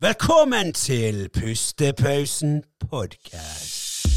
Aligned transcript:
Velkommen 0.00 0.72
til 0.72 1.28
Pustepausen 1.34 2.62
podkast. 2.90 4.06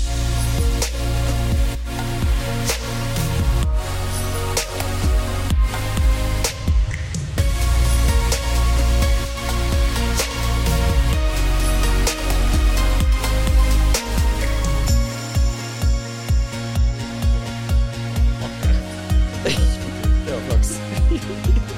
Det 20.25 20.33
var 20.33 20.39
flaks. 20.39 21.68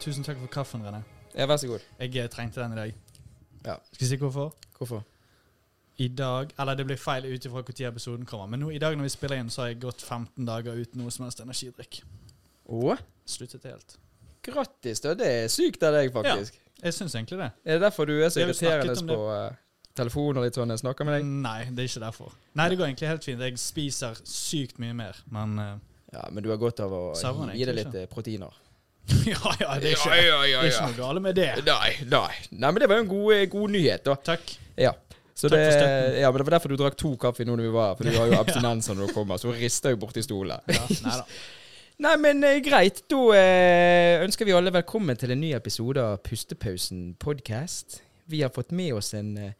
Eh, 0.00 0.04
tusen 0.04 0.24
takk 0.24 0.38
for 0.40 0.48
kaffen, 0.48 0.82
René. 0.82 1.02
Ja, 1.36 1.46
vær 1.46 1.58
så 1.60 1.68
god. 1.68 1.80
Jeg 2.00 2.16
eh, 2.16 2.28
trengte 2.32 2.60
den 2.60 2.72
i 2.72 2.76
dag. 2.76 2.92
Ja. 3.66 3.76
Skal 3.92 4.00
vi 4.00 4.06
si 4.08 4.16
hvorfor? 4.16 4.54
Hvorfor? 4.78 5.02
I 6.00 6.08
dag 6.08 6.54
Eller 6.58 6.74
det 6.74 6.86
blir 6.86 6.96
feil 6.96 7.26
ut 7.28 7.44
ifra 7.44 7.60
når 7.60 7.88
episoden 7.90 8.24
kommer, 8.26 8.46
men 8.46 8.60
nå, 8.60 8.70
i 8.72 8.78
dag 8.78 8.96
når 8.96 9.04
vi 9.04 9.12
spiller 9.12 9.36
inn, 9.36 9.50
så 9.50 9.62
har 9.62 9.68
jeg 9.68 9.82
gått 9.82 10.00
15 10.00 10.46
dager 10.48 10.72
uten 10.72 11.02
noe 11.02 11.12
som 11.12 11.26
helst 11.26 11.42
energidrikk. 11.44 12.00
Åh? 12.72 13.02
Sluttet 13.26 13.64
helt. 13.68 13.98
grattis, 14.42 15.00
da. 15.04 15.12
Det 15.14 15.26
er 15.28 15.48
sykt 15.52 15.82
av 15.84 15.92
deg, 15.98 16.08
faktisk. 16.14 16.56
Ja, 16.56 16.86
Jeg 16.86 16.94
syns 16.96 17.14
egentlig 17.14 17.38
det. 17.42 17.50
Er 17.64 17.76
det 17.76 17.82
derfor 17.82 18.06
du 18.08 18.14
er 18.16 18.30
så 18.32 18.40
irriterende 18.40 19.04
på 19.04 19.28
uh, 19.28 19.52
telefon 19.94 20.40
og 20.40 20.46
litt 20.46 20.56
sånn? 20.56 20.72
Snakker 20.80 21.04
med 21.04 21.18
deg. 21.18 21.28
Nei, 21.44 21.58
det 21.68 21.84
er 21.84 21.92
ikke 21.92 22.04
derfor. 22.06 22.32
Nei, 22.56 22.70
det 22.70 22.80
går 22.80 22.88
egentlig 22.88 23.12
helt 23.12 23.28
fint. 23.28 23.44
Jeg 23.44 23.60
spiser 23.60 24.24
sykt 24.24 24.80
mye 24.80 24.96
mer, 24.96 25.20
men 25.28 25.60
uh, 25.60 25.76
Ja, 26.14 26.24
men 26.32 26.42
du 26.42 26.48
har 26.48 26.56
godt 26.56 26.80
av 26.80 26.96
å 26.96 27.04
gi 27.52 27.68
deg 27.68 27.76
litt 27.76 27.92
ikke. 27.92 28.08
proteiner. 28.16 28.56
Ja, 29.30 29.52
ja, 29.60 29.76
det 29.80 29.92
er 29.92 29.96
ikke, 29.96 30.16
ja, 30.16 30.40
det 30.42 30.56
er 30.56 30.66
ikke 30.70 30.88
noe 30.88 30.98
galt 30.98 31.22
med 31.24 31.38
det. 31.38 31.50
Nei, 31.66 31.92
nei. 32.10 32.32
Nei, 32.50 32.70
men 32.72 32.80
det 32.82 32.88
var 32.90 33.00
jo 33.00 33.04
en 33.04 33.12
god, 33.12 33.30
eh, 33.36 33.46
god 33.52 33.74
nyhet, 33.76 34.04
da. 34.06 34.16
Takk. 34.30 34.52
Ja. 34.80 34.92
Så 35.34 35.48
Takk 35.48 35.56
det, 35.56 35.64
for 35.70 35.78
støtten. 35.78 36.18
ja, 36.20 36.28
men 36.30 36.42
det 36.42 36.46
var 36.48 36.54
derfor 36.58 36.72
du 36.74 36.76
drakk 36.80 36.98
to 37.00 37.14
kaffe 37.20 37.46
nå 37.48 37.54
når 37.56 37.64
vi 37.68 37.72
var 37.74 37.88
her. 37.92 37.96
For 38.00 38.08
du 38.10 38.18
har 38.18 38.28
jo 38.28 38.38
abstinenser 38.42 38.98
når 38.98 39.08
du 39.08 39.16
kommer, 39.16 39.40
så 39.40 39.54
rister 39.56 39.94
jo 39.94 40.00
borti 40.02 40.24
stolen. 40.26 40.60
Ja, 40.68 40.84
nei 41.06 41.16
da. 41.22 41.24
Nei, 42.00 42.14
men 42.16 42.38
eh, 42.48 42.62
greit. 42.64 43.02
Da 43.12 43.18
eh, 43.36 44.22
ønsker 44.24 44.48
vi 44.48 44.54
alle 44.56 44.72
velkommen 44.72 45.18
til 45.20 45.34
en 45.34 45.42
ny 45.42 45.50
episode 45.52 46.00
av 46.00 46.22
Pustepausen 46.24 47.10
podcast. 47.20 47.98
Vi 48.32 48.40
har 48.40 48.52
fått 48.54 48.72
med 48.72 48.94
oss 48.96 49.12
en 49.18 49.34
eh, 49.36 49.52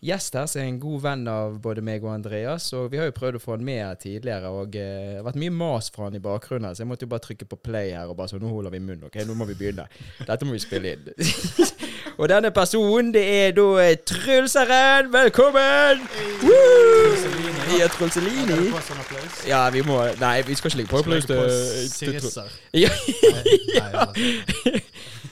gjest 0.00 0.34
her 0.34 0.46
som 0.48 0.62
er 0.62 0.68
en 0.70 0.78
god 0.80 1.02
venn 1.04 1.26
av 1.28 1.58
både 1.62 1.82
meg 1.84 2.04
og 2.04 2.14
Andreas. 2.14 2.72
Og 2.76 2.88
vi 2.92 2.98
har 3.00 3.06
jo 3.10 3.14
prøvd 3.16 3.36
å 3.38 3.42
få 3.42 3.50
han 3.56 3.64
med 3.66 3.80
her 3.84 3.94
tidligere, 4.00 4.48
og 4.52 4.76
eh, 4.78 4.82
det 5.10 5.16
har 5.18 5.26
vært 5.28 5.40
mye 5.42 5.52
mas 5.54 5.86
fra 5.92 6.02
han 6.08 6.16
i 6.16 6.22
bakgrunnen. 6.24 6.74
Så 6.74 6.80
jeg 6.84 6.90
måtte 6.90 7.04
jo 7.06 7.12
bare 7.12 7.24
trykke 7.26 7.46
på 7.50 7.56
play 7.60 7.88
her 7.96 8.06
og 8.10 8.16
bare 8.20 8.28
sånn 8.32 8.40
Nå 8.40 8.48
holder 8.52 8.72
vi 8.74 8.80
munn, 8.84 9.02
OK? 9.06 9.16
Nå 9.28 9.32
må 9.36 9.44
vi 9.50 9.56
begynne. 9.58 9.84
Dette 10.24 10.44
må 10.48 10.52
vi 10.56 10.62
spille 10.62 10.86
inn. 10.96 11.04
og 12.20 12.24
denne 12.32 12.50
personen, 12.56 13.08
det 13.16 13.24
er 13.28 13.50
da 13.56 13.66
eh, 13.84 13.96
Trulseren. 14.08 15.04
Velkommen! 15.12 15.96
Hey, 16.40 17.78
Ja, 17.78 17.86
Trulselini. 17.92 18.72
Ja, 19.46 19.60
vi 19.70 19.82
må 19.86 20.00
Nei, 20.20 20.40
vi 20.46 20.54
skal 20.58 20.68
ikke 20.72 20.80
ligge 20.80 20.90
på 20.90 20.98
applaus 21.04 21.24
til 21.28 21.36
til 21.38 21.90
Sirisser. 21.92 22.48
Ja. 22.74 22.90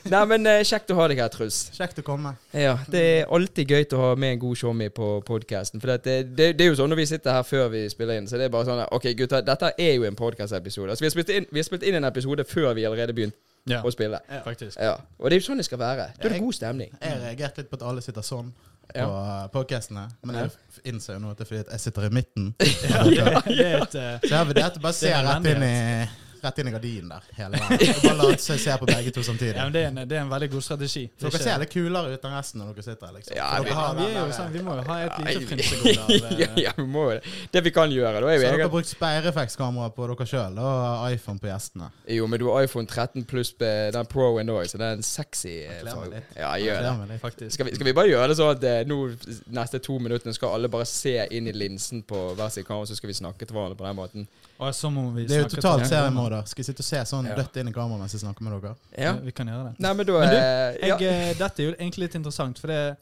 Nei, 0.05 0.21
men 0.31 0.47
eh, 0.47 0.63
kjekt 0.65 0.91
å 0.93 0.97
ha 0.99 1.09
deg 1.11 1.19
her, 1.23 1.29
Truls. 1.33 1.71
Kjekt 1.77 1.99
å 1.99 2.05
komme. 2.07 2.35
Ja, 2.53 2.77
Det 2.89 3.03
er 3.19 3.27
alltid 3.35 3.69
gøy 3.75 3.87
å 3.97 4.01
ha 4.03 4.15
med 4.17 4.37
en 4.37 4.39
god 4.45 4.57
showmy 4.61 4.89
på 4.95 5.09
podkasten. 5.27 5.81
For 5.83 5.97
det, 5.97 6.21
det, 6.37 6.53
det 6.59 6.65
er 6.65 6.71
jo 6.71 6.79
sånn 6.79 6.91
når 6.93 7.03
vi 7.03 7.07
sitter 7.11 7.33
her 7.37 7.43
før 7.49 7.69
vi 7.75 7.83
spiller 7.93 8.21
inn, 8.21 8.29
så 8.31 8.39
det 8.41 8.47
er 8.49 8.55
bare 8.55 8.69
sånn 8.69 8.85
OK, 8.95 9.11
gutter, 9.19 9.43
dette 9.43 9.73
er 9.79 9.93
jo 9.99 10.07
en 10.09 10.17
podkastepisode. 10.19 10.91
Altså, 10.95 11.05
vi, 11.05 11.11
har 11.11 11.17
spilt 11.17 11.35
inn- 11.35 11.49
vi 11.53 11.61
har 11.63 11.69
spilt 11.69 11.85
inn 11.89 11.99
en 12.01 12.09
episode 12.09 12.45
før 12.49 12.73
vi 12.79 12.87
allerede 12.89 13.13
begynte 13.17 13.37
Ja, 13.69 13.83
å 13.85 13.91
spille. 13.93 14.21
Ja. 14.31 14.41
faktisk. 14.47 14.79
Ja, 14.81 14.95
Og 15.19 15.29
det 15.29 15.37
er 15.37 15.41
jo 15.43 15.47
sånn 15.51 15.59
det 15.61 15.67
skal 15.69 15.79
være. 15.83 16.09
Da 16.17 16.29
er 16.29 16.33
det 16.39 16.41
god 16.41 16.55
stemning. 16.57 16.95
Jeg 17.03 17.19
reagerte 17.21 17.61
litt 17.65 17.69
på 17.71 17.77
at 17.77 17.83
alle 17.91 18.01
sitter 18.05 18.25
sånn 18.25 18.49
på 18.89 18.97
Ja. 18.97 19.05
podkastene, 19.53 19.53
podcastene. 19.53 20.07
Men 20.25 20.39
jeg 20.41 20.95
innser 20.95 21.19
jo 21.19 21.21
nå 21.27 21.31
at 21.35 21.43
det 21.43 21.45
er 21.45 21.49
fordi 21.51 21.61
at 21.67 21.75
jeg 21.75 21.81
sitter 21.85 22.07
i 22.07 22.15
midten. 22.17 22.55
Ja, 22.89 23.03
det 23.45 23.67
er 23.67 23.83
et 23.83 23.99
eh, 23.99 24.15
Så 24.23 24.31
jeg 24.31 24.39
har 24.39 24.49
vurdert 24.49 24.79
å 24.81 24.85
bare 24.87 24.97
se 24.97 25.13
rett 25.13 25.51
inn 25.53 25.67
i 25.67 25.77
Rett 26.43 26.59
inn 26.63 26.69
i 26.69 26.73
gardinen 26.75 27.09
der 27.13 27.25
hele 27.39 27.59
veien. 27.59 27.95
Og 27.97 28.03
Bare 28.05 28.17
late 28.21 28.43
seg 28.45 28.61
se 28.63 28.77
på 28.79 28.87
begge 28.89 29.11
to 29.17 29.23
samtidig. 29.27 29.57
Ja, 29.57 29.65
men 29.69 29.73
det 29.75 29.83
er, 29.83 29.89
en, 29.91 30.01
det 30.09 30.17
er 30.19 30.23
en 30.23 30.31
veldig 30.31 30.49
god 30.53 30.63
strategi. 30.63 31.03
Det 31.09 31.19
er 31.19 31.25
dere 31.25 31.33
ikke- 31.35 31.45
ser 31.49 31.59
litt 31.65 31.73
kulere 31.73 32.13
ut 32.15 32.25
enn 32.29 32.37
resten 32.39 32.61
når 32.63 32.75
dere 32.77 32.87
sitter 32.87 33.07
her. 33.07 33.15
liksom. 33.19 33.37
Ja, 33.37 33.49
vi- 33.59 33.65
dere 33.69 33.75
har 33.79 33.95
vi, 33.99 34.05
er 34.09 34.19
jo 34.27 34.33
sånn, 34.39 34.53
vi 34.53 34.63
må 34.67 34.77
jo 34.79 34.85
ha 34.89 34.99
et 35.07 35.19
lite 35.27 35.47
frynsegodt 35.51 35.99
av 36.05 36.11
ja, 36.39 36.47
eh, 36.49 36.63
ja, 36.65 36.73
vi 36.77 36.87
må 36.87 37.05
jo 37.09 37.17
det. 37.19 37.35
Det 37.53 37.65
vi 37.65 37.71
kan 37.75 37.91
gjøre, 37.91 38.21
da 38.23 38.29
er 38.29 38.39
Så 38.39 38.43
jo 38.45 38.51
dere 38.53 38.63
har 38.63 38.73
brukt 38.77 38.89
speilreflekskamera 38.93 39.91
på 39.97 40.09
dere 40.13 40.27
sjøl 40.33 40.59
og 40.63 41.13
iPhone 41.13 41.39
på 41.43 41.51
gjestene. 41.51 41.91
Jo, 42.19 42.27
men 42.27 42.41
du 42.41 42.47
har 42.51 42.63
iPhone 42.69 42.87
13 42.87 43.25
pluss 43.29 43.55
eh, 43.61 43.91
den 43.95 44.07
Pro-en 44.07 44.49
òg, 44.55 44.65
så 44.70 44.79
det 44.81 44.87
er 44.93 44.99
en 44.99 45.03
sexy 45.03 45.57
eh. 45.67 45.83
Ja, 46.37 46.55
gjør 46.57 46.83
det. 47.11 47.53
Skal 47.53 47.67
vi, 47.67 47.75
skal 47.75 47.85
vi 47.91 47.93
bare 47.97 48.09
gjøre 48.11 48.29
det 48.33 48.37
sånn 48.39 48.55
at 48.55 48.65
eh, 48.65 48.85
nå 48.89 49.01
neste 49.55 49.81
to 49.83 49.99
minuttene 49.99 50.35
skal 50.37 50.55
alle 50.57 50.69
bare 50.73 50.87
se 50.89 51.17
inn 51.35 51.49
i 51.51 51.53
linsen 51.57 52.03
på 52.09 52.35
hver 52.39 52.51
sin 52.55 52.65
kamera, 52.65 52.87
så 52.87 52.97
skal 52.99 53.09
vi 53.13 53.19
snakke 53.19 53.47
til 53.47 53.55
hverandre 53.57 53.79
på 53.79 53.87
den 53.89 53.97
måten? 53.99 54.29
Det 54.58 55.30
er 55.36 55.42
jo 55.45 55.48
totalt 55.48 55.86
seriemål 55.86 55.89
seriemorder. 55.89 56.46
Skal 56.51 56.63
jeg 56.64 56.67
sitte 56.67 56.80
og 56.80 56.85
se 56.89 56.96
sånn 57.07 57.27
Ja. 57.29 57.35
dødt 57.36 57.57
inn 57.61 57.69
i 57.69 57.73
kameraet 57.73 58.01
mens 58.01 58.13
jeg 58.13 58.20
snakker 58.23 58.42
med 58.42 58.61
dere? 58.63 58.74
Ja. 58.98 59.13
Vi 59.23 59.30
kan 59.33 59.46
gjøre 59.46 59.64
det. 59.70 59.79
Nei, 59.80 59.92
men 59.95 60.07
da 60.07 60.13
Men 60.19 60.29
du, 60.30 60.36
eh, 60.36 60.89
ja. 60.89 60.96
Jeg, 60.98 61.02
eh, 61.02 61.35
dette 61.39 61.61
er 61.63 61.67
jo 61.70 61.74
egentlig 61.79 61.98
litt 62.08 62.14
interessant, 62.14 62.58
for 62.58 62.67
det, 62.67 62.96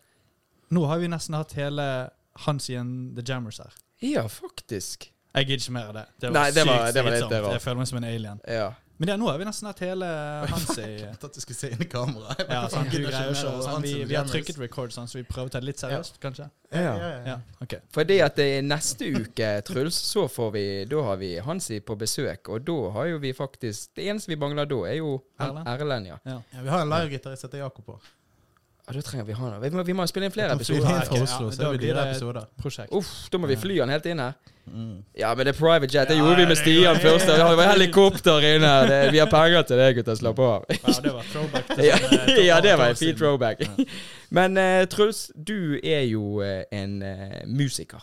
nå 0.70 0.86
har 0.86 0.98
vi 0.98 1.08
nesten 1.08 1.34
hatt 1.34 1.52
hele 1.52 2.10
Hansi 2.44 2.74
and 2.76 3.16
The 3.16 3.22
Jammers 3.22 3.58
her. 3.58 3.72
ja, 4.02 4.26
faktisk. 4.28 5.08
Jeg 5.34 5.46
gidder 5.46 5.64
ikke 5.64 5.72
mer 5.72 5.86
av 5.88 5.94
det. 5.94 6.06
Det 6.20 6.30
var 6.32 6.40
Nei, 6.40 6.50
det 6.50 6.66
var- 6.66 6.86
sykt 6.86 6.94
det 6.94 7.04
var 7.04 7.10
litt. 7.12 7.52
Jeg 7.52 7.60
føler 7.62 7.76
meg 7.76 7.86
som 7.88 7.98
en 7.98 8.04
alien. 8.04 8.40
Ja. 8.48 8.72
Men 8.98 9.10
det, 9.10 9.16
nå 9.20 9.26
har 9.28 9.36
vi 9.38 9.44
nesten 9.44 9.66
hatt 9.68 9.80
hele 9.84 10.06
Hansi 10.48 10.82
Jeg 11.02 11.10
at 11.12 11.34
du 11.34 11.40
skulle 11.42 11.58
se 11.58 11.68
inn 11.74 11.82
i 11.84 11.88
kameraet. 11.90 12.46
Ja, 12.48 12.62
sånn, 12.72 12.86
du 12.88 12.96
greier 13.02 13.28
ikke, 13.34 13.50
sånn, 13.66 13.82
vi, 13.84 13.92
vi 14.08 14.16
har 14.16 14.28
trykket 14.30 14.56
record, 14.62 14.94
sånn, 14.94 15.08
så 15.10 15.18
vi 15.20 15.24
prøver 15.28 15.50
å 15.50 15.52
ta 15.52 15.60
det 15.60 15.68
litt 15.68 15.82
seriøst, 15.82 16.16
kanskje? 16.22 16.48
Ja, 16.72 16.80
Ja. 16.80 16.94
ja, 16.96 17.08
ja. 17.10 17.20
Ja, 17.26 17.36
okay. 17.62 17.80
Fordi 17.94 18.16
at 18.24 18.38
det 18.40 18.46
er 18.56 18.64
neste 18.66 19.06
uke, 19.14 19.50
Truls, 19.68 19.98
så 20.08 20.24
får 20.32 20.50
vi 20.56 20.64
Da 20.90 21.02
har 21.06 21.20
vi 21.20 21.34
Hansi 21.44 21.78
på 21.80 21.94
besøk, 22.00 22.48
og 22.50 22.64
da 22.66 22.78
har 22.96 23.06
jo 23.12 23.20
vi 23.22 23.30
faktisk 23.36 23.92
Det 23.94 24.08
eneste 24.10 24.32
vi 24.32 24.38
mangler 24.40 24.66
da, 24.66 24.80
er 24.90 24.98
jo 24.98 25.12
Erlend. 25.38 25.68
Erlend, 25.76 26.10
ja. 26.14 26.18
Ja. 26.24 26.40
Ja, 26.56 26.62
vi 26.64 26.72
har 26.74 26.82
en 26.86 26.90
livegitarist 26.90 27.44
som 27.44 27.50
heter 27.52 27.62
Jakob 27.62 27.86
på. 27.86 28.00
Ja. 28.86 28.92
Da 28.94 29.02
trenger 29.02 29.24
vi 29.26 29.32
han. 29.32 29.60
Vi 29.60 29.70
må, 29.74 29.82
vi 29.82 29.94
må 29.98 30.04
spille 30.06 30.28
inn 30.28 30.34
flere 30.34 30.54
episoder. 30.54 30.84
inn 30.86 31.06
fra 31.08 31.16
ja, 31.16 31.22
Oslo, 31.26 31.48
så 31.50 31.72
det 31.72 31.80
blir 31.82 31.96
episoder. 31.98 32.44
Prosjekt. 32.62 32.92
Uff, 32.94 33.14
da 33.32 33.40
må 33.42 33.48
vi 33.50 33.56
fly 33.58 33.80
han 33.82 33.90
helt 33.90 34.06
inn 34.06 34.22
her. 34.22 34.36
Mm. 34.66 35.04
Ja, 35.14 35.34
men 35.34 35.46
det 35.46 35.54
er 35.54 35.58
private 35.58 35.88
jet. 35.90 36.08
Det 36.08 36.16
gjorde 36.18 36.36
vi 36.36 36.46
med 36.46 36.58
Stian 36.58 37.00
først. 37.02 37.26
Det 37.26 37.44
var 37.58 37.72
helikopter 37.72 38.46
inne. 38.46 38.72
Det, 38.90 39.00
vi 39.14 39.18
har 39.18 39.30
penger 39.30 39.66
til 39.66 39.82
det, 39.82 39.88
gutter. 39.98 40.18
Slapp 40.18 40.38
av. 40.38 40.66
Ja, 40.70 40.94
det 41.02 41.14
var 41.14 41.28
throwback. 41.32 41.74
Ja, 41.82 41.98
ja, 42.50 42.60
det 42.62 42.78
var 42.78 42.94
en 42.94 42.96
fin 42.96 43.16
throwback. 43.18 43.62
Men 44.30 44.56
eh, 44.56 44.86
Truls, 44.90 45.30
du 45.34 45.78
er 45.82 46.06
jo 46.06 46.42
eh, 46.42 46.62
en 46.74 47.02
eh, 47.02 47.42
musiker. 47.46 48.02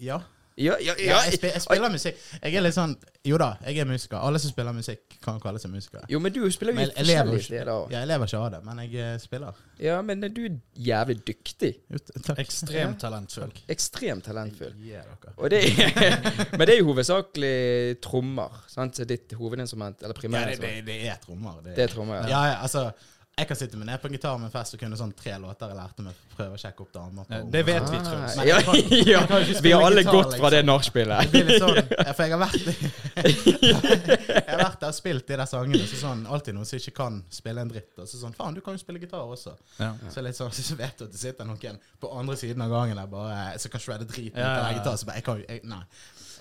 Ja. 0.00 0.20
Ja, 0.56 0.74
ja, 0.84 0.92
ja 1.00 1.18
jeg, 1.24 1.38
spiller, 1.38 1.54
jeg 1.56 1.62
spiller 1.64 1.92
musikk. 1.92 2.18
Jeg 2.42 2.56
er 2.58 2.64
litt 2.64 2.76
sånn 2.76 2.92
Jo 3.24 3.38
da, 3.40 3.52
jeg 3.64 3.80
er 3.80 3.88
musiker. 3.88 4.18
Alle 4.20 4.40
som 4.42 4.52
spiller 4.52 4.74
musikk, 4.76 5.16
kan 5.24 5.38
kalle 5.40 5.60
seg 5.62 5.72
musikere. 5.72 6.04
Jo, 6.12 6.20
men 6.20 6.34
du 6.34 6.42
spiller 6.52 6.74
jo 6.74 6.80
Men 6.80 6.90
jeg 6.90 7.08
lever 7.08 7.38
ikke. 7.38 7.60
Ja, 7.62 7.76
jeg 7.94 8.10
lever 8.10 8.28
ikke 8.28 8.40
av 8.42 8.48
det, 8.56 8.60
men 8.66 8.82
jeg 8.82 8.98
eh, 9.00 9.14
spiller. 9.22 9.62
Ja, 9.82 10.00
men 10.04 10.26
du 10.26 10.42
er 10.44 10.58
jævlig 10.88 11.18
dyktig. 11.30 11.72
Ekstremt 12.36 13.00
talentfull. 13.00 13.54
Ekstremt 13.72 14.26
talentfull. 14.28 14.76
Yeah. 14.82 15.08
Og 15.36 15.48
det 15.54 15.62
er, 15.70 16.20
men 16.58 16.66
det 16.66 16.76
er 16.76 16.82
jo 16.82 16.90
hovedsakelig 16.90 17.56
trommer. 18.04 18.60
Sant? 18.72 19.00
Ditt 19.08 19.32
hovedinstrument, 19.38 20.04
eller 20.04 20.28
Ja, 20.28 20.44
det, 20.50 20.60
det, 20.60 20.74
det 20.86 21.00
er 21.08 21.18
trommer. 21.22 21.62
Det, 21.64 21.76
Det 21.76 21.88
er 21.88 21.96
trommer, 21.96 22.20
ja. 22.22 22.28
ja, 22.28 22.44
ja, 22.52 22.60
altså 22.66 22.90
jeg 23.32 23.48
kan 23.48 23.56
sitte 23.56 23.78
med 23.80 23.86
ned 23.88 24.00
på 24.00 24.06
en 24.06 24.12
gitar 24.12 24.36
med 24.38 24.50
en 24.50 24.52
fest 24.52 24.74
og 24.76 24.80
kunne 24.82 24.96
sånn 25.00 25.12
tre 25.16 25.32
låter 25.40 25.70
jeg 25.72 25.76
lærte 25.78 26.04
meg. 26.04 26.16
Prøve 26.34 26.58
å 26.58 26.60
sjekke 26.60 26.84
opp 26.84 26.90
damer 26.92 27.28
på 27.30 27.38
det 27.54 27.62
vet 27.64 27.86
vi, 27.88 28.00
Truls. 28.04 28.34
Ja, 28.44 28.58
ja. 29.14 29.22
Vi 29.64 29.72
har 29.72 29.86
alle 29.86 30.02
gitar, 30.02 30.18
gått 30.18 30.36
fra 30.36 30.50
det 30.52 30.60
liksom. 30.60 30.68
nachspielet. 30.68 31.36
Sånn 31.62 31.78
For 32.12 32.22
jeg 32.26 32.34
har 32.34 32.42
vært 32.42 32.66
Jeg 34.36 34.50
har 34.50 34.60
vært 34.60 34.84
der 34.84 34.90
og 34.90 34.98
spilt 34.98 35.26
de 35.32 35.38
der 35.40 35.48
sangene. 35.48 35.80
Så 35.88 36.02
sånn, 36.02 36.26
alltid 36.28 36.58
noen 36.58 36.68
som 36.68 36.82
ikke 36.82 36.94
kan 37.00 37.18
spille 37.32 37.64
en 37.64 37.72
dritt. 37.72 37.94
Og 37.96 38.10
så 38.10 38.20
sånn 38.20 38.36
Faen, 38.36 38.58
du 38.58 38.60
kan 38.64 38.76
jo 38.76 38.84
spille 38.84 39.00
gitar 39.00 39.24
også. 39.24 39.56
Ja. 39.80 39.94
Så 40.12 40.26
litt 40.28 40.36
sånn, 40.36 40.52
så 40.68 40.76
vet 40.76 41.00
du 41.00 41.08
at 41.08 41.16
det 41.16 41.22
sitter 41.24 41.48
noen 41.48 41.80
på 42.04 42.12
andre 42.12 42.36
siden 42.36 42.66
av 42.66 42.76
gangen 42.76 43.00
der 43.00 43.08
bare 43.16 43.56
som 43.64 43.72
kan 43.72 43.86
shredde 43.86 44.10
driten 44.12 44.44
ut 44.44 44.44
av 44.44 44.74
gitar. 44.76 45.00
Så 45.00 45.08
bare, 45.08 45.22
jeg 45.22 45.30
kan 45.30 45.40
jo 45.40 45.62
Nei. 45.72 45.86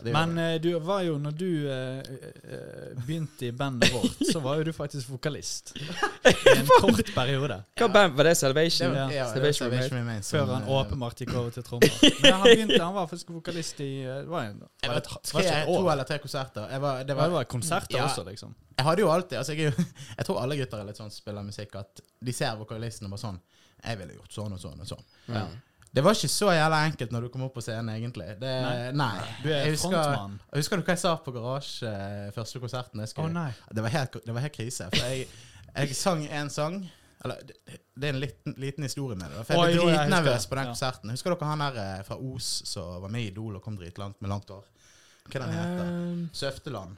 Det 0.03 0.13
Men 0.15 0.37
eh, 0.37 0.55
du 0.61 0.71
var 0.79 1.01
jo, 1.05 1.17
når 1.21 1.31
du 1.37 1.47
eh, 1.69 1.99
eh, 1.99 2.95
begynte 3.05 3.45
i 3.47 3.51
bandet 3.51 3.91
vårt, 3.93 4.21
så 4.31 4.39
var 4.43 4.57
jo 4.57 4.63
du 4.63 4.71
faktisk 4.73 5.09
vokalist. 5.13 5.73
I 6.25 6.33
en 6.55 6.69
kort 6.81 7.11
periode. 7.15 7.57
Hva 7.77 7.87
band 7.93 8.15
var 8.17 8.29
det? 8.29 8.35
Salvation? 8.39 8.95
Ja. 8.97 9.05
ja, 9.13 9.27
det 9.33 9.43
var 9.45 9.51
Salvation 9.57 9.69
Remains. 9.71 9.93
Remains. 9.93 10.31
Før 10.33 10.45
som, 10.45 10.53
han 10.55 10.63
eh, 10.67 10.73
åpenbart 10.79 11.21
gikk 11.23 11.33
over 11.37 11.53
til 11.55 11.63
trommer. 11.67 11.93
Men 12.23 12.33
han 12.33 12.43
begynte, 12.47 12.81
han 12.83 12.97
var 12.97 13.07
faktisk 13.11 13.29
vokalist 13.35 13.79
i 13.85 13.91
eh, 14.03 14.21
Det 14.25 14.29
var, 14.33 14.49
en, 14.49 14.61
Jeg 14.81 14.89
var 14.89 14.95
var 14.95 14.99
det, 14.99 15.05
et- 15.05 15.09
tre, 15.11 15.33
var 15.33 15.41
det 15.41 15.47
ikke 15.51 15.61
et 15.61 15.69
to 15.71 15.77
år? 15.85 15.91
eller 15.95 16.09
tre 16.11 16.19
konserter. 16.25 16.67
Jeg 16.75 16.81
var, 16.87 16.97
det 17.03 17.07
Det 17.13 17.17
var, 17.21 17.29
var 17.37 17.43
konserter 17.55 17.97
Ja. 17.97 18.05
også, 18.09 18.23
liksom. 18.29 18.55
Jeg 18.77 18.85
hadde 18.87 19.01
jo 19.01 19.09
alltid 19.13 19.37
altså 19.37 19.53
jeg, 19.53 19.65
er 19.65 19.71
jo, 19.77 19.83
jeg 20.17 20.25
tror 20.25 20.39
alle 20.41 20.57
gutter 20.57 20.79
er 20.81 20.87
litt 20.89 20.97
sånn 20.97 21.11
spiller 21.13 21.43
musikk, 21.45 21.75
at 21.75 22.01
de 22.25 22.33
ser 22.33 22.55
vokalisten 22.57 23.05
og 23.05 23.11
bare 23.13 23.21
sånn 23.27 23.41
Jeg 23.83 23.97
ville 23.97 24.13
gjort 24.15 24.33
sånn 24.33 24.53
og 24.55 24.59
sånn 24.61 24.79
og 24.81 24.87
sånn. 24.89 25.05
Ja. 25.33 25.45
Det 25.93 26.03
var 26.05 26.15
ikke 26.15 26.29
så 26.31 26.51
jævla 26.55 26.77
enkelt 26.87 27.11
når 27.11 27.25
du 27.25 27.29
kom 27.33 27.41
opp 27.43 27.53
på 27.57 27.61
scenen, 27.65 27.89
egentlig. 27.97 28.27
Det, 28.39 28.51
Nei. 28.63 28.91
nei. 28.95 29.25
Du 29.43 29.49
er 29.51 29.65
Jeg 29.65 29.73
husker- 29.75 29.91
frontmann. 29.91 30.37
Husker 30.55 30.77
du 30.79 30.83
hva 30.87 30.93
jeg 30.95 31.01
sa 31.01 31.15
på 31.25 31.33
garasje 31.35 31.91
eh, 31.91 32.31
første 32.31 32.61
konserten? 32.63 33.01
Jeg 33.03 33.11
Å 33.17 33.25
oh, 33.25 33.27
nei. 33.35 33.49
det, 33.75 33.83
var 33.83 33.89
helt, 33.97 34.15
det 34.25 34.33
var 34.37 34.45
helt 34.45 34.55
krise. 34.55 34.87
For 34.93 35.03
jeg, 35.11 35.27
jeg 35.75 35.95
sang 35.99 36.23
én 36.27 36.49
sang, 36.49 36.79
Eller, 37.23 37.41
det, 37.45 38.07
er 38.07 38.13
en 38.15 38.19
liten, 38.23 38.55
liten 38.57 38.83
historie 38.87 39.17
med 39.19 39.29
det. 39.29 39.43
For 39.45 39.53
jeg 39.67 39.75
ble 39.75 39.81
jo, 39.83 39.89
dritnervøs 39.91 40.47
på 40.49 40.55
den 40.57 40.63
Ja. 40.65 40.71
konserten. 40.71 41.11
Husker 41.13 41.35
dere 41.35 41.49
han 41.51 41.59
der 41.67 41.81
eh, 41.83 42.03
fra 42.07 42.15
Os 42.17 42.47
som 42.71 43.01
var 43.03 43.11
med 43.13 43.21
i 43.21 43.27
Idol 43.29 43.59
og 43.59 43.61
kom 43.61 43.75
dritlangt 43.77 44.17
med 44.23 44.31
langt 44.31 44.49
hår? 44.49 44.63
Hva 45.29 45.41
han 45.43 45.53
heter 45.53 45.91
Um, 45.91 46.23
Søfteland. 46.33 46.95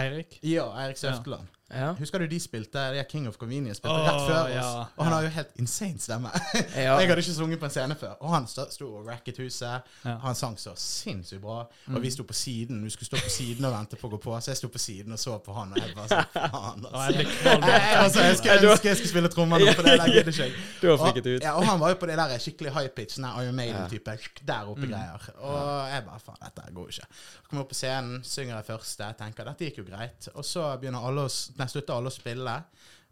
Eirik? 0.00 0.40
Ja, 0.42 0.64
Eirik 0.82 0.98
Søfteland. 0.98 1.46
ja. 1.46 1.53
Husker 1.98 2.18
du 2.18 2.26
de 2.28 2.38
spilte 2.40 2.80
de 2.92 3.04
King 3.08 3.28
of 3.28 3.38
Convenience 3.40 3.80
spilte 3.80 3.96
oh, 3.96 4.04
rett 4.04 4.26
før 4.28 4.40
oss? 4.44 4.52
ja, 4.52 4.66
og 4.84 5.04
han 5.04 5.12
ja. 5.12 5.16
har 5.16 5.24
jo 5.24 5.30
helt 5.34 5.60
insane 5.62 5.98
stemme. 6.02 6.30
ja. 6.76 6.96
Jeg 7.00 7.08
hadde 7.08 7.24
ikke 7.24 7.36
sunget 7.36 7.60
på 7.62 7.68
en 7.68 7.74
scene 7.74 7.96
før. 7.98 8.14
Og 8.20 8.34
han 8.34 8.48
sto 8.48 8.88
og 8.90 9.08
racket 9.08 9.40
huset. 9.40 9.88
Ja. 10.04 10.16
Han 10.26 10.36
sang 10.38 10.58
så 10.60 10.74
sinnssykt 10.78 11.42
bra. 11.42 11.62
Mm. 11.86 11.96
Og 11.96 12.04
vi 12.04 12.12
sto 12.14 12.26
på 12.28 12.36
siden. 12.36 12.82
Vi 12.84 12.92
skulle 12.94 13.08
stå 13.08 13.22
på 13.24 13.32
siden 13.32 13.64
og 13.64 13.74
vente 13.74 13.98
på 14.00 14.10
å 14.10 14.12
gå 14.14 14.20
på. 14.26 14.36
Så 14.44 14.52
jeg 14.52 14.60
sto 14.60 14.70
på 14.72 14.82
siden 14.82 15.16
og 15.16 15.22
så 15.22 15.38
på 15.44 15.56
han, 15.56 15.72
og 15.72 15.80
jeg 15.80 15.96
bare 15.96 16.10
sånn 16.12 16.30
Faen, 16.54 16.84
altså. 16.90 18.20
jeg 18.20 18.36
skulle 18.42 18.70
ønske 18.70 18.90
jeg 18.90 19.00
skulle 19.00 19.12
spille 19.14 19.32
trommer 19.32 19.62
nå, 19.64 19.72
for 19.72 19.88
det 19.88 19.96
der 19.98 20.12
gidder 20.12 20.34
ikke 20.34 20.48
jeg. 20.50 20.66
Du 20.82 20.90
Og, 20.92 21.18
ja, 21.40 21.54
og 21.56 21.64
han 21.66 21.80
var 21.80 21.94
jo 21.94 21.98
på 22.02 22.08
det 22.10 22.18
der 22.20 22.36
skikkelig 22.42 22.74
high 22.76 22.92
pitch, 22.94 23.16
den 23.18 23.26
Iron 23.30 23.56
Maiden-type. 23.56 24.18
Der 24.44 24.64
Mm. 24.64 24.70
oppe 24.70 24.86
greier. 24.86 25.26
Og 25.44 25.90
jeg 25.90 26.04
bare 26.06 26.20
faen, 26.22 26.38
dette 26.40 26.72
går 26.74 26.88
jo 26.88 26.94
ikke. 26.94 27.08
Kommer 27.48 27.64
opp 27.64 27.72
på 27.72 27.78
scenen, 27.78 28.22
synger 28.24 28.56
jeg 28.56 28.66
første, 28.68 29.08
tenker 29.18 29.48
dette 29.50 29.68
gikk 29.68 29.80
jo 29.82 29.86
greit. 29.88 30.28
Og 30.34 30.46
så 30.46 30.66
begynner 30.80 31.04
alle 31.08 31.26
å, 31.28 31.32
nei, 31.60 31.68
slutter 31.70 31.96
alle 31.96 32.12
å 32.12 32.14
spille. 32.14 32.58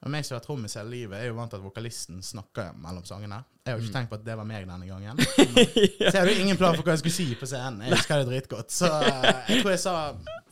Og 0.02 0.10
meg 0.10 0.24
som 0.26 0.34
har 0.34 0.40
vært 0.40 0.48
trommis 0.48 0.74
hele 0.74 0.90
livet, 0.90 1.14
er 1.20 1.28
jo 1.30 1.36
vant 1.36 1.52
til 1.52 1.60
at 1.60 1.64
vokalisten 1.64 2.22
snakker 2.26 2.72
mellom 2.82 3.04
sangene. 3.06 3.38
Jeg 3.62 3.70
har 3.70 3.78
jo 3.78 3.84
ikke 3.86 3.94
tenkt 3.94 4.10
på 4.10 4.18
at 4.18 4.24
det 4.26 4.34
var 4.40 4.48
meg 4.48 4.64
denne 4.66 4.88
gangen. 4.88 5.20
Så 5.22 6.08
jeg 6.08 6.16
hadde 6.16 6.32
jo 6.32 6.42
ingen 6.42 6.58
plan 6.58 6.74
for 6.74 6.82
hva 6.82 6.96
jeg 6.96 7.04
skulle 7.04 7.14
si 7.14 7.26
på 7.38 7.46
scenen. 7.46 7.84
Jeg 7.86 7.94
husker 7.94 8.22
det 8.24 8.30
dritgodt. 8.32 8.74
Så 8.74 8.90
eh, 8.90 9.28
jeg 9.52 9.62
tror 9.62 9.70
jeg 9.70 9.82
sa 9.84 9.94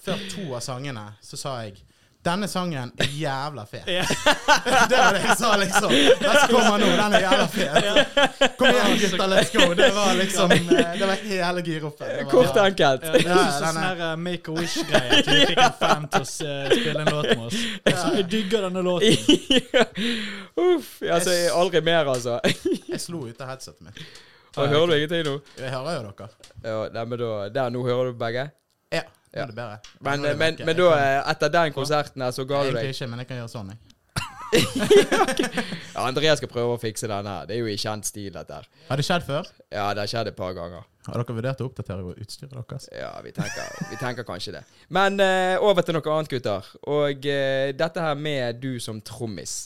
før 0.05 0.23
to 0.31 0.45
av 0.55 0.63
sangene, 0.63 1.03
så 1.27 1.41
sa 1.41 1.57
jeg 1.65 1.83
denne 2.25 2.49
sangen 2.53 2.91
er 3.01 3.09
jævla 3.17 3.63
fet. 3.67 3.87
Yeah. 3.89 4.09
Det 4.91 4.97
var 4.99 5.15
det 5.17 5.21
jeg 5.25 5.37
sa, 5.41 5.51
liksom. 5.57 5.93
Let's 6.21 6.51
komme 6.51 6.75
nå, 6.83 6.89
den 6.99 7.15
er 7.17 7.23
jævla 7.25 7.47
fet. 7.55 8.51
Kom 8.59 8.69
igjen, 8.69 8.97
gutter, 9.01 9.31
let's 9.33 9.53
go. 9.55 9.69
Det 9.79 9.89
var 9.97 10.11
liksom 10.19 10.53
eh, 10.53 10.91
Det 11.01 11.07
var 11.09 11.23
hele 11.31 11.63
giroppen. 11.65 12.09
Det 12.11 12.25
var- 12.25 12.31
Kort 12.35 12.51
og 12.61 12.67
enkelt. 12.67 13.07
Ja, 13.09 13.13
det 13.17 13.25
er 13.37 13.55
sånn 13.57 13.79
er- 13.81 13.87
her 13.87 14.03
uh, 14.11 14.17
Make-A-Wish-greie. 14.27 15.21
At 15.21 15.31
vi 15.33 15.39
fikk 15.53 15.63
en 15.65 15.77
fan 15.81 16.09
til 16.13 16.21
å 16.21 16.29
s- 16.29 16.75
spille 16.75 17.05
en 17.07 17.13
låt 17.17 17.31
med 17.31 17.47
oss. 17.47 17.61
Så 18.03 18.11
vi 18.19 18.27
digger 18.37 18.67
denne 18.69 18.83
låten. 18.85 19.17
Uff. 20.67 20.91
Altså, 21.03 21.31
jeg- 21.31 21.53
aldri 21.57 21.81
mer, 21.89 22.05
altså. 22.15 22.37
Jeg 22.91 23.01
slo 23.01 23.25
ut 23.29 23.41
av 23.41 23.55
headsetet 23.55 23.81
mitt. 23.89 24.03
Og 24.59 24.67
hører 24.69 24.87
du 24.91 24.95
ingenting 24.99 25.25
nå? 25.31 25.35
Jeg 25.61 25.71
hører 25.73 25.97
jo 26.03 26.11
dere. 26.11 26.29
Ja, 26.65 26.79
nei, 26.99 27.05
men 27.07 27.19
da, 27.23 27.33
der 27.55 27.71
nå 27.73 27.85
hører 27.87 28.11
du 28.13 28.19
begge? 28.19 28.49
Ja. 28.93 29.03
Ja. 29.31 29.47
det 29.47 29.55
bedre. 29.55 29.79
Men, 30.01 30.25
er 30.25 30.35
det 30.35 30.39
men, 30.39 30.61
men 30.67 30.77
da, 30.77 30.91
eh, 30.99 31.31
etter 31.31 31.53
den 31.55 31.73
konserten 31.75 32.23
her, 32.25 32.35
så 32.35 32.45
ga 32.45 32.65
du 32.65 32.73
Egentlig 32.73 32.97
ikke, 32.97 33.11
men 33.13 33.23
jeg 33.23 33.31
kan 33.31 33.43
gjøre 33.43 33.53
sånn, 33.53 33.73
jeg. 33.75 33.91
Ja, 35.95 36.07
Andreas 36.07 36.41
skal 36.41 36.51
prøve 36.51 36.75
å 36.75 36.81
fikse 36.81 37.09
den 37.11 37.29
her. 37.31 37.47
Det 37.47 37.55
er 37.57 37.61
jo 37.63 37.71
i 37.71 37.77
kjent 37.79 38.09
stil, 38.09 38.31
dette 38.35 38.57
her. 38.57 38.67
Har 38.89 38.99
det 38.99 39.07
skjedd 39.07 39.27
før? 39.27 39.51
Ja, 39.71 39.91
det 39.95 40.05
har 40.05 40.11
skjedd 40.11 40.31
et 40.33 40.39
par 40.39 40.55
ganger. 40.57 40.87
Har 41.07 41.17
dere 41.23 41.37
vurdert 41.37 41.63
å 41.63 41.69
oppdatere 41.71 42.15
utstyret 42.17 42.55
deres? 42.55 42.89
Ja, 42.95 43.13
vi 43.25 43.33
tenker, 43.37 43.71
vi 43.91 43.99
tenker 44.01 44.27
kanskje 44.27 44.59
det. 44.59 44.63
Men 44.93 45.19
uh, 45.23 45.57
over 45.67 45.87
til 45.87 45.97
noe 45.97 46.15
annet, 46.15 46.31
gutter. 46.33 46.71
Og 46.93 47.27
uh, 47.31 47.71
dette 47.77 48.07
her 48.07 48.19
med 48.19 48.61
du 48.63 48.73
som 48.83 49.01
trommis. 49.05 49.63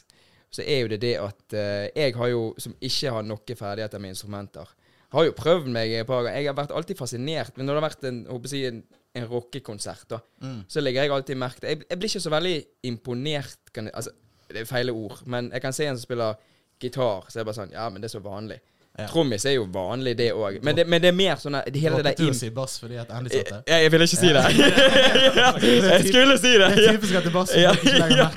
Så 0.54 0.62
er 0.62 0.84
jo 0.84 0.90
det 0.92 1.00
det 1.02 1.14
at 1.18 1.56
uh, 1.56 1.86
jeg 1.90 2.16
har 2.18 2.32
jo, 2.32 2.46
som 2.62 2.76
ikke 2.78 3.14
har 3.16 3.26
noen 3.26 3.58
ferdigheter 3.58 4.02
med 4.02 4.14
instrumenter, 4.14 4.74
har 5.14 5.28
jo 5.28 5.34
prøvd 5.36 5.70
meg 5.74 5.92
et 5.94 6.08
par 6.08 6.24
ganger. 6.24 6.40
Jeg 6.40 6.50
har 6.50 6.58
vært 6.58 6.74
alltid 6.74 6.98
fascinert. 6.98 7.56
Men 7.56 7.68
når 7.68 7.76
det 7.76 7.82
har 7.82 7.88
vært 7.88 8.06
en, 8.10 8.20
håper 8.30 8.54
jeg, 8.54 8.72
en, 8.72 9.02
en 9.14 9.26
rockekonsert, 9.30 10.08
da, 10.10 10.18
Mm. 10.42 10.64
så 10.68 10.80
legger 10.82 11.02
jeg 11.02 11.10
alltid 11.14 11.36
merke 11.36 11.60
til 11.60 11.68
jeg, 11.68 11.84
jeg 11.90 11.98
blir 11.98 12.08
ikke 12.10 12.20
så 12.20 12.30
veldig 12.34 12.54
imponert 12.82 13.56
kan 13.72 13.90
altså, 13.94 14.10
Det 14.50 14.60
er 14.60 14.64
feile 14.68 14.92
ord, 14.92 15.22
men 15.26 15.50
jeg 15.52 15.62
kan 15.62 15.72
se 15.72 15.86
en 15.86 15.96
som 15.96 16.02
spiller 16.02 16.34
gitar, 16.80 17.24
så 17.30 17.38
er 17.38 17.44
det 17.44 17.46
bare 17.46 17.56
sånn 17.62 17.72
Ja, 17.72 17.88
men 17.90 18.02
det 18.02 18.10
er 18.10 18.18
så 18.18 18.22
vanlig. 18.24 18.58
Ja. 18.98 19.06
Trommis 19.10 19.42
er 19.44 19.56
jo 19.56 19.64
vanlig, 19.74 20.12
det 20.18 20.28
òg. 20.32 20.60
Men, 20.62 20.76
men 20.86 21.02
det 21.02 21.08
er 21.08 21.16
mer 21.18 21.34
sånn 21.42 21.56
at 21.58 21.66
det 21.66 21.80
hele 21.82 21.96
det 22.02 22.12
der 22.18 22.32
si 22.38 22.50
bass 22.54 22.76
fordi 22.78 22.94
at 23.02 23.10
Andy 23.10 23.30
satt 23.32 23.48
der? 23.50 23.62
jeg, 23.66 23.82
jeg 23.82 23.90
ville 23.90 24.06
ikke 24.06 24.20
si 24.20 24.28
det. 24.36 24.44
ja, 25.40 25.48
jeg 25.64 26.04
skulle 26.06 26.36
si 26.38 26.52
det. 26.52 26.68
Det 26.76 26.84
er 26.84 26.92
typisk 26.94 27.14
at 27.18 27.24
det 27.26 27.32
er 27.32 27.34
bass 27.34 27.54
Ja, 27.58 27.72
ja. 28.14 28.28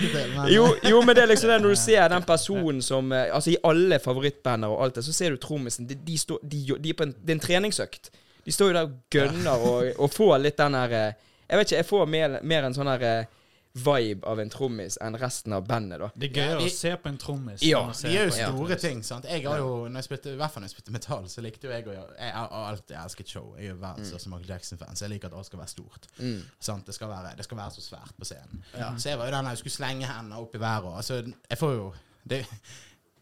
Jo, 0.49 0.63
jo, 0.89 1.01
men 1.05 1.13
det 1.15 1.23
er 1.27 1.29
liksom 1.29 1.51
det 1.51 1.59
når 1.61 1.75
du 1.75 1.81
ser 1.81 2.07
den 2.09 2.25
personen 2.25 2.81
som 2.81 3.11
eh, 3.13 3.27
Altså 3.33 3.51
I 3.53 3.57
alle 3.69 3.99
favorittbander 4.01 4.73
og 4.73 4.81
alt 4.87 4.95
det, 4.97 5.05
så 5.05 5.13
ser 5.13 5.35
du 5.35 5.37
trommisen. 5.37 5.85
De, 5.89 5.93
de, 5.95 6.17
de, 6.41 6.63
de 6.79 6.89
er 6.89 6.97
på 6.97 7.05
en, 7.05 7.13
det 7.13 7.35
er 7.35 7.37
en 7.37 7.43
treningsøkt. 7.45 8.09
De 8.47 8.53
står 8.55 8.71
jo 8.71 8.75
der 8.77 8.85
og 8.87 8.99
gønner 9.11 9.65
og, 9.71 9.89
og 9.99 10.13
får 10.15 10.37
litt 10.39 10.57
den 10.61 10.77
der 10.79 10.93
eh, 10.95 11.25
Jeg 11.49 11.59
vet 11.59 11.67
ikke, 11.67 11.81
jeg 11.81 11.87
får 11.89 12.05
mer, 12.13 12.37
mer 12.47 12.67
en 12.67 12.75
sånn 12.77 12.87
der 12.93 13.03
eh, 13.07 13.33
vibe 13.77 14.25
av 14.25 14.39
en 14.41 14.49
trommis 14.49 14.95
enn 15.05 15.13
resten 15.21 15.53
av 15.53 15.67
bandet, 15.67 15.99
da. 16.01 16.07
Det 16.17 16.31
er 16.31 16.37
gøyere 16.39 16.61
Ja, 16.63 16.65
å 16.65 16.71
se 16.73 16.93
på 16.97 17.09
en 17.11 17.17
trommis. 17.21 17.61
Ja, 17.61 17.81
gjør 17.93 18.07
De 18.09 18.15
er 18.17 18.25
jo 18.25 18.31
store 18.39 18.77
ting. 18.81 19.03
sant? 19.05 19.27
Jeg 19.29 19.43
har 19.45 19.59
jo, 19.61 19.67
når 19.85 19.99
jeg 20.01 20.07
spilte, 20.07 20.31
I 20.33 20.39
hvert 20.39 20.53
fall 20.55 20.63
når 20.63 20.71
jeg 20.71 20.75
spilte 20.77 20.95
metall, 20.95 21.27
så 21.29 21.43
likte 21.45 21.67
jo 21.69 21.73
jeg 21.75 21.85
å 21.85 21.93
gjøre 21.93 22.15
Jeg 22.17 22.33
har 22.39 22.55
alltid 22.71 22.95
elsket 23.03 23.33
show. 23.35 23.51
Jeg 23.59 23.75
er 23.75 23.77
verdens 23.83 24.09
største 24.09 24.31
Michael 24.33 24.55
Jackson-fan, 24.55 24.97
så 24.97 25.05
jeg 25.05 25.13
liker 25.13 25.29
at 25.29 25.37
alt 25.37 25.51
skal 25.51 25.61
være 25.61 25.73
stort. 25.75 26.09
Mm. 26.17 26.41
Sant? 26.69 26.89
Det, 26.89 26.95
skal 26.97 27.11
være, 27.13 27.35
det 27.37 27.45
skal 27.45 27.61
være 27.61 27.75
så 27.77 27.85
svært 27.85 28.17
på 28.17 28.25
scenen. 28.31 28.65
Ja. 28.73 28.89
Så 28.97 29.11
jeg 29.11 29.21
var 29.21 29.29
jo 29.29 29.37
den 29.37 29.51
jeg 29.53 29.61
skulle 29.61 29.77
slenge 29.77 30.09
hendene 30.09 30.41
opp 30.41 30.57
i 30.57 30.63
været. 30.65 30.89
og, 30.89 30.97
Altså, 31.03 31.21
jeg 31.51 31.61
får 31.61 31.77
jo 31.77 31.87
det, 32.33 32.41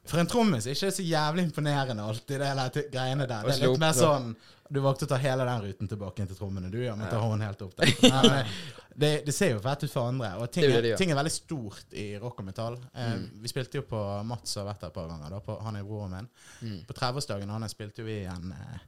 For 0.06 0.22
en 0.22 0.28
trommis 0.30 0.68
ikke 0.70 0.92
så 0.94 1.04
jævlig 1.06 1.48
imponerende 1.48 2.04
alltid, 2.04 2.40
det 2.40 2.52
der 2.60 2.90
greiene 2.94 3.26
der. 3.30 3.48
Det 3.48 3.56
er 3.56 3.68
litt 3.68 3.82
mer 3.82 3.96
sånn 3.98 4.36
Du 4.70 4.80
valgte 4.82 5.06
å 5.06 5.10
ta 5.12 5.18
hele 5.22 5.46
den 5.46 5.62
ruten 5.62 5.90
tilbake 5.90 6.22
inn 6.24 6.30
til 6.30 6.38
trommene, 6.40 6.72
du, 6.74 6.80
ja, 6.82 6.96
men 6.98 7.06
ta 7.10 7.20
hånden 7.22 7.46
helt 7.46 7.60
opp 7.62 7.76
der. 7.78 7.92
Men, 8.02 8.32
eh, 8.40 8.54
det, 8.96 9.10
det 9.28 9.34
ser 9.36 9.52
jo 9.52 9.60
fett 9.62 9.84
ut 9.84 9.92
for 9.92 10.08
andre, 10.10 10.32
og 10.42 10.48
ting, 10.56 10.66
er 10.72 10.88
ting 10.98 11.12
er 11.12 11.18
veldig 11.20 11.34
stort 11.36 11.94
i 11.94 12.06
rock 12.22 12.40
og 12.42 12.48
metall. 12.48 12.78
Eh, 12.96 13.12
Mm. 13.16 13.28
Vi 13.44 13.52
spilte 13.52 13.78
jo 13.78 13.84
på 13.86 14.00
Mats 14.26 14.56
har 14.58 14.66
vært 14.66 14.82
der 14.82 14.90
et 14.90 14.96
par 14.96 15.10
ganger, 15.12 15.30
da, 15.36 15.42
på, 15.46 15.58
han 15.68 15.76
er 15.78 15.86
broren 15.86 16.16
min. 16.16 16.30
Mm. 16.62 16.80
På 16.88 16.96
30-årsdagen 16.98 17.52
hans 17.54 17.76
spilte 17.78 18.02
jo 18.02 18.08
vi 18.08 18.16
igjen 18.24 18.56
eh, 18.56 18.80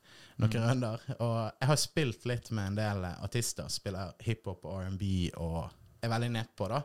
noen 0.42 0.66
runder. 0.66 1.06
Og 1.20 1.38
jeg 1.60 1.70
har 1.74 1.80
spilt 1.84 2.26
litt 2.32 2.50
med 2.58 2.72
en 2.72 2.80
del 2.82 3.06
eh, 3.12 3.22
artister, 3.28 3.70
spiller 3.70 4.16
hiphop 4.26 4.66
og 4.66 4.82
R&B 4.88 5.12
og 5.38 5.62
er 6.02 6.14
veldig 6.16 6.32
nedpå, 6.40 6.72
da. 6.74 6.82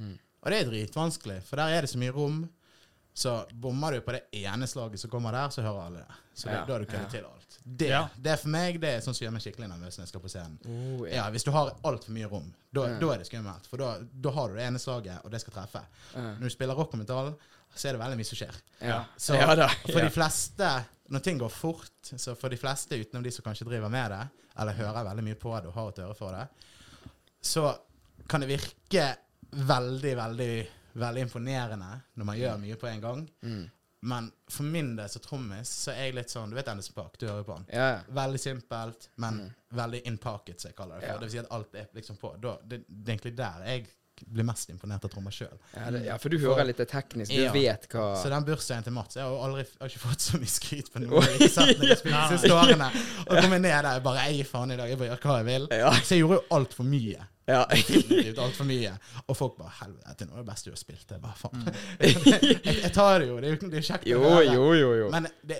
Mm. 0.00 0.16
Og 0.42 0.50
det 0.50 0.58
er 0.62 0.70
dritvanskelig, 0.72 1.40
for 1.46 1.60
der 1.60 1.76
er 1.76 1.84
det 1.84 1.92
så 1.92 2.00
mye 2.00 2.16
rom. 2.16 2.40
Så 3.14 3.32
bommer 3.52 3.92
du 3.92 4.00
på 4.00 4.12
det 4.16 4.22
ene 4.40 4.64
slaget 4.66 5.00
som 5.02 5.10
kommer 5.12 5.34
der, 5.36 5.50
så 5.52 5.60
hører 5.62 5.82
alle 5.86 5.98
det. 6.00 6.14
Så 6.34 6.48
det, 6.48 6.54
Ja, 6.54 6.64
da 6.64 6.72
har 6.72 6.80
du 6.80 6.86
køddet 6.86 7.02
ja. 7.02 7.10
til 7.10 7.24
alt. 7.28 7.58
Det, 7.64 7.88
Ja. 7.88 8.08
det 8.16 8.36
for 8.40 8.48
meg 8.48 8.78
det 8.80 8.88
er 8.88 9.00
sånn 9.04 9.14
som 9.14 9.26
gjør 9.26 9.32
meg 9.36 9.42
skikkelig 9.44 9.68
nervøs 9.68 9.98
når 9.98 10.02
jeg 10.06 10.08
skal 10.08 10.20
på 10.24 10.30
scenen. 10.32 10.56
Oh, 10.64 11.04
Ja, 11.10 11.26
Hvis 11.30 11.44
du 11.44 11.50
har 11.52 11.74
altfor 11.84 12.10
mye 12.16 12.28
rom, 12.30 12.48
da, 12.72 12.86
da 12.98 13.10
er 13.12 13.18
det 13.20 13.26
skummelt. 13.28 13.66
For 13.68 13.76
da, 13.76 13.90
da 14.00 14.30
har 14.30 14.48
du 14.48 14.54
det 14.56 14.64
ene 14.64 14.78
slaget, 14.80 15.20
og 15.24 15.30
det 15.30 15.40
skal 15.44 15.52
treffe. 15.58 15.84
Når 16.16 16.40
du 16.48 16.50
spiller 16.56 16.74
rock 16.74 16.94
og 16.96 16.98
metall, 17.02 17.34
så 17.74 17.88
er 17.88 17.92
det 17.92 18.00
veldig 18.00 18.16
mye 18.16 18.28
som 18.30 18.36
skjer. 18.40 18.56
Ja. 18.80 19.04
Så 19.16 19.36
for 19.92 20.00
de 20.00 20.10
fleste, 20.10 20.72
når 21.12 21.20
ting 21.28 21.38
går 21.38 21.52
fort, 21.52 21.92
så 22.16 22.34
for 22.34 22.48
de 22.48 22.56
fleste 22.56 22.96
utenom 22.96 23.22
de 23.22 23.30
som 23.30 23.44
kanskje 23.44 23.68
driver 23.68 23.92
med 23.92 24.10
det, 24.10 24.22
eller 24.58 24.72
hører 24.80 25.04
veldig 25.04 25.24
mye 25.28 25.34
på 25.40 25.52
det 25.60 25.68
og 25.68 25.74
har 25.76 25.88
et 25.92 25.98
øre 26.08 26.14
for 26.16 26.32
det, 26.32 26.48
så 27.44 27.74
kan 28.28 28.40
det 28.40 28.48
virke 28.48 29.06
veldig, 29.52 30.16
veldig, 30.16 30.52
veldig 30.92 31.28
imponerende 31.28 31.92
når 32.14 32.28
man 32.28 32.38
gjør 32.38 32.58
mye 32.62 32.76
på 32.80 32.90
en 32.90 33.00
gang. 33.00 33.22
Mm. 33.42 33.62
Men 34.04 34.32
for 34.50 34.66
min 34.66 34.96
del 34.98 35.08
som 35.08 35.22
trommis, 35.22 35.70
så 35.84 35.92
er 35.92 36.08
jeg 36.08 36.14
litt 36.16 36.32
sånn 36.32 36.50
Du 36.50 36.56
vet 36.58 36.66
Anders 36.72 36.88
Park, 36.90 37.14
du 37.20 37.28
hører 37.28 37.44
på 37.46 37.54
han. 37.54 37.66
Ja. 37.70 37.90
Veldig 38.10 38.40
simpelt, 38.42 39.06
men 39.22 39.44
veldig 39.70 40.00
in 40.10 40.16
pocket, 40.18 40.58
som 40.60 40.72
jeg 40.72 40.76
kaller 40.76 40.98
det. 40.98 41.06
For. 41.06 41.12
Ja. 41.12 41.18
Det 41.20 41.28
vil 41.28 41.34
si 41.36 41.42
at 41.44 41.52
alt 41.54 41.76
er 41.78 41.90
liksom 41.94 42.18
på. 42.18 42.32
Da, 42.42 42.56
det, 42.66 42.80
det 42.88 43.04
er 43.04 43.14
egentlig 43.14 43.36
der 43.38 43.68
jeg 43.68 43.84
blir 44.26 44.46
mest 44.46 44.70
imponert 44.70 45.04
av 45.06 45.10
trommer 45.10 45.34
sjøl. 45.34 45.54
Ja, 45.74 45.86
ja, 46.02 46.16
for 46.20 46.34
du 46.34 46.38
hører 46.42 46.66
litt 46.66 46.78
det 46.82 46.88
tekniske. 46.90 47.34
Du 47.34 47.54
vet 47.54 47.86
hva 47.94 48.08
Så 48.18 48.30
den 48.30 48.46
bursdagen 48.46 48.84
til 48.86 48.94
Mats 48.94 49.16
Jeg 49.18 49.26
har 49.26 49.46
aldri 49.46 49.64
jeg 49.64 49.78
har 49.80 49.90
ikke 49.90 50.02
fått 50.02 50.26
så 50.26 50.38
mye 50.42 50.52
skryt 50.52 50.90
på 50.92 51.00
noe 51.04 51.22
jeg 51.26 51.38
ikke 51.38 51.50
sett 51.54 51.80
når 51.80 51.88
jeg 51.90 52.00
spilte 52.02 52.22
de 52.22 52.38
siste 52.38 52.54
årene. 52.54 52.90
Og 53.26 53.32
kom 53.38 53.54
ned 53.56 53.68
der 53.70 53.90
og 53.94 54.06
bare 54.06 54.26
Jeg 54.28 54.40
gir 54.40 54.50
faen 54.50 54.74
i 54.74 54.78
dag. 54.78 54.90
Jeg 54.92 55.00
bare 55.00 55.12
gjør 55.12 55.22
hva 55.26 55.38
jeg 55.40 55.48
vil. 55.50 55.68
Så 56.02 56.16
jeg 56.16 56.24
gjorde 56.24 56.40
jo 56.40 56.44
altfor 56.58 56.88
mye. 56.90 57.28
Ja. 57.46 57.64
Definitivt 57.70 58.38
altfor 58.38 58.64
mye. 58.68 58.92
Og 59.26 59.36
folk 59.36 59.56
bare 59.58 59.72
Helvete, 59.80 60.26
nå 60.28 60.36
er 60.36 60.42
det 60.44 60.46
best 60.52 60.64
du 60.68 60.70
har 60.70 60.78
spilt. 60.80 61.10
Jeg 61.10 61.20
bare 61.20 61.38
faen. 61.40 61.64
jeg, 61.98 62.64
jeg 62.84 62.92
tar 62.94 63.18
det 63.22 63.28
jo. 63.32 63.38
Det 63.42 63.48
er 63.48 63.56
jo 63.56 63.68
det 63.72 63.78
er 63.80 63.86
kjekt 63.92 64.04
Mm. 64.06 64.10
Jo, 64.12 64.20
å 64.28 64.42
jo, 64.46 64.66
jo. 64.78 64.90
jo. 65.00 65.08
Men 65.14 65.26
det, 65.42 65.56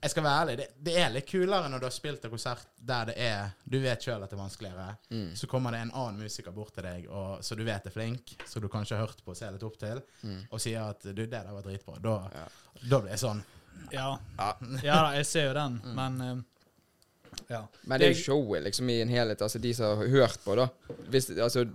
jeg 0.00 0.10
skal 0.14 0.24
være 0.24 0.40
ærlig, 0.42 0.54
det, 0.58 0.66
det 0.86 0.92
er 0.96 1.10
litt 1.12 1.26
kulere 1.28 1.68
når 1.68 1.82
du 1.82 1.86
har 1.86 1.92
spilt 1.92 2.22
en 2.24 2.32
konsert 2.32 2.62
der 2.88 3.10
det 3.10 3.16
er 3.20 3.50
Du 3.68 3.76
vet 3.82 4.00
sjøl 4.06 4.22
at 4.24 4.30
det 4.32 4.38
er 4.38 4.40
vanskeligere. 4.42 4.86
Mm. 5.12 5.26
Så 5.36 5.46
kommer 5.50 5.74
det 5.76 5.82
en 5.84 5.92
annen 5.92 6.22
musiker 6.24 6.54
bort 6.56 6.72
til 6.74 6.86
deg 6.88 7.06
og, 7.12 7.42
så 7.44 7.54
du 7.58 7.62
vet 7.68 7.86
er 7.86 7.94
flink, 7.94 8.32
så 8.48 8.62
du 8.64 8.68
kanskje 8.72 8.96
har 8.96 9.04
hørt 9.06 9.20
på 9.26 9.34
og 9.34 9.38
ser 9.38 9.52
litt 9.54 9.66
opp 9.68 9.76
til, 9.82 10.00
Mm. 10.24 10.38
og 10.50 10.60
sier 10.64 10.82
at 10.90 11.04
du, 11.04 11.12
det 11.20 11.28
der 11.34 11.52
var 11.52 11.62
dritbra. 11.66 11.98
Da, 12.00 12.16
Ja. 12.34 12.46
da 12.88 13.00
blir 13.04 13.12
jeg 13.14 13.22
sånn. 13.22 13.42
Ja. 13.92 14.08
Ja. 14.38 14.48
ja 14.82 14.96
da, 15.04 15.12
jeg 15.20 15.26
ser 15.28 15.46
jo 15.50 15.54
den, 15.60 15.78
men 15.94 16.20
eh, 16.24 16.40
ja. 17.50 17.64
Men 17.84 18.00
det 18.00 18.08
er 18.08 18.14
jo 18.14 18.20
showet 18.22 18.62
liksom 18.68 18.90
i 18.92 19.00
en 19.04 19.10
helhet. 19.12 19.42
Altså 19.42 19.58
de 19.62 19.72
som 19.74 19.98
har 19.98 20.12
hørt 20.12 20.38
på, 20.44 20.54
da. 20.58 20.68
Hvis, 21.10 21.30
altså, 21.34 21.66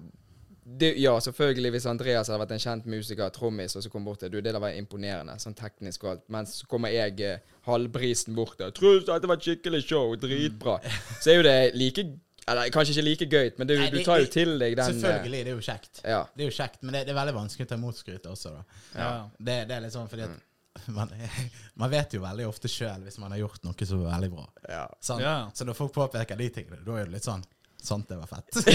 det, 0.66 0.94
ja, 0.98 1.14
selvfølgelig 1.22 1.70
hvis 1.76 1.86
Andreas 1.86 2.28
hadde 2.32 2.42
vært 2.42 2.54
en 2.56 2.62
kjent 2.64 2.88
musiker, 2.90 3.30
trommis, 3.36 3.76
og 3.78 3.84
så 3.86 3.92
kom 3.94 4.06
bort 4.08 4.24
til 4.24 4.32
du, 4.34 4.40
det 4.42 4.54
der 4.56 4.62
var 4.64 4.74
imponerende, 4.74 5.36
sånn 5.44 5.54
teknisk 5.58 6.08
og 6.08 6.16
alt. 6.16 6.24
Men 6.34 6.48
så 6.50 6.66
kommer 6.72 6.94
jeg 6.96 7.20
eh, 7.22 7.44
halvbrisen 7.68 8.34
bort 8.38 8.58
der. 8.62 8.74
'Truls, 8.74 9.06
dette 9.06 9.30
var 9.30 9.38
et 9.38 9.46
skikkelig 9.46 9.84
show. 9.86 10.16
Dritbra.' 10.18 10.80
Så 11.22 11.36
er 11.36 11.38
jo 11.42 11.46
det 11.46 11.58
like 11.78 12.08
Eller 12.48 12.70
kanskje 12.74 12.94
ikke 12.94 13.06
like 13.06 13.26
gøy, 13.30 13.52
men 13.58 13.68
du, 13.70 13.76
Nei, 13.78 13.92
du 13.94 14.04
tar 14.06 14.20
jo 14.22 14.28
til 14.30 14.52
deg 14.62 14.76
den 14.78 14.90
eh, 14.96 15.00
Selvfølgelig, 15.02 15.46
det 15.46 15.54
er 15.54 15.56
jo 15.56 15.64
kjekt. 15.66 16.02
Ja. 16.04 16.20
Det 16.34 16.46
er 16.46 16.50
jo 16.52 16.58
kjekt, 16.58 16.82
men 16.84 16.94
det, 16.94 17.06
det 17.08 17.14
er 17.14 17.18
veldig 17.22 17.38
vanskelig 17.40 17.66
å 17.66 17.70
ta 17.72 17.78
imot 17.80 17.98
skrytet 18.02 18.28
også, 18.30 18.52
da. 18.58 18.82
Ja. 18.94 19.14
Det, 19.38 19.56
det 19.70 19.78
er 19.78 19.86
litt 19.86 19.96
sånn 19.96 20.10
fordi 20.12 20.28
Mm. 20.30 20.42
Man, 20.88 21.12
man 21.82 21.90
vet 21.92 22.14
jo 22.18 22.22
veldig 22.24 22.48
ofte 22.50 22.72
sjøl 22.72 23.06
hvis 23.08 23.18
man 23.22 23.32
har 23.36 23.44
gjort 23.46 23.64
noe 23.68 23.88
så 23.88 24.00
veldig 24.02 24.32
bra. 24.34 24.46
ja. 24.70 24.86
Sånn, 25.02 25.22
Ja. 25.24 25.38
Så 25.54 25.68
når 25.68 25.78
folk 25.78 25.94
påpeker 25.96 26.38
de 26.40 26.50
tingene, 26.50 26.82
da 26.86 26.98
er 27.00 27.06
det 27.10 27.18
litt 27.18 27.28
sånn 27.28 27.44
Sant, 27.86 28.10
det 28.10 28.18
var 28.18 28.28
fett. 28.28 28.56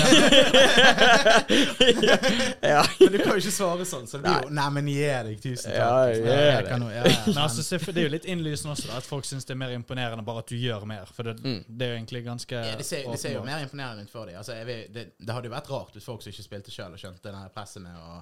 ja. 2.60 2.86
men 3.00 3.12
du 3.12 3.18
kan 3.18 3.32
jo 3.34 3.38
ikke 3.40 3.50
svare 3.52 3.84
sånn, 3.88 4.06
så 4.08 4.16
det 4.18 4.22
blir 4.26 4.42
jo 4.46 4.50
Nei, 4.54 4.66
men 4.76 4.88
gi 4.90 4.96
deg, 5.00 5.40
tusen 5.42 5.70
takk. 5.72 5.80
Ja, 5.80 6.08
jeg 6.10 6.66
kan 6.68 6.80
ja, 6.90 7.04
ja, 7.04 7.08
Men 7.26 7.38
altså, 7.44 7.60
det 7.78 7.96
er 7.96 8.02
jo 8.06 8.12
litt 8.14 8.26
innlysende 8.30 8.72
også, 8.76 8.88
at 8.96 9.04
folk 9.06 9.24
syns 9.28 9.44
det 9.48 9.54
er 9.56 9.60
mer 9.62 9.72
imponerende 9.74 10.24
bare 10.26 10.40
at 10.44 10.48
du 10.52 10.56
gjør 10.60 10.82
mer. 10.90 11.06
For 11.14 11.22
det, 11.30 11.36
Mm. 11.40 11.62
det 11.68 11.86
er 11.86 11.90
jo 11.94 11.96
egentlig 11.96 12.20
ganske 12.26 12.54
Ja, 12.54 12.76
det, 12.76 12.84
ser, 12.84 13.04
det 13.08 13.18
ser 13.20 13.32
jo 13.38 13.42
mer 13.46 13.62
imponerende 13.64 14.02
ut 14.04 14.10
for 14.12 14.26
dem. 14.28 14.36
Altså, 14.36 14.52
vil, 14.68 14.82
det, 14.92 15.04
det 15.18 15.32
hadde 15.34 15.48
jo 15.48 15.54
vært 15.54 15.70
rart 15.72 15.94
hvis 15.96 16.04
folk 16.04 16.20
som 16.22 16.30
ikke 16.34 16.44
spilte 16.44 16.70
sjøl, 16.74 16.96
skjønte 17.00 17.32
det 17.32 17.40
presset 17.54 17.82
med 17.84 17.96
å 17.96 18.20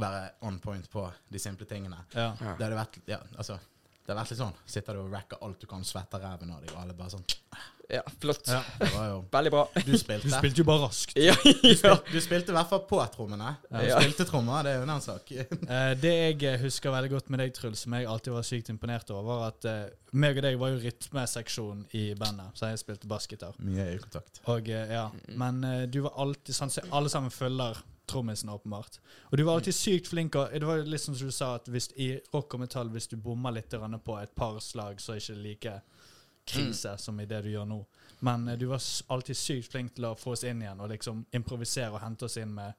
være 0.00 0.30
on 0.46 0.58
point 0.62 0.86
på 0.92 1.08
de 1.28 1.38
simple 1.42 1.66
tingene. 1.66 1.98
Ja. 2.14 2.30
Det 2.38 2.62
hadde 2.68 2.78
vært 2.78 3.00
ja, 3.10 3.18
altså, 3.36 3.58
det 4.10 4.16
har 4.16 4.24
vært 4.24 4.34
litt 4.34 4.42
sånn 4.42 4.56
Sitter 4.66 4.96
du 4.98 5.04
og 5.04 5.12
racker 5.14 5.38
alt 5.46 5.60
du 5.62 5.68
kan, 5.70 5.84
svetter 5.86 6.22
ræven 6.22 6.50
av 6.50 6.64
deg, 6.64 6.74
og 6.74 6.82
alle 6.82 6.96
bare 6.98 7.14
sånn 7.14 7.26
ja, 7.90 8.02
flott. 8.20 8.46
Ja. 8.46 8.60
Det 8.78 8.90
var 8.94 9.06
jo 9.08 9.16
Veldig 9.32 9.50
bra. 9.50 9.62
Du 9.86 9.96
spilte. 9.98 10.28
Du 10.28 10.34
spilte 10.34 10.62
jo 10.62 10.66
bare 10.68 10.84
raskt. 10.84 11.16
Ja, 11.18 11.34
ja. 11.82 11.96
Du 12.12 12.20
spilte 12.22 12.52
i 12.52 12.54
hvert 12.54 12.70
fall 12.70 12.84
på 12.86 13.00
trommene. 13.14 13.56
Du 13.66 13.80
Ja. 13.82 13.98
spilte 13.98 14.26
trommer, 14.28 14.62
det 14.62 14.72
er 14.72 14.78
jo 14.78 14.84
en 14.86 14.92
annen 14.94 15.04
sak. 15.04 15.32
Eh, 15.34 15.94
det 15.98 16.12
jeg 16.14 16.44
eh, 16.46 16.58
husker 16.62 16.94
veldig 16.94 17.10
godt 17.16 17.30
med 17.34 17.42
deg, 17.42 17.54
Truls, 17.56 17.82
som 17.84 17.96
jeg 17.98 18.06
alltid 18.06 18.34
var 18.36 18.46
sykt 18.46 18.70
imponert 18.70 19.10
over, 19.10 19.26
var 19.32 19.48
at 19.50 19.66
eh, 19.66 19.82
meg 20.12 20.38
og 20.38 20.46
deg 20.46 20.58
var 20.60 20.74
jo 20.74 20.80
rytmeseksjon 20.84 21.82
i 21.98 22.04
bandet, 22.18 22.54
så 22.58 22.70
jeg 22.70 22.82
spilte 22.84 23.10
bassgitar. 23.10 23.58
Mye 23.58 23.88
øyekontakt. 23.96 24.42
Og 24.54 24.70
ja, 24.70 25.08
Men 25.34 25.62
eh, 25.66 25.86
du 25.90 26.02
var 26.06 26.14
alltid 26.22 26.56
sånn 26.56 26.70
så 26.70 26.86
Alle 26.94 27.10
sammen 27.12 27.34
følger 27.34 27.78
trommisen, 28.10 28.50
åpenbart. 28.52 28.98
Og 29.30 29.38
du 29.38 29.44
var 29.46 29.60
alltid 29.60 29.76
sykt 29.76 30.10
flink. 30.10 30.36
Og 30.36 30.52
det 30.52 30.66
var 30.66 30.82
litt 30.84 31.02
som 31.02 31.16
du 31.16 31.30
sa, 31.30 31.54
at 31.60 31.70
hvis, 31.70 31.90
i 31.96 32.12
rock 32.34 32.58
og 32.58 32.64
metall, 32.64 32.90
hvis 32.92 33.08
du 33.10 33.16
bommer 33.16 33.54
litt 33.54 33.72
på 34.04 34.18
et 34.18 34.34
par 34.34 34.58
slag, 34.64 35.00
så 35.00 35.14
er 35.14 35.20
det 35.20 35.26
ikke 35.30 35.42
like 35.46 35.80
krise 36.50 36.98
som 36.98 37.20
i 37.20 37.26
det 37.26 37.42
du 37.42 37.50
gjør 37.50 37.66
nå. 37.68 37.80
Men 38.26 38.48
eh, 38.48 38.58
du 38.58 38.66
var 38.66 38.82
alltid 39.06 39.36
sykt 39.36 39.72
flink 39.72 39.94
til 39.96 40.08
å 40.08 40.14
få 40.18 40.34
oss 40.34 40.44
inn 40.44 40.62
igjen 40.62 40.80
og 40.80 40.90
liksom 40.92 41.24
improvisere 41.36 41.94
og 41.94 42.02
hente 42.02 42.26
oss 42.26 42.38
inn 42.40 42.54
med 42.54 42.72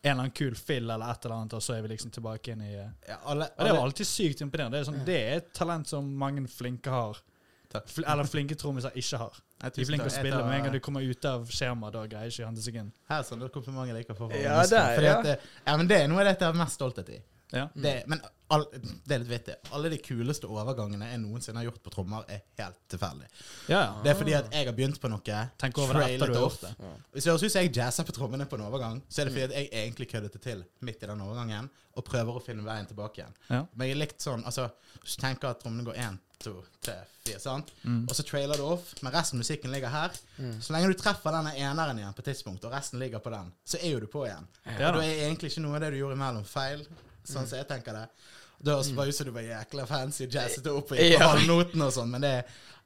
en 0.00 0.12
eller 0.12 0.22
annen 0.22 0.34
kul 0.34 0.54
fill 0.54 0.90
eller 0.90 1.10
et 1.10 1.24
eller 1.24 1.34
annet, 1.34 1.56
og 1.58 1.62
så 1.62 1.74
er 1.74 1.82
vi 1.82 1.90
liksom 1.92 2.12
tilbake 2.14 2.54
inn 2.54 2.62
i 2.62 2.74
eh, 2.76 2.92
Ja, 3.08 3.18
alle, 3.32 3.50
og 3.56 3.66
det 3.66 3.72
var 3.74 3.82
alltid 3.84 4.06
sykt 4.06 4.44
imponerende. 4.44 4.78
Det 4.78 4.82
er, 4.82 4.88
sånn, 4.90 5.04
det 5.06 5.18
er 5.18 5.40
et 5.40 5.50
talent 5.56 5.90
som 5.90 6.12
mange 6.20 6.46
flinke 6.52 6.94
har. 6.94 7.18
Fl 7.86 8.04
eller 8.08 8.24
flinke 8.24 8.54
trommiser 8.56 8.90
ikke 8.96 9.18
har. 9.20 9.34
De 9.60 9.66
er 9.66 9.70
flinke 9.74 9.86
flinke 9.90 10.06
å 10.08 10.12
spille, 10.14 10.38
men 10.44 10.54
en 10.54 10.62
gang 10.64 10.72
du 10.72 10.80
kommer 10.80 11.04
ut 11.04 11.24
av 11.28 11.44
skjema, 11.52 11.90
da 11.92 12.06
greier 12.06 12.30
ikke 12.32 12.44
han 12.46 12.56
seg 12.56 12.78
inn. 12.80 12.92
Her 13.10 13.18
er 13.20 13.26
sånne 13.28 13.50
komplimenter 13.52 13.90
jeg 13.92 13.96
liker 14.02 14.14
for 14.16 14.28
fra 14.32 14.38
Ja, 14.40 14.62
det, 14.62 14.70
der, 14.70 15.02
ja. 15.04 15.18
at 15.18 15.24
det- 15.24 15.40
ja, 15.66 15.76
men 15.76 15.86
det 15.86 15.98
er 16.00 16.08
noe 16.08 16.20
av 16.20 16.24
dette 16.30 16.44
jeg 16.46 16.54
er 16.54 16.58
mest 16.64 16.78
stolthet 16.80 17.08
i. 17.10 17.18
Ja. 17.50 17.68
Det, 17.74 18.02
men 18.06 18.20
all, 18.52 18.64
det 19.04 19.14
er 19.14 19.22
litt 19.22 19.30
vittig. 19.30 19.56
Alle 19.76 19.90
de 19.92 19.98
kuleste 20.02 20.48
overgangene 20.50 21.08
jeg 21.10 21.20
noensinne 21.22 21.60
har 21.60 21.68
gjort 21.68 21.80
på 21.84 21.92
trommer, 21.92 22.28
er 22.28 22.42
helt 22.60 22.78
tilfeldig. 22.92 23.28
Ja, 23.70 23.80
ja. 23.80 23.90
Det 24.04 24.12
er 24.12 24.20
fordi 24.20 24.36
at 24.36 24.52
jeg 24.52 24.68
har 24.68 24.76
begynt 24.76 25.00
på 25.00 25.10
noe. 25.12 25.40
Tenk 25.60 25.80
over 25.82 26.00
det 26.00 26.06
etter 26.14 26.32
du 26.32 26.36
har 26.36 26.46
gjort 26.46 26.64
det. 26.66 26.92
Hvis 27.14 27.26
det 27.26 27.32
høres 27.32 27.44
ut 27.44 27.54
som 27.54 27.64
jeg 27.64 27.74
jazzer 27.80 28.08
på 28.08 28.16
trommene 28.16 28.48
på 28.48 28.60
en 28.60 28.66
overgang, 28.68 29.02
så 29.08 29.22
er 29.22 29.28
det 29.28 29.36
fordi 29.36 29.46
at 29.48 29.56
jeg 29.56 29.72
egentlig 29.82 30.08
køddet 30.12 30.38
det 30.38 30.44
til 30.44 30.64
midt 30.84 31.04
i 31.04 31.10
den 31.10 31.24
overgangen, 31.24 31.68
og 31.98 32.06
prøver 32.06 32.38
å 32.38 32.44
finne 32.44 32.62
veien 32.62 32.86
tilbake 32.86 33.22
igjen. 33.22 33.36
Ja. 33.48 33.64
Men 33.74 33.88
jeg 33.88 33.96
er 33.96 34.02
likt 34.04 34.22
sånn, 34.22 34.44
altså, 34.46 34.68
hvis 35.02 35.16
du 35.16 35.22
tenker 35.24 35.50
at 35.50 35.62
trommene 35.64 35.88
går 35.88 35.98
én, 35.98 36.20
to, 36.38 36.52
tre, 36.84 36.94
fire, 37.24 37.40
sant? 37.42 37.72
Mm. 37.82 38.04
Og 38.06 38.14
så 38.14 38.22
trailer 38.22 38.60
du 38.60 38.62
off, 38.68 38.92
men 39.02 39.10
resten 39.10 39.40
av 39.40 39.42
musikken 39.42 39.72
ligger 39.74 39.90
her. 39.90 40.14
Så 40.62 40.70
lenge 40.70 40.92
du 40.92 40.94
treffer 41.00 41.34
denne 41.34 41.56
eneren 41.58 41.98
igjen 41.98 42.14
på 42.14 42.22
tidspunkt, 42.28 42.62
og 42.68 42.76
resten 42.76 43.02
ligger 43.02 43.22
på 43.24 43.32
den, 43.34 43.50
så 43.66 43.80
er 43.82 43.96
jo 43.96 44.04
du 44.04 44.06
på 44.12 44.22
igjen. 44.28 44.46
Ja 44.68 44.92
og 44.92 45.00
da 45.00 45.02
er 45.02 45.24
egentlig 45.26 45.50
ikke 45.50 45.64
noe 45.64 45.80
av 45.80 45.82
det 45.82 45.90
du 45.96 45.98
gjorde 45.98 46.14
imellom 46.14 46.46
feil, 46.46 46.86
sånn 47.32 47.46
som 47.48 47.58
jeg 47.60 47.68
tenker 47.68 47.92
det. 47.96 48.06
Det 48.58 48.72
høres 48.74 48.88
bare 48.96 49.12
ut 49.12 49.14
som 49.14 49.26
du 49.28 49.32
var 49.36 49.44
jækla 49.46 49.84
fancy 49.86 50.24
jazzete 50.26 50.34
jazzet 50.34 50.64
det 50.64 50.72
opp 50.74 50.88
på 50.90 50.96
Ja. 50.98 51.28
halvnoten 51.28 51.82
og 51.86 51.92
sånn, 51.94 52.10
men 52.10 52.24
det 52.26 52.32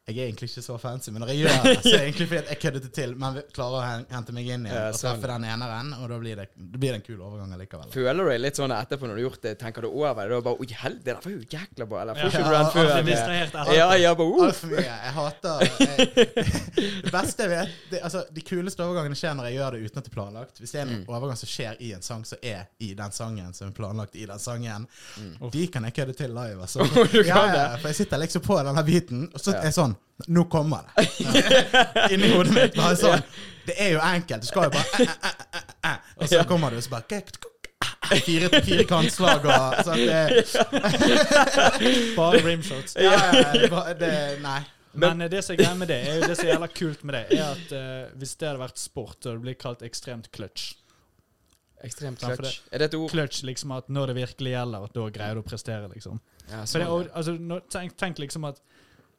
jeg 0.08 0.16
er 0.18 0.24
egentlig 0.26 0.48
ikke 0.50 0.62
så 0.66 0.74
fancy, 0.82 1.10
men 1.14 1.22
når 1.22 1.28
jeg 1.30 1.38
gjør 1.44 1.58
det, 1.62 1.72
så 1.84 1.88
er 1.88 1.92
det 1.92 1.98
egentlig 2.08 2.26
fordi 2.26 2.48
jeg 2.50 2.58
køddet 2.58 2.82
det 2.82 2.88
til, 2.96 3.12
men 3.22 3.36
klarer 3.54 3.76
å 3.78 3.82
hente 4.10 4.32
meg 4.34 4.48
inn 4.50 4.64
igjen 4.66 4.74
Ja, 4.74 4.88
og 4.90 4.96
treffe 4.98 5.28
den 5.30 5.44
eneren, 5.46 5.92
og 5.94 6.08
da 6.10 6.16
blir 6.18 6.40
det, 6.40 6.46
det 6.58 6.80
blir 6.82 6.96
en 6.96 7.04
kul 7.06 7.20
overgang 7.22 7.52
likevel. 7.60 7.86
Føler 7.94 8.18
du 8.18 8.30
deg 8.32 8.40
litt 8.42 8.58
sånn 8.58 8.74
etterpå 8.74 9.06
når 9.06 9.14
du 9.14 9.20
har 9.22 9.26
gjort 9.28 9.44
det? 9.46 9.52
Tenker 9.60 9.86
du 9.86 9.88
over 9.92 10.26
det? 10.26 10.34
Da 10.34 10.40
bare 10.48 10.58
Oi, 10.58 10.66
helvete, 10.80 11.04
det 11.06 11.14
var 11.22 11.36
jo 11.36 11.44
jækla 11.54 11.86
bra. 11.92 12.00
Eller 12.02 12.18
får 12.18 12.32
ikke 12.32 12.42
Ja, 12.42 12.48
du 12.48 12.56
den 12.56 13.52
før? 13.52 13.70
Ja, 13.78 13.86
ja, 14.02 14.14
bare 14.18 14.26
uh. 14.26 14.42
Altfor 14.48 14.72
mye. 14.72 14.82
Jeg 14.82 15.14
hater 15.20 15.62
jeg, 15.62 16.26
Det 17.06 17.12
beste 17.14 17.46
jeg 17.46 17.52
vet 17.54 17.78
det, 17.92 18.00
altså, 18.02 18.24
De 18.34 18.44
kuleste 18.46 18.82
overgangene 18.84 19.18
skjer 19.22 19.38
når 19.38 19.48
jeg 19.52 19.58
gjør 19.60 19.76
det 19.78 19.84
uten 19.86 20.02
at 20.02 20.04
det 20.08 20.10
er 20.12 20.16
planlagt. 20.18 20.58
Hvis 20.62 20.74
det 20.74 20.80
er 20.82 20.86
en 20.88 20.92
Mm. 20.92 21.06
overgang 21.14 21.38
som 21.38 21.48
skjer 21.48 21.78
i 21.80 21.92
en 21.94 22.02
sang 22.04 22.26
som 22.28 22.42
er 22.42 22.66
i 22.82 22.90
den 22.98 23.14
sangen, 23.14 23.54
som 23.54 23.70
er 23.70 23.72
planlagt 23.78 24.18
i 24.18 24.26
den 24.26 24.38
sangen, 24.42 24.88
Mm. 25.16 25.50
de 25.54 25.66
kan 25.72 25.84
jeg 25.86 25.94
kødde 25.94 26.12
til 26.18 26.34
live. 26.34 26.58
Altså. 26.66 26.82
Du 27.12 27.22
kan 27.22 27.26
ja, 27.26 27.46
ja, 27.46 27.52
det? 27.72 27.80
for 27.80 27.88
jeg 27.88 27.96
sitter 28.02 28.18
liksom 28.18 28.42
på 28.42 28.58
denne 28.66 28.84
biten, 28.84 29.28
og 29.32 29.40
så 29.40 29.52
Ja. 29.54 29.58
er 29.62 29.70
jeg 29.70 29.78
sånn 29.78 29.91
Nå 30.28 30.44
kommer 30.50 30.86
det. 30.86 31.06
Inni 32.14 32.30
hodet 32.34 32.54
mitt. 32.54 32.76
Bare 32.76 32.98
sånn. 32.98 33.24
Det 33.66 33.74
er 33.78 33.94
jo 33.94 34.02
enkelt. 34.02 34.42
Du 34.42 34.50
skal 34.50 34.68
jo 34.68 34.74
bare 34.74 35.02
eh, 35.04 35.08
eh, 35.08 35.32
eh, 35.32 35.56
eh, 35.58 35.90
eh, 35.90 36.12
Og 36.18 36.28
så 36.30 36.44
kommer 36.48 36.70
du, 36.70 36.78
og 36.80 36.84
så 36.84 36.90
bare 36.90 37.22
Fire 38.22 38.48
eh, 38.50 38.62
Fire, 38.66 38.84
kantslag 38.88 39.46
og 39.46 39.80
sånn. 39.86 40.02
Det, 40.06 40.44
Bare 42.18 42.42
rimshots. 42.44 42.96
ja, 42.98 43.14
ja, 43.14 43.52
det, 43.54 43.98
det, 44.02 44.12
nei. 44.42 44.60
Men 44.92 45.16
Men, 45.18 45.30
det 45.32 45.40
som 45.44 45.54
er 45.54 45.62
greia 45.62 45.74
med 45.78 45.88
det, 45.88 46.00
er 46.04 46.18
jo 46.18 46.28
det 46.28 46.36
som 46.36 46.46
er 46.46 46.52
jævla 46.52 46.68
kult 46.68 47.04
med 47.08 47.16
det, 47.16 47.38
er 47.38 47.44
at 47.46 47.70
uh, 47.72 48.18
hvis 48.20 48.34
det 48.36 48.50
hadde 48.50 48.60
vært 48.60 48.82
sport, 48.82 49.16
så 49.22 49.30
hadde 49.30 49.38
det 49.40 49.46
blitt 49.46 49.60
kalt 49.62 49.84
ekstremt 49.86 50.28
clutch. 50.36 50.74
Ekstremt 51.82 52.22
Ja, 52.22 52.34
for. 52.36 52.50
Er 52.70 52.82
det 52.82 52.90
et 52.90 52.98
ord? 52.98 53.08
Clutch 53.10 53.40
liksom 53.48 53.72
at 53.74 53.88
når 53.88 54.12
det 54.12 54.18
virkelig 54.20 54.52
gjelder, 54.52 54.84
at 54.86 54.98
da 54.98 55.06
greier 55.16 55.38
du 55.38 55.42
å 55.42 55.46
prestere, 55.46 55.88
liksom. 55.94 56.20
Ja, 56.50 56.60
sånn. 56.60 56.60
det, 56.60 56.68
sånn, 56.68 56.86
og, 56.92 57.08
altså, 57.16 57.34
når, 57.40 57.64
tenk, 57.72 57.96
tenk 57.98 58.20
liksom 58.20 58.44
at 58.50 58.60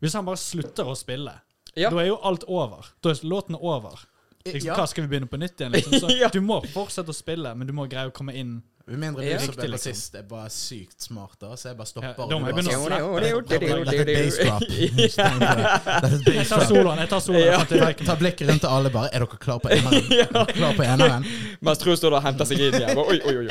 hvis 0.03 0.13
han 0.19 0.25
bare 0.27 0.39
slutter 0.41 0.89
å 0.91 0.95
spille, 0.99 1.33
Ja. 1.75 1.89
da 1.89 1.97
er 2.03 2.11
jo 2.11 2.17
alt 2.21 2.43
over. 2.47 2.85
Da 3.01 3.09
er 3.09 3.23
låten 3.25 3.55
over. 3.59 4.03
Liksom, 4.45 4.67
Ja. 4.67 4.75
Hva 4.75 4.85
skal 4.91 5.05
vi 5.05 5.13
begynne 5.15 5.29
på 5.31 5.39
nytt 5.39 5.55
igjen? 5.61 5.71
Liksom? 5.71 5.99
Så. 6.03 6.31
Du 6.35 6.41
må 6.43 6.59
fortsette 6.73 7.09
å 7.09 7.15
spille, 7.15 7.55
men 7.55 7.65
du 7.67 7.71
må 7.73 7.87
greie 7.89 8.11
å 8.11 8.13
komme 8.13 8.35
inn. 8.35 8.57
Med 8.85 8.99
mindre 8.99 9.23
du 9.23 9.39
som 9.39 9.53
er 9.63 9.69
bassist 9.71 10.15
er 10.19 10.23
bare 10.27 10.49
sykt 10.51 11.05
smart, 11.05 11.37
da, 11.39 11.53
så 11.55 11.69
jeg 11.69 11.77
bare 11.79 11.87
stopper. 11.87 12.17
Ja, 12.19 12.25
da 12.27 12.35
må 12.35 12.49
jeg 12.51 12.55
tar 16.49 16.65
soloen. 16.67 16.99
jeg 16.99 17.07
tar 17.13 17.21
soloen. 17.23 17.63
Ta 18.03 18.15
blikket 18.19 18.49
rundt 18.49 18.59
til 18.65 18.67
alle 18.67 18.91
bare 18.91 19.07
Er 19.15 19.23
dere 19.23 19.39
klar 19.39 19.61
på 19.63 19.71
eneren? 19.71 20.11
Er 20.19 20.51
Klar 20.51 20.75
på 20.75 20.83
eneren? 20.83 21.23
Mens 21.63 21.79
Truls 21.79 22.03
står 22.03 22.11
der 22.11 22.19
og 22.19 22.27
henter 22.27 22.49
seg 22.51 22.59
inn 22.59 22.75
igjen. 22.81 22.99
Oi, 22.99 23.17
oi, 23.23 23.35
oi. 23.39 23.47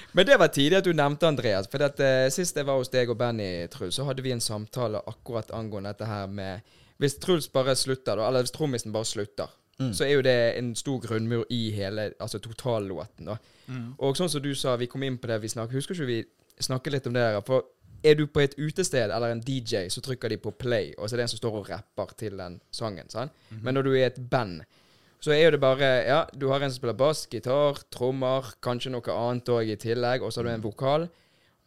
Men 0.16 0.32
det 0.32 0.40
var 0.40 0.48
tidlig 0.48 0.80
at 0.80 0.88
du 0.88 0.96
nevnte 0.96 1.28
Andreas. 1.28 1.68
For 1.68 1.84
at, 1.84 2.00
eh, 2.00 2.32
Sist 2.32 2.56
jeg 2.56 2.64
var 2.70 2.80
hos 2.80 2.88
deg 2.88 3.12
og 3.12 3.20
Benny, 3.20 3.68
Truls, 3.68 4.00
så 4.00 4.08
hadde 4.08 4.24
vi 4.24 4.32
en 4.32 4.40
samtale 4.40 5.04
akkurat 5.12 5.52
angående 5.52 5.92
dette 5.92 6.08
her 6.08 6.24
med 6.40 6.64
Hvis 6.96 7.20
Truls 7.20 7.52
bare 7.52 7.76
slutter, 7.76 8.16
eller 8.16 8.40
hvis 8.48 8.56
trommisen 8.56 8.96
bare 8.96 9.08
slutter, 9.12 9.52
Mm. 9.80 9.92
så 9.96 10.04
er 10.04 10.10
jo 10.12 10.22
det 10.22 10.38
en 10.58 10.74
stor 10.76 11.00
grunnmur 11.00 11.46
i 11.48 11.70
hele 11.72 12.10
altså 12.20 12.38
totallåten. 12.38 13.30
Mm. 13.66 13.94
Og 13.98 14.18
sånn 14.18 14.28
som 14.28 14.42
du 14.44 14.52
sa, 14.54 14.76
vi 14.76 14.90
kom 14.90 15.02
inn 15.06 15.16
på 15.18 15.30
det 15.30 15.38
vi 15.40 15.48
snakket 15.48 15.78
Husker 15.78 15.96
ikke 15.96 16.10
vi 16.10 16.24
snakket 16.60 16.92
litt 16.92 17.06
om 17.08 17.16
det 17.16 17.22
her? 17.24 17.40
For 17.46 17.64
er 18.04 18.18
du 18.18 18.26
på 18.26 18.42
et 18.44 18.56
utested 18.58 19.12
eller 19.12 19.32
en 19.32 19.40
DJ, 19.44 19.86
så 19.92 20.02
trykker 20.04 20.32
de 20.32 20.40
på 20.40 20.52
play, 20.56 20.92
og 20.98 21.08
så 21.08 21.14
er 21.14 21.22
det 21.22 21.26
en 21.28 21.32
som 21.34 21.40
står 21.40 21.56
og 21.60 21.70
rapper 21.72 22.12
til 22.20 22.36
den 22.40 22.60
sangen. 22.72 23.08
sant? 23.12 23.32
Men 23.62 23.76
når 23.76 23.88
du 23.88 23.90
er 23.94 24.06
et 24.08 24.20
band, 24.30 24.62
så 25.20 25.34
er 25.34 25.42
jo 25.44 25.50
det 25.56 25.60
bare 25.60 25.88
Ja, 26.08 26.20
du 26.32 26.48
har 26.48 26.60
en 26.60 26.70
som 26.70 26.80
spiller 26.80 26.96
bass, 26.96 27.26
gitar, 27.28 27.80
trommer, 27.92 28.54
kanskje 28.64 28.92
noe 28.94 29.16
annet 29.16 29.52
òg 29.52 29.72
i 29.72 29.76
tillegg, 29.80 30.24
og 30.24 30.32
så 30.32 30.40
har 30.40 30.48
du 30.48 30.52
en 30.54 30.64
vokal. 30.64 31.08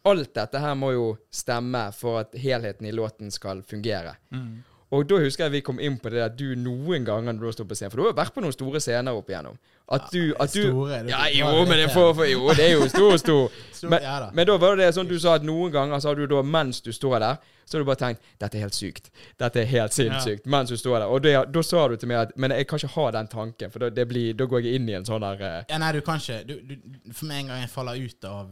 Alt 0.10 0.34
dette 0.36 0.60
her 0.60 0.74
må 0.76 0.92
jo 0.92 1.06
stemme 1.32 1.86
for 1.96 2.24
at 2.26 2.34
helheten 2.36 2.90
i 2.90 2.92
låten 2.92 3.32
skal 3.32 3.62
fungere. 3.64 4.18
Mm. 4.34 4.64
Og 4.94 5.08
da 5.10 5.18
husker 5.24 5.48
jeg 5.48 5.54
vi 5.56 5.62
kom 5.66 5.80
inn 5.82 5.96
på 6.02 6.12
det 6.14 6.22
at 6.22 6.36
du 6.38 6.52
noen 6.60 7.06
ganger 7.08 7.34
når 7.34 7.48
du 7.50 7.56
stått 7.56 7.70
på 7.72 7.78
scenen 7.78 7.92
For 7.94 7.98
du 7.98 8.04
har 8.06 8.12
jo 8.12 8.18
vært 8.20 8.36
på 8.36 8.44
noen 8.46 8.54
store 8.54 8.82
scener 8.84 9.18
opp 9.18 9.32
igjennom. 9.32 9.56
At 9.92 10.06
du, 10.14 10.36
at 10.40 10.54
du 10.54 10.62
Store, 10.70 11.00
det- 11.04 11.10
Ja, 11.12 11.26
jo, 11.34 11.66
men 11.66 11.78
det 11.82 11.90
for, 11.92 12.14
for, 12.14 12.26
Jo, 12.30 12.54
det 12.54 12.68
er 12.68 12.76
jo 12.78 12.88
stor 12.88 13.18
stor. 13.18 13.50
Men, 13.84 14.00
ja 14.00 14.20
da. 14.22 14.30
men 14.32 14.48
da 14.48 14.54
var 14.56 14.78
det 14.80 14.86
sånn 14.96 15.10
du 15.10 15.18
sa 15.20 15.34
at 15.36 15.44
noen 15.44 15.72
ganger 15.74 16.00
så 16.00 16.14
har 16.14 16.16
du 16.16 16.24
da, 16.32 16.38
mens 16.42 16.78
du 16.80 16.94
står 16.96 17.18
der, 17.20 17.42
så 17.68 17.76
har 17.76 17.82
du 17.84 17.88
bare 17.90 18.00
tenkt 18.00 18.22
Dette 18.40 18.56
er 18.56 18.64
helt 18.64 18.78
sykt. 18.78 19.10
Dette 19.42 19.60
er 19.60 19.66
helt 19.68 19.92
sinnssykt. 19.92 20.46
Mens 20.48 20.72
du 20.72 20.78
står 20.80 21.02
der. 21.02 21.08
Og 21.12 21.20
det, 21.26 21.34
da 21.52 21.64
sa 21.68 21.82
du 21.92 21.98
til 22.00 22.08
meg 22.08 22.22
at 22.22 22.32
Men 22.40 22.56
jeg 22.56 22.68
kan 22.70 22.80
ikke 22.80 22.94
ha 22.96 23.10
den 23.18 23.28
tanken, 23.28 23.74
for 23.74 23.84
da, 23.84 23.90
det 23.92 24.06
blir, 24.08 24.38
da 24.40 24.48
går 24.48 24.64
jeg 24.64 24.80
inn 24.80 24.88
i 24.88 24.96
en 24.96 25.04
sånn 25.10 25.26
der 25.26 25.44
uh, 25.44 25.58
Ja, 25.68 25.82
nei, 25.84 25.92
du 25.98 26.00
kan 26.06 26.22
ikke 26.24 26.40
du, 26.48 26.56
du, 26.70 26.78
For 27.12 27.28
med 27.28 27.42
en 27.44 27.52
gang 27.52 27.66
jeg 27.66 27.74
faller 27.74 28.00
ut 28.00 28.30
av 28.30 28.48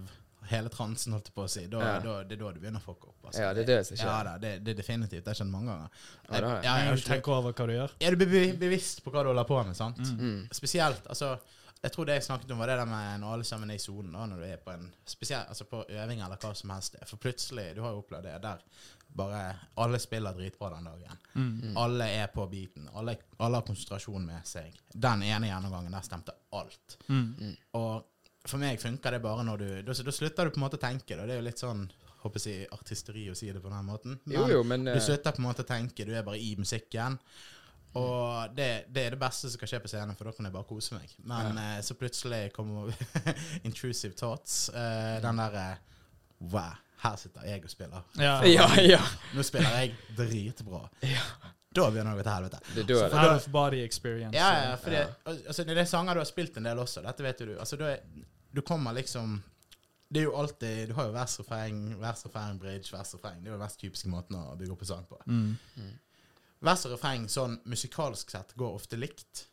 hele 0.51 0.69
transen, 0.73 1.13
holdt 1.15 1.29
jeg 1.31 1.35
på 1.37 1.45
å 1.45 1.49
si, 1.51 1.63
da, 1.71 1.79
Ja. 1.79 1.93
da, 2.03 2.17
det 2.27 2.37
er 2.37 2.41
da 2.43 2.51
du 2.51 2.59
begynner 2.59 2.81
å 2.83 2.85
fucke 2.85 3.09
opp. 3.09 3.17
altså. 3.29 3.41
Ja, 3.41 3.53
det 3.57 3.63
er 3.63 3.69
det 3.71 3.79
som 3.87 3.97
skjer. 3.97 4.11
Ja 4.11 4.19
da, 4.27 4.35
det, 4.37 4.51
det 4.65 4.75
er 4.75 4.81
definitivt. 4.81 5.23
Det 5.25 5.31
har 5.33 5.39
skjedd 5.41 5.51
mange 5.53 5.71
ganger. 5.71 5.89
Ja, 6.27 6.35
det 6.35 6.43
har 6.49 6.61
jeg. 6.61 6.85
jeg, 6.91 6.99
du 7.01 7.07
tenker 7.09 7.31
over 7.39 7.53
hva 7.57 7.67
du 7.67 7.73
gjør. 7.77 7.95
er 8.01 8.15
du 8.15 8.21
be 8.25 8.29
be 8.33 8.43
bevisst 8.67 9.03
på 9.05 9.11
hva 9.15 9.23
du 9.25 9.31
holder 9.33 9.49
på 9.49 9.63
med, 9.65 9.75
sant? 9.79 9.97
mm. 9.99 10.47
Spesielt, 10.53 11.07
altså 11.07 11.35
jeg 11.81 11.91
tror 11.95 12.05
det 12.05 12.13
jeg 12.19 12.23
snakket 12.27 12.51
om, 12.53 12.59
var 12.61 12.69
det 12.69 12.75
der 12.77 12.85
med 12.85 13.21
når 13.23 13.33
alle 13.33 13.43
sammen 13.47 13.71
er 13.73 13.79
i 13.79 13.81
sonen, 13.81 14.11
da, 14.13 14.27
når 14.29 14.37
du 14.43 14.45
er 14.45 14.57
på 14.61 14.69
en 14.75 14.83
spesiell, 15.09 15.47
altså 15.49 15.65
på 15.65 15.79
øving 15.89 16.19
eller 16.21 16.37
hva 16.37 16.51
som 16.53 16.69
helst. 16.75 16.97
For 17.09 17.17
plutselig, 17.17 17.71
du 17.73 17.81
har 17.81 17.95
jo 17.95 18.03
opplevd 18.03 18.27
det, 18.29 18.35
der 18.43 18.61
bare 19.17 19.39
alle 19.81 19.97
spiller 19.99 20.37
dritbra 20.37 20.69
den 20.75 20.85
dagen. 20.87 21.17
Mm. 21.33 21.73
Alle 21.81 22.05
er 22.21 22.27
på 22.31 22.45
beaten. 22.51 22.85
Alle, 22.93 23.17
alle 23.39 23.57
har 23.59 23.65
konsentrasjon 23.65 24.23
med 24.29 24.45
seg. 24.47 24.77
Den 24.93 25.23
ene 25.25 25.49
gjennomgangen 25.49 25.91
der 25.97 26.05
stemte 26.05 26.37
alt. 26.53 26.97
Mm. 27.09 27.55
Og 27.81 28.05
for 28.47 28.61
meg 28.61 28.79
funker 28.81 29.15
det 29.15 29.21
bare 29.23 29.45
når 29.45 29.61
du 29.61 29.67
Da, 29.85 29.93
da 29.93 30.13
slutter 30.15 30.47
du 30.47 30.53
på 30.55 30.61
en 30.61 30.65
måte 30.65 30.79
å 30.79 30.81
tenke. 30.81 31.15
Da. 31.15 31.25
Det 31.27 31.35
er 31.35 31.41
jo 31.41 31.47
litt 31.49 31.61
sånn 31.61 31.85
håper 32.21 32.43
jeg, 32.45 32.67
artisteri 32.73 33.25
å 33.31 33.37
si 33.37 33.49
det 33.49 33.61
på 33.61 33.71
den 33.71 33.87
måten. 33.87 34.19
Men 34.25 34.37
Jo, 34.37 34.43
jo, 34.55 34.61
men 34.67 34.85
du 34.85 34.93
eh, 34.93 35.01
slutter 35.01 35.33
på 35.35 35.41
en 35.41 35.47
måte 35.47 35.65
å 35.65 35.69
tenke. 35.69 36.05
Du 36.05 36.13
er 36.13 36.25
bare 36.25 36.41
i 36.41 36.53
musikken. 36.59 37.17
Og 37.97 38.53
det, 38.55 38.69
det 38.93 39.03
er 39.03 39.15
det 39.15 39.19
beste 39.19 39.49
som 39.51 39.59
kan 39.59 39.67
skje 39.67 39.81
på 39.83 39.89
scenen, 39.91 40.15
for 40.15 40.29
da 40.29 40.35
kan 40.35 40.47
jeg 40.47 40.55
bare 40.55 40.69
kose 40.69 40.95
meg. 40.95 41.15
Men 41.27 41.57
ja. 41.59 41.71
så 41.83 41.97
plutselig 41.99 42.43
kommer 42.55 42.93
intrusive 43.67 44.15
thoughts. 44.17 44.69
Eh, 44.69 45.17
den 45.23 45.41
derre 45.41 45.65
Wow, 46.41 46.79
her 47.03 47.17
sitter 47.21 47.45
jeg 47.45 47.61
og 47.67 47.69
spiller. 47.69 48.05
Ja. 48.17 48.39
Ja, 48.49 48.69
ja. 48.81 49.01
Nå 49.37 49.45
spiller 49.45 49.75
jeg 49.83 49.97
dritbra. 50.17 50.87
Da 51.71 51.85
begynner 51.87 52.11
det 52.11 52.17
å 52.17 52.19
gå 52.19 52.25
til 52.25 52.33
helvete. 52.33 52.59
Det 52.75 52.83
dør. 52.89 53.05
det. 53.07 53.19
out 53.21 53.37
of 53.37 53.47
body 53.51 53.79
experience. 53.85 54.35
Ja, 54.35 54.49
ja, 54.59 54.75
for 54.79 54.91
det, 54.91 55.05
altså, 55.23 55.63
det 55.63 55.77
er 55.79 55.87
sanger 55.87 56.17
du 56.17 56.19
har 56.19 56.27
spilt 56.27 56.57
en 56.59 56.67
del 56.67 56.81
også. 56.83 57.03
Dette 57.05 57.23
vet 57.23 57.43
jo 57.43 57.47
du. 57.47 57.53
Altså, 57.63 57.79
du, 57.79 57.85
er, 57.87 58.25
du 58.51 58.61
kommer 58.67 58.95
liksom 58.97 59.39
Det 60.11 60.19
er 60.19 60.25
jo 60.25 60.33
alltid 60.35 60.89
Du 60.89 60.93
har 60.97 61.07
jo 61.07 61.13
vers, 61.15 61.37
refreng, 61.39 61.77
vers, 62.01 62.25
refreng, 62.27 62.59
bridge, 62.59 62.91
vers, 62.91 63.13
refreng. 63.15 63.39
Det 63.39 63.47
er 63.47 63.53
jo 63.53 63.59
den 63.59 63.63
mest 63.63 63.79
typiske 63.79 64.11
måten 64.11 64.35
å 64.35 64.57
bygge 64.59 64.75
opp 64.75 64.83
en 64.83 64.89
sang 64.89 65.05
på. 65.07 65.21
Mm. 65.31 65.93
Vers 66.67 66.83
og 66.89 66.97
refreng 66.97 67.29
sånn 67.31 67.55
musikalsk 67.71 68.35
sett 68.35 68.51
går 68.59 68.75
ofte 68.81 68.99
likt. 68.99 69.45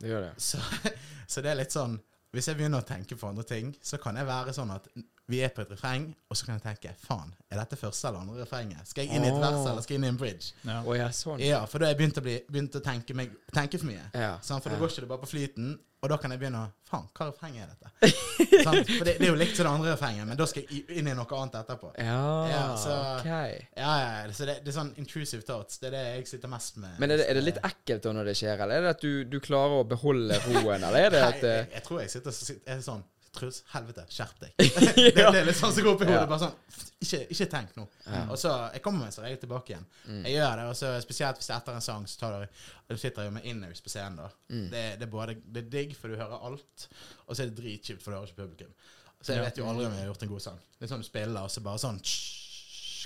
Det 0.00 0.08
gjør 0.08 0.30
det. 0.30 0.32
Så, 0.40 0.62
så 1.32 1.44
det 1.44 1.52
er 1.52 1.60
litt 1.60 1.76
sånn 1.76 1.98
Hvis 2.32 2.48
jeg 2.48 2.56
begynner 2.56 2.80
å 2.80 2.88
tenke 2.88 3.20
på 3.20 3.28
andre 3.28 3.44
ting, 3.48 3.76
så 3.84 4.00
kan 4.00 4.16
jeg 4.16 4.28
være 4.28 4.56
sånn 4.56 4.72
at 4.72 4.88
vi 5.28 5.40
er 5.42 5.48
på 5.50 5.62
et 5.64 5.70
refreng, 5.74 6.04
og 6.30 6.36
så 6.38 6.46
kan 6.46 6.54
jeg 6.60 6.62
tenke 6.68 6.92
faen, 7.02 7.32
er 7.50 7.58
dette 7.58 7.76
første 7.80 8.06
eller 8.08 8.20
andre 8.22 8.44
refrenget? 8.44 8.86
Skal 8.86 9.06
jeg 9.08 9.16
inn 9.18 9.24
i 9.26 9.30
et 9.32 9.40
vers, 9.42 9.58
eller 9.66 9.82
skal 9.82 9.96
jeg 9.96 10.00
inn 10.02 10.06
i 10.06 10.12
en 10.14 10.20
bridge? 10.20 10.52
Ja. 10.62 10.82
oh, 10.86 10.94
ja, 10.94 11.08
sånn. 11.10 11.40
Ja, 11.42 11.64
for 11.66 11.82
da 11.82 11.88
har 11.88 11.96
jeg 11.96 12.00
begynt 12.04 12.20
å, 12.20 12.22
bli, 12.22 12.36
begynt 12.46 12.78
å 12.78 12.82
tenke, 12.84 13.16
meg, 13.18 13.34
tenke 13.54 13.80
for 13.82 13.90
mye. 13.90 14.06
Ja. 14.14 14.36
Sånn, 14.42 14.62
For 14.62 14.70
da 14.70 14.76
Ja. 14.78 14.84
går 14.84 14.92
ikke 14.94 15.02
det 15.06 15.10
bare 15.10 15.24
på 15.24 15.30
flyten, 15.32 15.74
og 16.04 16.10
da 16.12 16.18
kan 16.22 16.30
jeg 16.30 16.38
begynne 16.38 16.60
å 16.60 16.72
Faen, 16.86 17.08
hva 17.18 17.26
refreng 17.32 17.56
er 17.58 17.66
dette? 17.72 18.12
sånn, 18.66 18.84
For 18.86 19.02
det, 19.08 19.16
det 19.18 19.26
er 19.26 19.32
jo 19.32 19.38
likt 19.40 19.56
som 19.58 19.66
det 19.66 19.72
andre 19.72 19.94
refrenget, 19.96 20.28
men 20.30 20.38
da 20.38 20.46
skal 20.46 20.62
jeg 20.62 20.84
inn 21.00 21.08
i 21.10 21.14
noe 21.18 21.26
annet 21.40 21.56
etterpå. 21.64 21.90
Ja, 21.98 22.20
Ja, 22.52 22.60
så- 22.78 22.98
ok. 23.16 23.66
Ja, 23.80 23.94
så 24.30 24.46
det, 24.46 24.60
det 24.62 24.70
er 24.70 24.76
sånn 24.78 24.92
intrusive 25.02 25.42
thoughts. 25.42 25.80
Det 25.82 25.88
er 25.90 25.96
det 25.96 26.04
jeg 26.20 26.28
sitter 26.36 26.52
mest 26.52 26.76
med. 26.78 26.94
Men 27.02 27.10
er 27.16 27.16
det, 27.24 27.26
er 27.32 27.40
det 27.40 27.44
litt 27.48 27.58
ekkelt 27.66 28.06
da 28.06 28.12
når 28.14 28.30
det 28.30 28.36
skjer, 28.38 28.62
eller 28.62 28.78
er 28.78 28.86
det 28.86 28.94
at 28.94 29.02
du, 29.02 29.24
du 29.26 29.40
klarer 29.42 29.80
å 29.82 29.88
beholde 29.88 30.38
roen, 30.46 30.86
eller 30.86 31.08
er 31.08 31.10
det 31.16 31.24
at 31.26 31.42
Nei, 31.42 31.50
jeg, 31.56 31.68
jeg 31.74 31.86
tror 31.90 32.00
jeg 32.04 32.14
sitter 32.14 32.30
og 32.30 32.38
sitter- 32.38 32.76
er 32.76 32.86
sånn 32.86 33.02
Truls, 33.36 33.62
helvete, 33.72 34.04
skjerp 34.12 34.38
deg. 34.42 34.52
det, 34.60 35.04
det 35.16 35.24
er 35.40 35.46
litt 35.46 35.58
sånn 35.58 35.72
som 35.76 35.84
går 35.86 35.92
opp 35.94 36.02
i 36.04 36.08
hodet. 36.08 36.20
Ja. 36.22 36.26
Bare 36.30 36.42
sånn 36.46 36.92
Ikke, 37.04 37.20
ikke 37.34 37.46
tenk 37.52 37.76
nå. 37.76 37.84
Og 38.32 38.36
så 38.40 38.52
Jeg 38.74 38.82
kommer 38.84 39.04
meg 39.06 39.14
som 39.16 39.24
regel 39.26 39.38
tilbake 39.44 39.74
igjen. 39.74 39.86
Mm. 40.08 40.22
Jeg 40.26 40.36
gjør 40.38 40.56
det, 40.62 40.66
og 40.72 40.76
så 40.80 40.92
spesielt 41.04 41.40
hvis 41.40 41.50
det 41.50 41.54
er 41.54 41.60
etter 41.62 41.76
en 41.78 41.84
sang, 41.86 42.06
så 42.08 42.20
tar 42.22 42.36
du 42.40 42.60
Du 42.90 42.96
sitter 43.00 43.28
jo 43.28 43.34
med 43.36 43.44
in-ears 43.50 43.82
på 43.84 43.92
scenen, 43.92 44.16
da. 44.22 44.30
Mm. 44.48 44.66
Det, 44.72 44.84
det 45.00 45.06
er 45.08 45.12
både 45.12 45.36
Det 45.44 45.64
er 45.64 45.70
digg, 45.76 45.96
for 45.98 46.08
du 46.12 46.16
hører 46.20 46.46
alt, 46.50 46.88
og 47.26 47.34
så 47.36 47.42
er 47.44 47.50
det 47.52 47.58
dritkjipt, 47.62 48.02
for 48.02 48.10
du 48.14 48.18
hører 48.20 48.30
ikke 48.32 48.42
publikum. 48.44 48.72
Så 49.20 49.32
jeg 49.32 49.40
Ja. 49.42 49.44
vet 49.48 49.58
jo 49.58 49.66
aldri 49.68 49.86
om 49.88 49.92
jeg 49.96 50.04
har 50.04 50.10
gjort 50.12 50.22
en 50.26 50.32
god 50.34 50.42
sang. 50.44 50.58
Det 50.78 50.86
er 50.86 50.90
sånn 50.94 51.02
du 51.02 51.08
spiller, 51.08 51.42
og 51.42 51.50
så 51.50 51.62
bare 51.64 51.80
sånn 51.82 52.00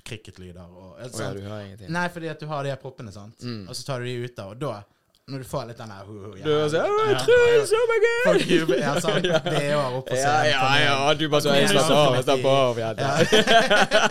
cricketlyder. 0.05 0.65
og 0.71 0.97
altså, 1.01 1.23
ja, 1.23 1.29
sånn. 1.29 1.37
du 1.37 1.45
hører 1.47 1.67
ingenting. 1.67 1.93
Nei, 1.95 2.07
fordi 2.13 2.31
at 2.33 2.41
du 2.41 2.47
har 2.51 2.65
de 2.67 2.75
proppene, 2.81 3.13
sant. 3.15 3.43
Mm. 3.45 3.63
Og 3.69 3.77
så 3.77 3.85
tar 3.87 4.01
du 4.03 4.09
de 4.09 4.17
ut 4.25 4.37
da. 4.37 4.47
og 4.53 4.59
da 4.61 4.83
når 5.31 5.43
du 5.45 5.47
får 5.49 5.67
litt 5.71 5.79
den 5.81 5.91
der 5.95 6.05
hu, 6.07 6.15
hu, 6.25 6.31
Du 6.37 6.49
bare 6.51 6.69
sånn 6.73 6.81
Ja. 6.81 7.19
«Å, 7.21 7.25
Truls, 7.25 7.73
oh 7.79 7.85
my 7.91 7.99
god! 8.05 8.23
Folk 8.27 8.51
jubler, 8.51 8.81
ja, 8.83 8.95
sant. 9.05 9.23
Det 9.23 9.63
er 9.63 9.77
opp 9.79 10.09
på 10.11 10.17
Ja, 10.19 10.25
scenen. 10.25 10.51
ja, 10.51 10.61
på 10.61 10.81
ja, 10.83 11.15
du 11.21 11.25
bare 11.33 11.45
sånn 11.47 11.59
Ja, 11.61 11.69
Slapp 11.71 11.91
av, 11.97 12.17
ja. 12.17 12.23
slapp 12.27 12.45
av. 12.55 12.83
Ja, 12.83 12.91
Ja. 12.99 13.13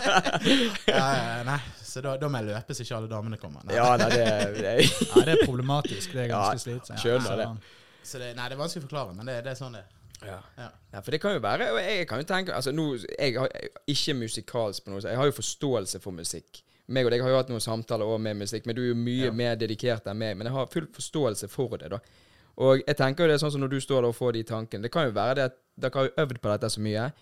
ja, 0.86 1.06
ja, 1.14 1.42
nei, 1.46 1.58
så 1.84 2.02
da, 2.04 2.16
da 2.20 2.28
må 2.30 2.40
jeg 2.40 2.48
løpe 2.50 2.74
så 2.76 2.84
ikke 2.84 2.96
alle 3.00 3.10
damene 3.10 3.38
kommer. 3.40 3.64
Nei. 3.66 3.76
ja 3.78 3.88
nei, 4.00 4.08
det, 4.14 4.26
det 4.58 4.74
Ja, 4.86 5.22
det 5.26 5.34
er 5.36 5.44
problematisk. 5.46 6.12
Det 6.14 6.24
er 6.26 6.32
ganske 6.32 6.56
Ja, 6.58 6.64
slitsomt. 6.64 7.02
skjønner 7.02 7.40
det. 7.42 7.48
Så 8.06 8.18
det, 8.22 8.32
nei, 8.38 8.46
det 8.48 8.56
er 8.56 8.60
vanskelig 8.62 8.84
å 8.84 8.88
forklare, 8.88 9.16
men 9.18 9.28
det, 9.28 9.38
det 9.44 9.52
er 9.54 9.58
sånn 9.58 9.76
det 9.76 9.82
er. 9.84 9.90
ja. 10.26 10.38
Ja. 10.58 10.68
Ja, 10.94 11.00
for 11.04 11.14
det 11.14 11.20
kan 11.22 11.32
jo 11.36 11.40
være 11.44 11.68
og 11.72 11.78
Jeg 11.80 12.06
kan 12.10 12.18
jo 12.20 12.26
tenke 12.28 12.52
Altså, 12.56 12.72
nå 12.74 12.84
jeg 12.98 13.36
er 13.38 13.68
ikke 13.88 14.14
musikalsk 14.18 14.82
på 14.84 14.90
noe 14.90 15.00
så 15.00 15.08
Jeg 15.12 15.16
har 15.20 15.28
jo 15.30 15.36
forståelse 15.36 16.00
for 16.02 16.12
musikk. 16.16 16.60
Meg 16.90 17.06
og 17.06 17.12
deg 17.14 17.22
har 17.22 17.30
jo 17.30 17.36
hatt 17.38 17.48
noen 17.52 17.62
samtaler 17.62 18.04
også 18.08 18.20
med 18.24 18.36
musikk, 18.40 18.66
men 18.66 18.74
du 18.76 18.82
er 18.82 18.88
jo 18.90 18.98
mye 18.98 19.28
Ja. 19.28 19.30
mer 19.32 19.56
dedikert 19.56 20.06
enn 20.10 20.18
meg. 20.18 20.36
Men 20.36 20.48
jeg 20.50 20.52
har 20.56 20.66
full 20.66 20.86
forståelse 20.90 21.48
for 21.48 21.76
det, 21.78 21.90
da. 21.94 22.00
Og 22.58 22.82
jeg 22.86 22.96
tenker 22.98 23.24
jo 23.24 23.28
det 23.30 23.34
er 23.38 23.44
sånn 23.46 23.52
som 23.54 23.60
når 23.62 23.70
du 23.70 23.80
står 23.80 24.02
der 24.02 24.08
og 24.10 24.16
får 24.18 24.32
de 24.34 24.42
tankene 24.44 24.82
Det 24.82 24.90
kan 24.92 25.06
jo 25.06 25.12
være 25.16 25.34
det 25.38 25.44
at 25.44 25.54
dere 25.78 25.94
har 25.94 26.10
øvd 26.26 26.40
på 26.42 26.50
dette 26.50 26.68
så 26.74 26.80
mye. 26.82 27.12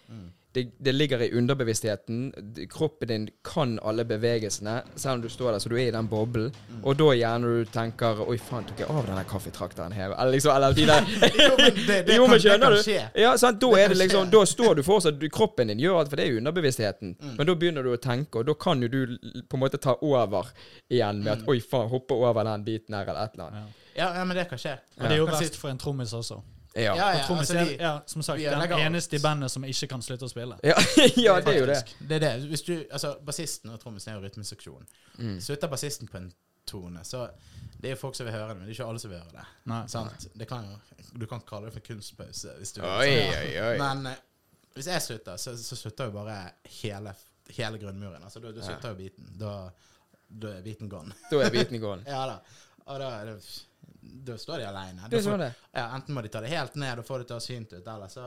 Det, 0.54 0.62
det 0.80 0.92
ligger 0.94 1.20
i 1.20 1.30
underbevisstheten. 1.37 2.32
Kroppen 2.72 3.08
din 3.08 3.28
kan 3.44 3.78
alle 3.84 4.04
bevegelsene, 4.08 4.78
selv 4.96 5.12
om 5.18 5.22
du 5.22 5.28
står 5.28 5.52
der 5.52 5.58
så 5.61 5.68
du 5.68 5.74
er 5.76 5.88
i 5.88 5.92
den 5.92 6.08
boblen. 6.08 6.54
Og 6.82 6.96
da 6.98 7.11
gjerne 7.14 7.50
du 7.52 7.68
tenker 7.72 8.22
Oi, 8.24 8.38
faen, 8.40 8.64
tok 8.64 8.80
jeg 8.80 8.88
av 8.90 9.04
denne 9.06 9.24
kaffetrakteren 9.28 9.92
her? 9.92 10.14
Eller 10.16 10.32
liksom 10.38 10.54
Eller 10.56 10.72
de 10.74 10.87
der 10.88 11.04
Jo, 11.48 11.52
men 11.61 11.76
det, 11.76 11.98
det, 12.08 12.16
jo, 12.18 12.26
kan, 12.32 12.64
det 12.72 12.80
skje. 12.87 12.96
Ja, 13.20 13.34
sant? 13.38 13.61
Da 13.61 13.70
Det 13.74 13.82
er 13.84 13.88
det 13.92 14.00
liksom. 14.00 14.30
Da 14.32 14.42
står 14.48 14.74
du 14.80 14.82
fortsatt 14.88 15.20
du- 15.20 15.28
Kroppen 15.28 15.68
din 15.68 15.78
gjør 15.84 16.00
alt, 16.00 16.08
for 16.11 16.16
det 16.16 16.26
er 16.26 16.37
underbevisstheten. 16.40 17.14
Mm. 17.20 17.34
Men 17.38 17.46
da 17.52 17.54
begynner 17.54 17.84
du 17.84 17.92
å 17.92 18.00
tenke, 18.00 18.40
og 18.40 18.48
da 18.48 18.54
kan 18.54 18.82
jo 18.82 18.88
du 18.88 19.18
på 19.48 19.61
en 19.61 19.66
måte 19.66 19.78
ta 19.78 19.98
over 20.00 20.48
igjen 20.90 21.20
med 21.24 21.32
at 21.32 21.38
Mm. 21.44 21.48
Oi, 21.52 21.61
faen, 21.61 21.88
hoppe 21.92 22.14
over 22.16 22.44
den 22.44 22.64
biten 22.64 22.94
her, 22.96 23.04
eller 23.06 23.24
et 23.28 23.34
eller 23.37 23.44
annet. 23.52 23.74
Ja, 23.96 24.14
ja, 24.16 24.24
men 24.24 24.37
det 24.37 24.48
kan 24.48 24.58
skje. 24.58 24.78
Og 24.96 25.04
det 25.08 25.12
er 25.12 25.20
jo 25.22 25.26
verst 25.28 25.56
for 25.61 25.68
en 25.70 25.78
trommis 25.78 26.12
også. 26.16 26.40
Ja. 26.74 26.94
Ja, 26.94 27.07
ja, 27.16 27.22
altså, 27.35 27.54
vi, 27.64 27.76
ja, 27.81 27.92
som 28.07 28.22
sagt, 28.22 28.42
den 28.42 28.72
eneste 28.78 29.16
i 29.16 29.22
bandet 29.24 29.50
som 29.50 29.64
ikke 29.64 29.87
kan 29.90 30.02
slutte 30.04 30.26
å 30.28 30.31
spille. 30.31 30.59
Ja, 30.62 30.74
ja, 31.26 31.38
det 31.40 31.54
er 31.54 31.59
jo 31.59 31.66
det. 31.70 31.78
Det 32.09 32.18
er 32.18 32.24
det. 32.26 32.33
Hvis 32.52 32.62
du, 32.66 32.74
altså, 32.92 33.14
Bassisten 33.24 33.72
og 33.72 33.81
trommisen 33.83 34.12
er 34.12 34.18
jo 34.20 34.26
rytmeseksjon. 34.26 34.85
Mm. 35.18 35.38
Slutter 35.42 35.68
bassisten 35.72 36.09
på 36.12 36.20
en 36.20 36.28
tone, 36.68 37.00
så 37.09 37.24
det 37.81 37.88
er 37.90 37.94
jo 37.96 38.00
folk 38.02 38.14
som 38.18 38.26
vil 38.28 38.35
høre 38.37 38.48
det, 38.52 38.57
men 38.59 38.66
det 38.68 38.74
er 38.74 38.76
ikke 38.76 38.88
alle 38.92 39.00
som 39.02 39.11
vil 39.11 39.18
høre 39.22 39.33
det. 39.40 39.46
Nei. 39.72 39.81
Sant? 39.88 40.28
Det 40.38 40.48
kan 40.50 40.68
jo, 40.68 40.76
du 41.18 41.26
kan 41.31 41.40
kalle 41.48 41.70
det 41.70 41.74
for 41.78 41.87
kunstpause. 41.88 42.54
Hvis 42.61 42.72
du 42.76 42.83
vil. 42.83 42.90
Oi, 42.90 43.11
Så- 43.16 43.40
oi, 43.40 43.50
oi. 43.70 43.74
Men 43.81 44.07
eh, 44.12 44.20
hvis 44.76 44.87
jeg 44.92 45.02
slutter, 45.02 45.37
så, 45.40 45.57
så 45.59 45.76
slutter 45.81 46.11
jo 46.12 46.16
bare 46.20 46.37
hele, 46.83 47.14
hele 47.57 47.81
grunnmuren. 47.83 48.22
Altså, 48.28 48.44
da, 48.44 48.52
da 48.52 48.62
slutter 48.68 48.92
jo 48.92 49.00
biten. 49.00 49.33
Da, 49.40 49.54
da 50.28 50.52
er 50.59 50.62
biten 50.66 50.90
gone. 50.92 51.16
Da 51.33 51.40
er 51.46 51.50
biten 51.54 51.81
gone. 51.87 52.04
ja 52.07 52.26
da. 52.35 52.38
Og 52.88 53.01
da, 53.03 53.11
er 53.20 53.33
det, 53.33 53.37
da 54.29 54.38
står 54.40 54.62
de 54.64 54.68
aleine. 54.70 55.11
Ja, 55.77 55.88
enten 55.98 56.16
må 56.16 56.22
de 56.24 56.33
ta 56.33 56.40
det 56.44 56.53
helt 56.55 56.74
ned 56.81 56.98
og 57.03 57.07
få 57.09 57.20
det 57.22 57.29
til 57.31 57.37
å 57.40 57.44
synt 57.44 57.77
ut, 57.77 57.85
eller 57.85 58.09
så 58.12 58.24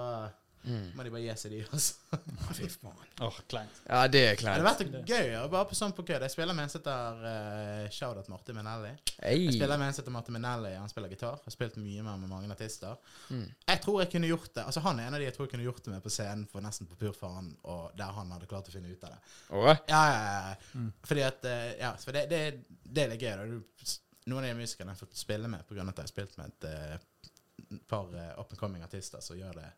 Mm. 0.61 0.91
må 0.93 1.01
de 1.01 1.09
bare 1.09 1.23
gi 1.23 1.33
seg, 1.41 1.53
de 1.55 1.59
også. 1.73 2.19
Fy 2.57 2.67
faen. 2.69 2.99
Åh, 3.25 3.37
kleint. 3.49 3.79
Ja, 3.87 4.03
det 4.13 4.19
er 4.27 4.35
kleint 4.37 4.59
Det 4.61 4.67
hadde 4.67 4.85
vært 4.91 5.07
gøy 5.09 5.31
å 5.39 5.47
bare 5.49 5.65
på 5.71 5.73
sånn 5.73 5.95
på 5.97 6.03
kødd. 6.05 6.21
Jeg 6.21 6.33
spiller 6.35 6.53
med 6.53 6.67
en 6.67 6.69
som 6.69 6.83
heter 6.83 7.23
uh, 7.23 7.87
Shoutout 7.89 8.29
Martin 8.29 8.59
Minelli. 8.59 8.91
Jeg 9.23 9.55
spiller 9.55 9.81
med 9.81 9.89
en 9.89 9.95
som 9.97 10.03
heter 10.03 10.13
Martin 10.13 10.37
Minelli, 10.37 10.75
han 10.77 10.91
spiller 10.93 11.09
gitar. 11.15 11.39
Har 11.41 11.55
spilt 11.55 11.79
mye 11.81 12.05
mer 12.05 12.21
med 12.21 12.29
mange 12.29 12.53
artister. 12.53 12.93
Mm. 13.33 13.47
Jeg 13.71 13.81
tror 13.87 13.97
jeg 14.03 14.11
kunne 14.13 14.29
gjort 14.29 14.53
det 14.53 14.67
Altså 14.67 14.85
Han 14.85 15.01
er 15.01 15.09
en 15.09 15.17
av 15.17 15.23
de 15.23 15.25
jeg 15.31 15.35
tror 15.39 15.47
jeg 15.49 15.53
kunne 15.55 15.65
gjort 15.65 15.81
det 15.87 15.95
med 15.95 16.05
på 16.05 16.13
scenen 16.13 16.45
for 16.53 16.61
nesten 16.61 16.91
på 16.93 16.99
purfaren, 17.01 17.49
og 17.65 17.97
der 17.97 18.13
han 18.21 18.37
hadde 18.37 18.51
klart 18.53 18.69
å 18.69 18.75
finne 18.77 18.93
ut 18.93 19.09
av 19.09 19.15
det. 19.17 19.19
Å? 19.49 19.65
Ja, 19.89 20.03
ja, 20.13 20.21
ja. 20.21 20.55
Mm. 20.77 20.93
Fordi 21.09 21.25
at 21.25 21.49
eh, 21.55 21.67
Ja, 21.81 21.95
for 22.05 22.13
det, 22.13 22.27
det, 22.29 22.43
det 22.85 23.07
er 23.07 23.13
litt 23.15 23.25
gøy. 23.25 23.33
da 23.33 23.49
du, 23.49 23.97
Noen 24.29 24.43
av 24.43 24.51
de 24.51 24.61
musikerne 24.61 24.91
jeg 24.91 24.99
har 24.99 25.01
fått 25.01 25.17
spille 25.17 25.49
med 25.49 25.65
pga. 25.67 25.81
at 25.81 25.97
jeg 25.97 26.03
har 26.03 26.11
spilt 26.11 26.37
med 26.37 26.51
et 26.51 26.67
eh, 26.69 27.79
par 27.89 28.11
uh, 28.13 28.39
up 28.39 28.51
and 28.51 28.59
coming 28.59 28.83
artister 28.83 29.21
som 29.23 29.37
gjør 29.37 29.57
det 29.57 29.69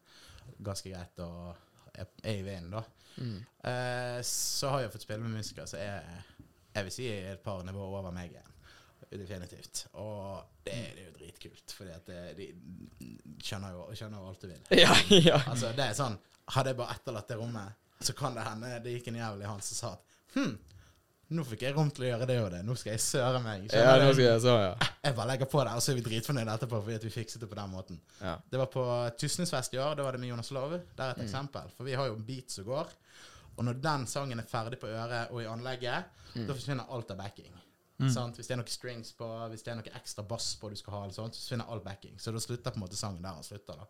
ganske 0.59 0.89
greit 0.89 1.19
og 1.23 1.53
er, 1.93 2.09
er 2.23 2.39
i 2.39 2.43
vinden, 2.43 2.73
da. 2.73 2.83
Mm. 3.15 3.37
Eh, 3.69 4.19
så 4.27 4.73
har 4.73 4.83
jeg 4.83 4.91
fått 4.91 5.05
spille 5.05 5.23
med 5.23 5.37
musikere 5.37 5.69
som 5.69 5.79
er 5.79 6.23
jeg 6.73 6.87
vil 6.87 6.93
si 6.95 7.05
er 7.05 7.35
et 7.35 7.43
par 7.43 7.61
nivåer 7.65 7.99
over 7.99 8.13
meg 8.13 8.33
igjen. 8.33 8.49
Definitivt. 9.13 9.83
Og 10.01 10.41
det, 10.65 10.73
det 10.95 11.03
er 11.03 11.09
jo 11.11 11.15
dritkult, 11.19 11.73
fordi 11.77 11.97
det, 12.07 12.21
de 12.39 12.47
skjønner 13.45 13.75
jo, 13.75 13.83
skjønner 13.93 14.17
jo 14.23 14.31
alt 14.31 14.41
du 14.41 14.47
vil. 14.49 14.63
Ja, 14.79 14.95
ja. 15.29 15.37
Altså, 15.43 15.73
det 15.77 15.85
er 15.85 15.97
sånn 15.97 16.17
Hadde 16.53 16.73
jeg 16.73 16.79
bare 16.81 16.95
etterlatt 16.97 17.29
det 17.29 17.37
rommet, 17.39 17.77
så 18.03 18.11
kan 18.17 18.33
det 18.35 18.43
hende 18.43 18.71
det 18.83 18.97
gikk 18.97 19.05
en 19.13 19.19
jævel 19.21 19.45
i 19.45 19.47
han 19.47 19.61
som 19.63 19.77
sa 19.77 19.91
at 19.95 20.09
Hm, 20.33 20.55
nå 21.29 21.43
fikk 21.47 21.61
jeg 21.65 21.73
rom 21.75 21.89
til 21.91 22.03
å 22.03 22.07
gjøre 22.11 22.25
det 22.29 22.35
og 22.43 22.49
det. 22.51 22.59
Nå 22.67 22.75
skal 22.77 22.91
jeg 22.93 23.01
søre 23.01 23.39
meg. 23.41 23.63
Ja, 23.73 23.95
nå 24.01 24.09
skal 24.13 24.25
jeg 24.27 24.41
så, 24.43 24.55
ja. 24.61 24.73
Jeg 25.03 25.15
bare 25.15 25.27
legger 25.31 25.49
på 25.49 25.63
det, 25.63 25.71
og 25.73 25.81
så 25.81 25.91
er 25.93 25.95
vi 25.97 26.03
dritfornøyde 26.05 26.53
etterpå 26.57 26.81
fordi 26.83 26.95
at 26.99 27.05
vi 27.07 27.13
fikset 27.15 27.41
det 27.41 27.49
på 27.49 27.55
den 27.57 27.71
måten. 27.71 28.01
ja. 28.21 28.35
Det 28.51 28.59
var 28.59 28.67
på 28.73 28.83
Tysnesfest 29.17 29.73
i 29.73 29.79
år. 29.81 29.95
Da 29.97 30.03
var 30.03 30.11
det 30.17 30.19
med 30.19 30.29
Jonas 30.29 30.51
Love. 30.51 30.81
Det 30.93 30.99
er 31.07 31.15
et 31.15 31.23
eksempel. 31.25 31.71
For 31.77 31.87
vi 31.87 31.93
har 31.97 32.07
jo 32.11 32.15
en 32.19 32.25
beat 32.27 32.51
som 32.53 32.67
går. 32.67 32.91
Og 33.57 33.65
når 33.65 33.79
den 33.81 34.05
sangen 34.09 34.39
er 34.41 34.47
ferdig 34.49 34.79
på 34.81 34.87
øret 34.89 35.31
og 35.31 35.41
i 35.43 35.47
anlegget, 35.49 36.05
da 36.33 36.53
forsvinner 36.53 36.89
alt 36.89 37.11
av 37.13 37.17
backing. 37.23 37.51
Sant? 38.11 38.35
Hvis 38.35 38.47
det 38.49 38.55
er 38.57 38.59
noe 38.59 38.67
strings 38.73 39.13
på, 39.15 39.27
hvis 39.51 39.61
det 39.63 39.71
er 39.71 39.77
noe 39.79 39.91
ekstra 39.95 40.23
bass 40.27 40.55
på 40.59 40.69
du 40.69 40.75
skal 40.75 40.93
ha, 40.97 41.01
eller 41.05 41.13
sånt, 41.15 41.35
så 41.37 41.43
forsvinner 41.45 41.69
all 41.71 41.79
backing. 41.85 42.17
Så 42.19 42.33
da 42.35 42.41
slutter 42.41 42.73
på 42.73 42.81
en 42.81 42.83
måte 42.83 42.97
sangen 42.99 43.21
der 43.23 43.37
han 43.37 43.45
slutter. 43.45 43.77
da. 43.79 43.85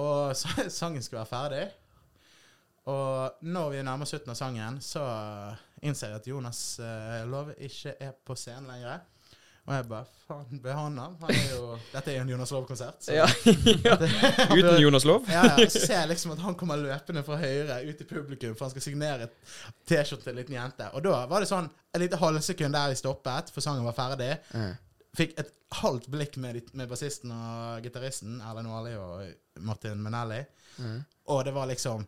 Og 0.00 0.36
så, 0.36 0.48
sangen 0.80 1.02
skulle 1.02 1.24
være 1.24 1.32
ferdig. 1.32 1.64
Og 2.88 3.44
når 3.44 3.70
vi 3.74 3.82
nærmer 3.84 4.08
slutten 4.08 4.32
av 4.32 4.38
sangen, 4.38 4.80
så 4.80 5.04
innser 5.84 6.14
jeg 6.14 6.20
at 6.22 6.28
Jonas 6.30 6.60
uh, 6.80 7.22
Love 7.28 7.56
ikke 7.60 7.96
er 8.00 8.14
på 8.24 8.36
scenen 8.38 8.70
lenger. 8.72 9.02
Og 9.68 9.74
jeg 9.76 9.86
bare 9.90 10.06
Faen, 10.24 10.60
ble 10.62 10.72
han 10.74 10.96
jo, 10.96 11.74
dette 11.94 12.10
er 12.10 12.16
jo 12.16 12.24
en 12.24 12.32
Jonas 12.32 12.52
Love-konsert. 12.54 13.06
Ja, 13.12 13.26
ja. 13.86 13.96
Uten 14.56 14.80
Jonas 14.80 15.04
Love? 15.06 15.28
Ja, 15.30 15.44
ja, 15.52 15.68
så 15.68 15.82
ser 15.82 16.00
jeg 16.00 16.12
liksom 16.14 16.34
at 16.34 16.42
han 16.42 16.56
kommer 16.58 16.80
løpende 16.80 17.22
fra 17.26 17.38
høyre 17.40 17.80
ut 17.86 18.00
i 18.00 18.08
publikum 18.08 18.54
for 18.56 18.66
han 18.66 18.74
skal 18.74 18.86
signere 18.86 19.28
T-skjorte 19.86 20.26
til 20.26 20.32
en 20.32 20.40
liten 20.40 20.56
jente. 20.56 20.88
Og 20.96 21.04
da 21.04 21.24
var 21.30 21.44
det 21.44 21.50
sånn 21.50 21.68
et 21.90 22.02
lite 22.02 22.18
halvsekund 22.20 22.74
der 22.74 22.92
vi 22.92 22.98
stoppet, 22.98 23.50
for 23.54 23.64
sangen 23.64 23.86
var 23.86 23.96
ferdig. 23.96 24.32
Fikk 25.18 25.36
et 25.42 25.52
halvt 25.80 26.06
blikk 26.10 26.38
med, 26.42 26.62
med 26.78 26.90
bassisten 26.90 27.34
og 27.34 27.84
gitaristen, 27.84 28.38
Erlend 28.46 28.70
Årli 28.70 28.94
og 28.98 29.62
Martin 29.66 30.02
Menelli. 30.02 30.40
Mm. 30.78 31.00
Og 31.34 31.44
det 31.46 31.54
var 31.54 31.70
liksom 31.70 32.06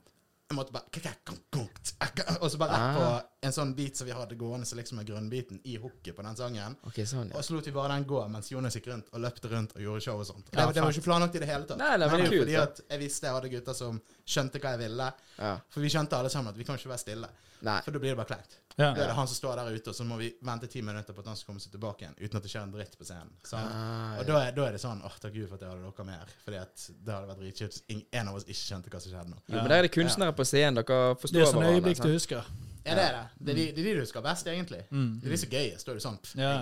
Jeg 0.53 0.59
måtte 0.59 0.73
bare 0.77 2.41
Og 2.43 2.51
så 2.53 2.59
bare 2.61 2.73
rett 2.77 2.97
på 2.99 3.05
Ah. 3.09 3.23
en 3.43 3.53
sånn 3.53 3.73
beat 3.75 3.97
som 3.99 4.07
vi 4.07 4.13
hadde 4.15 4.37
gående, 4.39 4.67
som 4.69 4.79
liksom 4.79 5.01
er 5.01 5.05
grunnbiten 5.09 5.61
i 5.65 5.77
hooket 5.81 6.15
på 6.17 6.23
den 6.23 6.37
sangen. 6.39 6.77
Okay, 6.87 7.05
sånn, 7.09 7.31
ja. 7.33 7.37
Og 7.39 7.43
så 7.45 7.55
lot 7.57 7.67
vi 7.67 7.73
bare 7.75 7.97
den 7.97 8.05
gå 8.07 8.21
mens 8.31 8.51
Jonas 8.53 8.77
gikk 8.77 8.87
rundt 8.93 9.09
og 9.13 9.21
løpte 9.25 9.51
rundt 9.51 9.73
og 9.77 9.83
gjorde 9.83 10.03
show 10.05 10.21
og 10.21 10.27
sånt. 10.29 10.47
Og 10.47 10.55
det, 10.55 10.75
det 10.77 10.83
var 10.85 10.93
ikke 10.95 11.07
planlagt 11.09 11.35
i 11.35 11.43
det 11.43 11.49
hele 11.49 11.67
tatt. 11.67 11.79
Nei, 11.81 11.97
det 11.99 12.11
var 12.11 12.19
kult, 12.23 12.37
fordi 12.45 12.57
at 12.61 12.81
jeg 12.89 13.01
visste 13.03 13.27
jeg 13.27 13.35
hadde 13.39 13.51
gutter 13.57 13.75
som 13.75 14.01
skjønte 14.27 14.61
hva 14.63 14.75
jeg 14.77 14.83
ville. 14.85 15.09
ja. 15.39 15.55
For 15.73 15.81
vi 15.81 15.89
skjønte 15.89 16.19
alle 16.21 16.31
sammen 16.31 16.53
at 16.53 16.61
vi 16.61 16.65
kan 16.69 16.77
ikke 16.79 16.93
være 16.93 17.03
stille. 17.03 17.29
Nei. 17.63 17.81
For 17.87 17.95
da 17.95 17.99
blir 18.03 18.11
det 18.11 18.19
bare 18.19 18.27
kleint. 18.35 18.57
Ja. 18.77 18.93
Da 18.97 19.03
er 19.05 19.11
det 19.11 19.17
han 19.19 19.29
som 19.29 19.37
står 19.37 19.57
der 19.61 19.71
ute, 19.77 19.91
og 19.93 19.97
så 19.99 20.05
må 20.09 20.17
vi 20.21 20.31
vente 20.43 20.67
ti 20.73 20.81
minutter 20.83 21.13
på 21.13 21.21
at 21.21 21.27
han 21.33 21.37
skal 21.37 21.53
komme 21.53 21.61
seg 21.61 21.75
tilbake 21.75 22.07
igjen. 22.07 22.15
Uten 22.23 22.39
at 22.41 22.47
det 22.47 22.53
skjer 22.55 22.63
en 22.67 22.73
dritt 22.73 22.97
på 22.99 23.05
scenen. 23.05 23.31
Sånn. 23.45 23.69
Ah, 23.69 24.19
Og 24.23 24.27
da 24.29 24.41
er, 24.47 24.57
da 24.57 24.67
er 24.71 24.77
det 24.79 24.83
sånn 24.83 25.03
åh, 25.05 25.17
takk 25.21 25.35
Gud 25.37 25.49
for 25.51 25.59
at 25.59 25.67
jeg 25.67 25.71
hadde 25.75 25.93
dere 25.93 26.07
med 26.09 26.19
her. 26.23 26.35
Fordi 26.47 26.61
at 26.63 26.87
det 26.89 27.15
hadde 27.17 27.31
vært 27.33 27.43
dritkjipt 27.45 27.81
hvis 27.87 28.05
en 28.23 28.29
av 28.33 28.41
oss 28.41 28.47
ikke 28.49 28.61
skjønte 28.65 28.93
hva 28.95 29.01
som 29.05 29.13
skjedde 29.13 29.31
nå. 29.35 29.41
Jo, 29.47 29.57
men 29.61 29.71
der 29.71 29.79
er 29.83 29.89
det 29.89 29.95
kunstnere 29.95 30.37
på 30.41 30.47
scenen. 30.49 30.81
Dere 30.81 31.01
forstår 31.21 31.39
Det 31.39 31.47
er 31.47 31.51
sånne 31.53 31.67
hverandre. 31.69 31.81
øyeblikk 31.83 32.05
du 32.07 32.13
husker. 32.17 32.53
Ja, 32.83 32.97
det 32.99 33.03
er 33.07 33.13
det. 33.15 33.27
Det 33.47 33.53
er 33.53 33.55
de, 33.61 33.65
det 33.77 33.79
er 33.79 33.85
de 33.87 33.91
du 33.95 34.01
husker 34.03 34.23
best, 34.25 34.49
egentlig. 34.51 34.81
Mm. 34.91 35.11
Det 35.23 35.29
er 35.29 35.31
de 35.31 35.37
som 35.39 35.53
er 35.53 35.53
gøyest. 35.61 35.87
Da 35.87 35.93
er 35.93 35.99
du 36.01 36.03
sånn 36.03 36.17
Ja. 36.43 36.53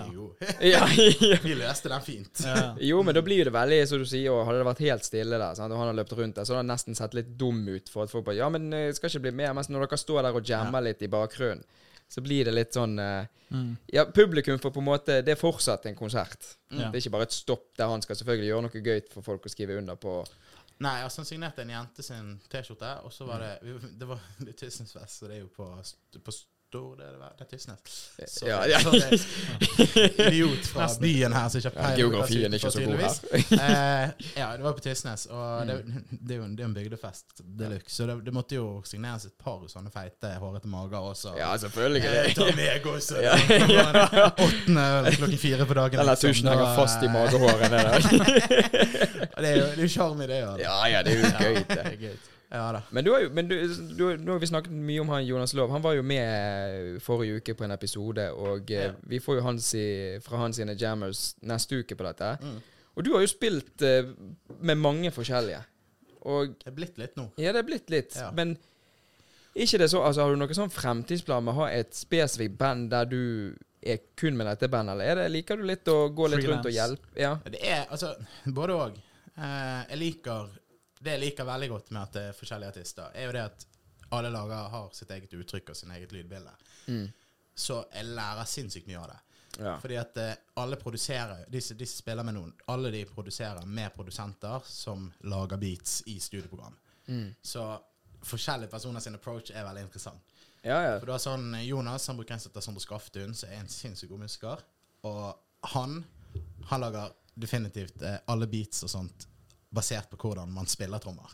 Ja, 0.61 0.81
ja. 0.93 1.37
Vi 1.47 1.55
løste 1.57 1.89
den 1.89 2.03
fint. 2.05 2.43
Ja. 2.45 2.75
Jo, 2.91 2.99
men 3.07 3.15
da 3.17 3.23
blir 3.25 3.47
det 3.49 3.53
veldig, 3.55 3.79
som 3.89 4.03
du 4.03 4.05
sier, 4.05 4.29
og 4.35 4.43
hadde 4.45 4.59
det 4.61 4.67
vært 4.69 4.83
helt 4.85 5.07
stille 5.07 5.39
der, 5.41 5.55
sant? 5.57 5.73
og 5.73 5.81
han 5.81 5.89
har 5.89 5.97
løpt 5.97 6.13
rundt 6.19 6.37
der, 6.37 6.45
så 6.45 6.53
hadde 6.53 6.61
han 6.67 6.69
nesten 6.75 6.99
sett 6.99 7.15
litt 7.17 7.31
dum 7.41 7.63
ut 7.71 7.89
for 7.89 8.05
at 8.05 8.13
folk 8.13 8.27
bare 8.27 8.37
Ja, 8.37 8.51
men 8.53 8.69
jeg 8.69 8.93
skal 8.99 9.09
ikke 9.09 9.23
bli 9.25 9.33
med. 9.41 9.55
Mens 9.57 9.71
når 9.73 9.87
dere 9.87 9.97
står 10.03 10.21
der 10.27 10.37
og 10.37 10.45
jammer 10.53 10.85
litt 10.85 11.01
i 11.01 11.09
bakgrunnen, 11.09 11.65
så 12.11 12.21
blir 12.25 12.45
det 12.49 12.53
litt 12.57 12.75
sånn 12.77 12.97
eh, 12.99 13.37
Mm. 13.51 13.73
Ja, 13.91 14.05
publikum 14.07 14.55
får 14.63 14.71
på 14.71 14.79
en 14.79 14.85
måte 14.87 15.17
Det 15.27 15.33
er 15.33 15.35
fortsatt 15.35 15.83
en 15.89 15.95
konsert. 15.99 16.53
Ja. 16.71 16.85
Det 16.87 16.95
er 16.95 17.01
ikke 17.01 17.11
bare 17.17 17.25
et 17.27 17.33
stopp 17.35 17.65
der 17.75 17.89
han 17.91 17.99
skal 18.01 18.15
selvfølgelig 18.15 18.47
gjøre 18.47 18.63
noe 18.63 18.83
gøy 18.85 19.01
for 19.11 19.25
folk 19.25 19.43
å 19.43 19.51
skrive 19.51 19.75
under 19.75 19.97
på. 19.99 20.13
Nei, 20.79 20.93
altså 21.03 21.19
han 21.19 21.27
signerte 21.27 21.65
en 21.65 21.73
jente 21.73 22.01
sin 22.05 22.29
T-skjorte, 22.47 22.93
og 23.03 23.11
så 23.11 23.27
var 23.27 23.43
det 23.43 23.49
vi- 23.67 23.91
Det 23.99 24.07
var 24.07 24.21
litt 24.47 24.55
Tysnesfest, 24.55 25.17
så 25.19 25.27
det 25.27 25.35
er 25.35 25.41
jo 25.41 25.49
på, 25.51 25.67
på 26.23 26.31
Stor, 26.71 26.95
det 26.95 27.03
er 27.03 27.15
det? 27.19 27.29
Det 27.35 27.43
er 27.43 27.49
Tysnes. 27.51 27.79
Så, 28.31 28.45
Ja, 28.47 28.59
ja. 28.69 28.79
så 28.79 28.91
det 28.95 30.19
er 30.19 30.27
idiot 30.31 30.67
fra 30.71 30.85
byen 31.01 31.33
her 31.35 31.49
som 31.51 31.59
ikke 31.59 31.71
har 31.73 31.75
peiling 31.81 31.99
geografien 31.99 32.47
er 32.47 32.61
ikke 32.61 32.71
så 32.71 32.83
god 32.85 33.01
her. 33.01 33.17
eh, 33.65 34.29
ja, 34.39 34.47
det 34.55 34.63
var 34.63 34.77
på 34.77 34.83
Tysnes, 34.85 35.25
og 35.35 35.67
det, 35.67 35.75
Mm. 35.81 36.05
det 36.11 36.31
er 36.31 36.37
jo 36.39 36.43
en, 36.45 36.55
det 36.55 36.63
er 36.63 36.69
en 36.69 36.73
bygdefest 36.77 37.41
de 37.59 37.69
luxe, 37.73 37.95
så 37.97 38.07
det, 38.07 38.15
det 38.29 38.33
måtte 38.33 38.55
jo 38.55 38.69
signeres 38.87 39.25
et 39.27 39.35
par 39.43 39.59
sånne 39.67 39.91
feite, 39.91 40.31
hårete 40.39 40.71
mager 40.71 41.03
også. 41.11 41.33
Ja, 41.41 41.51
Eh, 41.51 41.59
selvfølgelig. 41.59 42.35
ta 42.39 42.47
meg 42.55 42.87
også. 42.87 43.19
Ja. 43.19 43.35
Åttende 44.47 44.87
øl 45.01 45.11
klokken 45.19 45.37
fire 45.43 45.65
på 45.67 45.73
dagen. 45.81 45.99
Eller 45.99 46.15
liksom. 46.15 46.29
tusjen 46.31 46.47
henger 46.53 46.75
fast 46.79 47.03
i 47.03 47.11
eh, 47.11 47.15
magehåret. 47.19 47.67
Det 47.71 49.49
er 49.49 49.57
jo 49.59 49.65
det 49.75 49.83
er 49.83 49.87
sjarm 49.99 50.21
i 50.23 50.27
det, 50.31 50.39
ja. 50.45 50.53
Ja, 50.63 50.77
ja, 50.95 51.03
det 51.03 51.17
er 51.19 51.19
jo 51.19 51.23
gøy, 51.35 51.55
det. 51.75 52.15
Ja 52.51 52.65
da. 52.75 52.81
Men, 52.91 53.05
du 53.05 53.11
har 53.13 53.21
jo, 53.23 53.29
men 53.31 53.47
du, 53.47 53.55
du, 53.95 54.03
nå 54.19 54.33
har 54.35 54.41
vi 54.43 54.49
snakket 54.49 54.73
mye 54.75 54.99
om 54.99 55.11
han 55.13 55.23
Jonas 55.25 55.53
Lov. 55.55 55.71
Han 55.71 55.83
var 55.83 55.95
jo 55.95 56.03
med 56.03 56.97
forrige 57.03 57.39
uke 57.39 57.55
på 57.55 57.63
en 57.63 57.71
episode, 57.71 58.25
og 58.35 58.71
eh, 58.71 58.89
Ja. 58.89 58.93
vi 59.07 59.21
får 59.23 59.39
jo 59.39 59.45
hans 59.45 59.69
i, 59.79 59.85
fra 60.25 60.41
hans 60.43 60.59
sine 60.59 60.75
jammers 60.75 61.35
neste 61.47 61.79
uke 61.79 61.95
på 61.95 62.03
dette. 62.09 62.33
Mm. 62.43 62.57
Og 62.99 63.05
du 63.07 63.13
har 63.15 63.23
jo 63.23 63.29
spilt 63.31 63.85
uh, 63.87 64.09
med 64.59 64.75
mange 64.75 65.11
forskjellige. 65.15 65.61
Og 66.27 66.57
Det 66.59 66.67
er 66.67 66.75
blitt 66.75 66.99
litt 66.99 67.15
nå. 67.17 67.29
ja, 67.39 67.53
det 67.55 67.63
er 67.63 67.67
blitt 67.69 67.89
litt. 67.89 68.17
Ja. 68.19 68.27
Men 68.35 68.57
ikke 69.55 69.79
det 69.79 69.87
så, 69.93 70.03
altså, 70.03 70.25
har 70.25 70.35
du 70.35 70.39
noen 70.39 70.55
sånn 70.55 70.71
fremtidsplan 70.71 71.43
med 71.47 71.55
å 71.55 71.61
ha 71.63 71.69
et 71.71 71.95
spesifikt 71.95 72.59
band 72.59 72.91
der 72.91 73.07
du 73.09 73.21
er 73.81 74.03
kun 74.19 74.35
med 74.37 74.45
dette 74.45 74.67
bandet, 74.69 74.93
eller 74.93 75.07
er 75.07 75.21
det, 75.23 75.31
liker 75.33 75.57
du 75.57 75.63
litt 75.65 75.87
å 75.89 76.09
gå 76.13 76.27
litt 76.29 76.45
rundt 76.51 76.67
og 76.69 76.75
hjelpe? 76.75 77.15
Ja. 77.17 77.31
Det 77.47 77.63
er 77.63 77.87
altså 77.87 78.11
både 78.45 78.75
òg. 78.77 78.99
Eh, 79.33 79.79
jeg 79.89 79.97
liker 80.03 80.51
Det 81.01 81.15
jeg 81.15 81.23
liker 81.23 81.47
veldig 81.47 81.69
godt 81.71 81.91
med 81.91 82.01
at 82.01 82.13
det 82.13 82.23
er 82.29 82.37
forskjellige 82.37 82.73
artister, 82.75 83.13
er 83.17 83.25
jo 83.25 83.33
det 83.33 83.43
at 83.47 83.65
alle 84.13 84.29
lager 84.29 84.69
har 84.73 84.89
sitt 84.93 85.11
eget 85.15 85.33
uttrykk 85.33 85.71
og 85.71 85.77
sin 85.77 85.91
eget 85.95 86.11
lydbilde. 86.13 86.51
Mm. 86.87 87.07
Så 87.55 87.79
jeg 87.93 88.09
lærer 88.11 88.49
sinnssykt 88.49 88.89
mye 88.89 88.99
av 88.99 89.07
det. 89.11 89.19
ja. 89.63 89.75
Fordi 89.79 89.97
at 89.99 90.17
eh, 90.19 90.33
alle 90.61 90.77
produserer 90.79 91.45
disse, 91.51 91.75
disse 91.79 91.97
spiller 91.97 92.27
med 92.27 92.35
noen. 92.35 92.51
Alle 92.71 92.91
de 92.91 93.05
produserer 93.07 93.65
med 93.65 93.93
produsenter 93.95 94.67
som 94.67 95.07
lager 95.31 95.57
beats 95.57 96.01
i 96.11 96.19
studioprogram. 96.19 96.75
Mm. 97.07 97.31
Så 97.41 97.65
forskjellige 98.21 98.69
personer 98.69 98.99
sin 98.99 99.15
approach 99.17 99.51
er 99.51 99.65
veldig 99.65 99.87
interessant. 99.87 100.21
ja, 100.61 100.77
ja. 100.83 100.99
For 100.99 101.07
du 101.07 101.15
har 101.15 101.23
sånn 101.23 101.55
Jonas, 101.63 102.07
han 102.07 102.19
bruker 102.19 102.35
en 102.35 102.43
som 102.43 102.51
heter 102.51 102.67
Sondre 102.67 102.83
Skaftun, 102.83 103.33
som 103.35 103.49
er 103.49 103.63
en 103.63 103.71
sinnssykt 103.71 104.11
god 104.11 104.25
musiker. 104.27 104.63
Og 105.09 105.71
han, 105.73 106.03
han 106.69 106.83
lager 106.83 107.15
definitivt 107.33 108.03
eh, 108.03 108.19
alle 108.29 108.47
beats 108.51 108.83
og 108.85 108.91
sånt 108.91 109.30
basert 109.71 110.09
på 110.11 110.17
hvordan 110.19 110.51
man 110.51 110.67
spiller 110.67 110.99
trommer. 110.99 111.31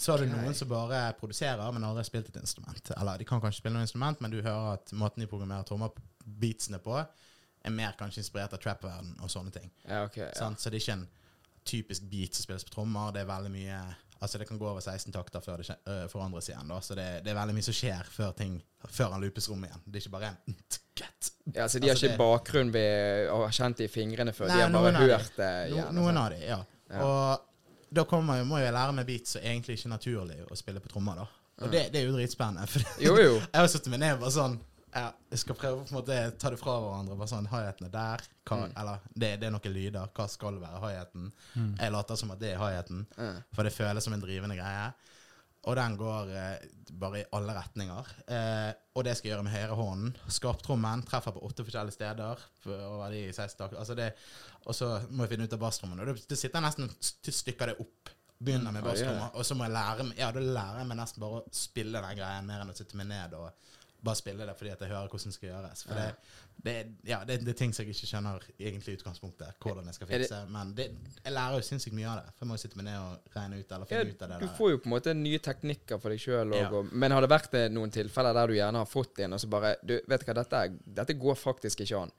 Så 0.00 0.14
er 0.14 0.22
det 0.24 0.30
noen 0.32 0.54
som 0.56 0.68
bare 0.70 1.12
produserer, 1.20 1.60
men 1.76 1.84
aldri 1.84 2.00
har 2.00 2.08
spilt 2.08 2.30
et 2.32 2.38
instrument. 2.40 2.90
Eller 2.96 3.18
de 3.20 3.26
kan 3.28 3.40
kanskje 3.42 3.60
spille 3.60 3.76
noe 3.76 3.84
instrument, 3.84 4.20
men 4.24 4.32
du 4.32 4.38
hører 4.40 4.78
at 4.78 4.92
måten 4.96 5.20
de 5.20 5.28
programmerer 5.28 5.66
trommer-beatsene 5.68 6.80
på, 6.80 6.94
er 7.60 7.74
mer 7.76 7.92
kanskje 8.00 8.22
inspirert 8.22 8.54
av 8.56 8.62
trap-verden 8.62 9.18
og 9.20 9.28
sånne 9.28 9.52
ting. 9.52 9.68
ja, 9.84 10.04
okay, 10.06 10.30
Ja. 10.32 10.48
Så 10.56 10.70
det 10.72 10.78
er 10.78 10.84
ikke 10.86 10.92
en 11.02 11.08
typisk 11.68 12.02
beat 12.08 12.34
som 12.34 12.46
spilles 12.46 12.64
på 12.64 12.72
trommer. 12.78 13.12
Det 13.12 13.20
er 13.26 13.28
veldig 13.34 13.50
mye 13.52 13.80
Altså 14.20 14.36
det 14.36 14.46
kan 14.50 14.58
gå 14.60 14.66
over 14.68 14.80
16 14.84 15.12
takter 15.14 15.40
før 15.40 15.56
det 15.62 15.70
øh, 15.88 16.02
forandres 16.12 16.48
igjen. 16.50 16.68
Da. 16.68 16.76
Så 16.84 16.92
det, 16.94 17.06
det 17.24 17.30
er 17.32 17.36
veldig 17.38 17.54
mye 17.56 17.64
som 17.64 17.72
skjer 17.72 18.04
før 18.12 18.34
ting 18.36 18.58
Før 18.84 19.14
han 19.14 19.22
loopes 19.24 19.46
rom 19.48 19.62
igjen. 19.64 19.80
Det 19.86 19.96
er 19.96 20.02
ikke 20.04 20.12
bare 20.12 20.32
en 20.34 20.56
tkt. 20.74 21.30
Ja, 21.54 21.64
så 21.68 21.78
de 21.80 21.88
har 21.88 21.94
Altså, 21.94 22.06
ikke 22.06 22.12
det- 22.12 22.18
bakgrunn 22.20 22.72
ved 22.74 23.30
å 23.32 23.38
ha 23.46 23.48
kjent 23.56 23.78
det 23.80 23.86
i 23.88 23.92
fingrene 23.92 24.32
før? 24.36 24.48
Nei, 24.52 24.56
de 24.58 24.62
har 24.66 24.74
bare 24.76 24.92
noen 24.92 25.08
hørt 25.08 25.38
det? 25.40 25.52
No, 25.72 25.86
noen 26.02 26.20
av 26.20 26.28
de, 26.34 26.40
ja. 26.44 26.58
Ja. 26.90 27.00
Og 27.06 27.46
da 27.90 28.04
kommer, 28.08 28.42
må 28.46 28.58
jeg 28.62 28.72
lære 28.74 28.94
meg 28.96 29.06
beats 29.08 29.36
som 29.36 29.42
egentlig 29.44 29.78
ikke 29.78 29.88
er 29.88 29.94
naturlig 29.96 30.40
å 30.50 30.58
spille 30.58 30.80
på 30.82 30.90
trommer. 30.92 31.22
da 31.22 31.64
Og 31.66 31.72
det, 31.72 31.86
det 31.92 32.00
er 32.00 32.08
jo 32.08 32.16
dritspennende. 32.16 32.66
For 32.70 32.84
Jo, 33.02 33.14
jo. 33.18 33.32
jeg 33.52 33.60
har 33.60 33.70
sittet 33.72 33.90
meg 33.92 34.00
ned 34.04 34.16
og 34.18 34.22
bare 34.26 34.34
sånn 34.36 34.58
ja, 34.90 35.12
Jeg 35.30 35.38
skal 35.44 35.54
prøve 35.54 35.84
på 35.84 35.92
en 35.92 35.98
måte 36.00 36.14
ta 36.42 36.50
det 36.50 36.58
fra 36.58 36.72
hverandre. 36.82 37.14
Bare 37.18 37.30
sånn, 37.30 37.46
Hi-haten 37.52 37.86
er 37.86 37.92
der. 37.94 38.24
Hva, 38.48 38.56
Mm. 38.64 38.72
Eller 38.82 39.02
det, 39.14 39.28
det 39.38 39.46
er 39.46 39.52
noen 39.54 39.74
lyder. 39.74 40.08
Hva 40.16 40.24
skal 40.28 40.56
være 40.58 40.80
hi-haten? 40.82 41.28
Jeg 41.78 41.92
later 41.94 42.18
som 42.18 42.32
at 42.34 42.40
det 42.42 42.48
er 42.56 42.58
hi-haten. 42.58 43.04
Ja. 43.14 43.28
For 43.54 43.62
det 43.68 43.70
føles 43.76 44.02
som 44.02 44.16
en 44.16 44.24
drivende 44.24 44.56
greie. 44.58 44.88
Og 45.68 45.76
den 45.76 45.96
går 46.00 46.30
eh, 46.32 46.68
bare 47.00 47.20
i 47.20 47.26
alle 47.36 47.52
retninger. 47.52 48.12
Eh, 48.32 48.70
og 48.96 49.04
det 49.04 49.12
skal 49.16 49.28
jeg 49.28 49.34
gjøre 49.34 49.44
med 49.44 49.52
høyrehånden. 49.52 50.14
Skarptrommen 50.32 51.02
treffer 51.08 51.34
på 51.36 51.42
åtte 51.44 51.66
forskjellige 51.66 51.98
steder. 51.98 52.46
over 52.66 53.10
de 53.12 53.26
16. 53.32 53.76
Altså 53.76 53.94
det, 53.98 54.12
og 54.64 54.74
så 54.74 54.88
må 55.10 55.26
jeg 55.26 55.34
finne 55.34 55.44
ut 55.44 55.58
av 55.58 55.60
basstrommen. 55.60 56.00
Og 56.00 56.16
det, 56.16 56.38
sitter 56.38 56.64
nesten 56.64 56.88
til 57.20 57.36
stykker 57.36 57.72
det 57.74 57.76
opp. 57.84 58.14
Begynner 58.40 58.72
med 58.72 58.80
Mm, 58.80 58.88
basstrommer, 58.88 59.34
og 59.36 59.44
så 59.44 59.54
må 59.54 59.66
jeg 59.66 59.72
lære 59.74 60.04
Ja, 60.16 60.30
da 60.32 60.40
lærer 60.40 60.78
jeg 60.80 60.88
meg 60.88 60.96
nesten 60.96 61.20
bare 61.20 61.42
å 61.42 61.48
spille 61.52 62.00
den 62.00 62.16
greien 62.16 62.46
mer 62.48 62.62
enn 62.62 62.72
å 62.72 62.76
sitte 62.78 62.96
meg 62.96 63.10
ned 63.10 63.34
og 63.36 63.50
bare 64.04 64.16
spille 64.16 64.46
det 64.48 64.54
fordi 64.56 64.70
at 64.72 64.80
jeg 64.80 64.88
hører 64.88 65.08
hvordan 65.12 65.30
det 65.30 65.34
skal 65.36 65.48
gjøres. 65.50 65.82
For 65.86 65.98
det, 65.98 66.06
det, 66.64 66.74
ja, 67.08 67.18
det, 67.28 67.38
det 67.44 67.52
er 67.54 67.58
ting 67.58 67.74
som 67.76 67.84
jeg 67.84 67.94
ikke 67.94 68.08
skjønner 68.10 68.46
egentlig 68.58 68.94
i 68.94 68.98
utgangspunktet, 69.00 69.58
hvordan 69.64 69.90
jeg 69.90 69.96
skal 69.98 70.10
fikse. 70.10 70.38
Men 70.54 70.72
det, 70.76 70.86
jeg 71.24 71.34
lærer 71.36 71.56
jo 71.60 71.66
sinnssykt 71.68 71.96
mye 71.96 72.08
av 72.08 72.20
det. 72.22 72.32
For 72.36 72.44
jeg 72.46 72.50
må 72.50 72.56
jo 72.58 72.62
sitte 72.64 72.80
meg 72.80 72.88
ned 72.88 72.98
og 73.00 73.36
regne 73.36 73.60
ut 73.60 73.74
eller 73.76 73.92
Ja, 73.94 74.00
ut 74.08 74.24
av 74.24 74.32
det 74.34 74.40
du 74.40 74.46
der. 74.46 74.54
får 74.56 74.72
jo 74.74 74.80
på 74.84 74.90
en 74.90 74.94
måte 74.96 75.14
nye 75.20 75.42
teknikker 75.50 76.00
for 76.00 76.14
deg 76.14 76.24
sjøl. 76.24 76.56
Ja. 76.56 76.70
Men 76.92 77.16
har 77.16 77.24
det 77.26 77.32
vært 77.32 77.58
noen 77.76 77.92
tilfeller 77.94 78.36
der 78.36 78.52
du 78.52 78.56
gjerne 78.56 78.84
har 78.84 78.90
fått 78.90 79.20
en, 79.24 79.36
og 79.36 79.40
så 79.44 79.52
bare 79.52 79.76
du, 79.82 79.96
Vet 80.08 80.24
du 80.24 80.28
hva, 80.32 80.38
dette, 80.42 80.64
dette 81.00 81.18
går 81.20 81.38
faktisk 81.40 81.84
ikke 81.84 82.04
an. 82.06 82.12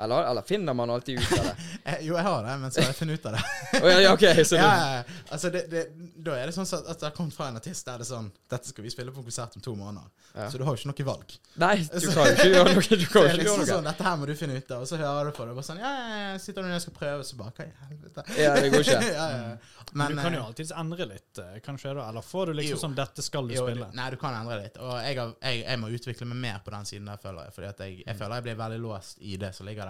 Eller, 0.00 0.24
eller 0.30 0.42
finner 0.42 0.74
man 0.74 0.90
alltid 0.90 1.18
ut 1.20 1.38
av 1.38 1.44
det? 1.44 1.56
Eh, 1.84 1.96
jo, 2.04 2.12
jeg 2.12 2.24
har 2.24 2.42
det, 2.44 2.54
men 2.60 2.72
så 2.72 2.82
har 2.82 2.90
jeg 2.90 2.96
funnet 2.98 3.20
ut 3.20 3.26
av 3.30 3.32
det. 3.32 3.40
Å, 3.80 3.88
ja, 3.88 4.00
ja, 4.04 4.10
ok, 4.12 4.24
så 4.44 4.56
ja, 4.60 4.66
du, 4.68 4.82
ja, 4.84 5.20
altså 5.32 5.50
det, 5.50 5.62
det, 5.72 5.84
da 6.20 6.34
er 6.36 6.50
det 6.50 6.54
sånn 6.56 6.68
at, 6.68 6.90
at 6.92 7.00
det 7.00 7.06
har 7.08 7.14
kommet 7.16 7.36
fra 7.36 7.48
en 7.48 7.56
artist 7.56 7.88
der 7.88 8.02
det 8.02 8.04
er 8.04 8.10
sånn 8.10 8.28
Dette 8.52 8.68
skal 8.68 8.84
vi 8.84 8.92
spille 8.92 9.14
på 9.14 9.22
en 9.22 9.26
konsert 9.26 9.56
om 9.56 9.64
to 9.64 9.72
måneder. 9.78 10.10
Ja. 10.34 10.50
Så 10.52 10.60
du 10.60 10.64
har 10.66 10.76
jo 10.76 10.80
ikke 10.82 10.90
noe 10.92 11.06
valg. 11.08 11.34
Nei, 11.62 11.72
du 11.88 12.06
kan 12.12 12.28
jo 12.28 12.34
ikke 12.36 12.48
gjøre 12.50 12.74
noe. 12.76 12.84
Du 13.00 13.06
kan 13.10 13.28
ikke 13.30 13.38
liksom 13.40 13.62
noe. 13.62 13.68
sånn. 13.70 13.88
Dette 13.88 14.06
her 14.06 14.18
må 14.20 14.28
du 14.28 14.34
finne 14.38 14.58
ut 14.60 14.74
av. 14.76 14.84
Og 14.84 14.90
så 14.90 15.00
hører 15.00 15.30
du 15.30 15.36
på 15.36 15.46
det. 15.46 15.54
Og 15.54 15.60
bare 15.60 15.68
sånn 15.70 15.80
Ja, 15.80 15.90
ja, 15.96 16.36
sitter 16.42 16.60
du 16.60 16.68
når 16.68 16.76
jeg 16.76 16.84
skal 16.86 16.96
prøve, 17.00 17.26
så 17.26 17.40
bare 17.40 17.54
Hva 17.56 17.66
i 17.66 17.74
helvete? 17.88 18.26
Ja, 18.38 18.52
det 18.60 18.72
går 18.74 18.84
ikke. 18.84 19.00
ja, 19.08 19.26
ja. 19.34 19.80
Men, 19.92 20.14
du 20.14 20.20
kan 20.22 20.30
eh, 20.30 20.38
jo 20.38 20.44
alltids 20.44 20.70
endre 20.76 21.06
litt, 21.10 21.38
eh, 21.42 21.58
kanskje? 21.64 21.94
da 21.94 22.08
Eller 22.08 22.22
får 22.22 22.46
du 22.46 22.52
liksom 22.60 22.76
Jo. 22.76 22.80
sånn 22.84 22.94
'Dette 22.94 23.22
skal 23.26 23.48
du 23.48 23.54
jo, 23.54 23.66
spille'? 23.66 23.90
Nei, 23.94 24.10
du 24.10 24.16
kan 24.20 24.34
endre 24.38 24.60
litt. 24.62 24.76
Og 24.78 24.92
jeg, 25.02 25.18
har, 25.18 25.34
jeg, 25.42 25.64
jeg 25.64 25.78
må 25.82 25.90
utvikle 25.90 26.26
meg 26.30 26.38
mer 26.44 26.60
på 26.64 26.70
den 26.70 26.86
siden 26.86 27.10
der, 27.10 27.16
føler 27.16 27.48
jeg. 27.48 27.52
Fordi 27.56 27.66
at 27.66 27.80
jeg, 27.80 28.02
jeg 28.06 28.16
føler 28.16 28.34
jeg 28.34 28.42
blir 28.42 28.54
veldig 28.62 28.80
låst 28.84 29.18
i 29.20 29.36
det 29.36 29.54
som 29.54 29.66
ligger 29.66 29.84
der. 29.86 29.89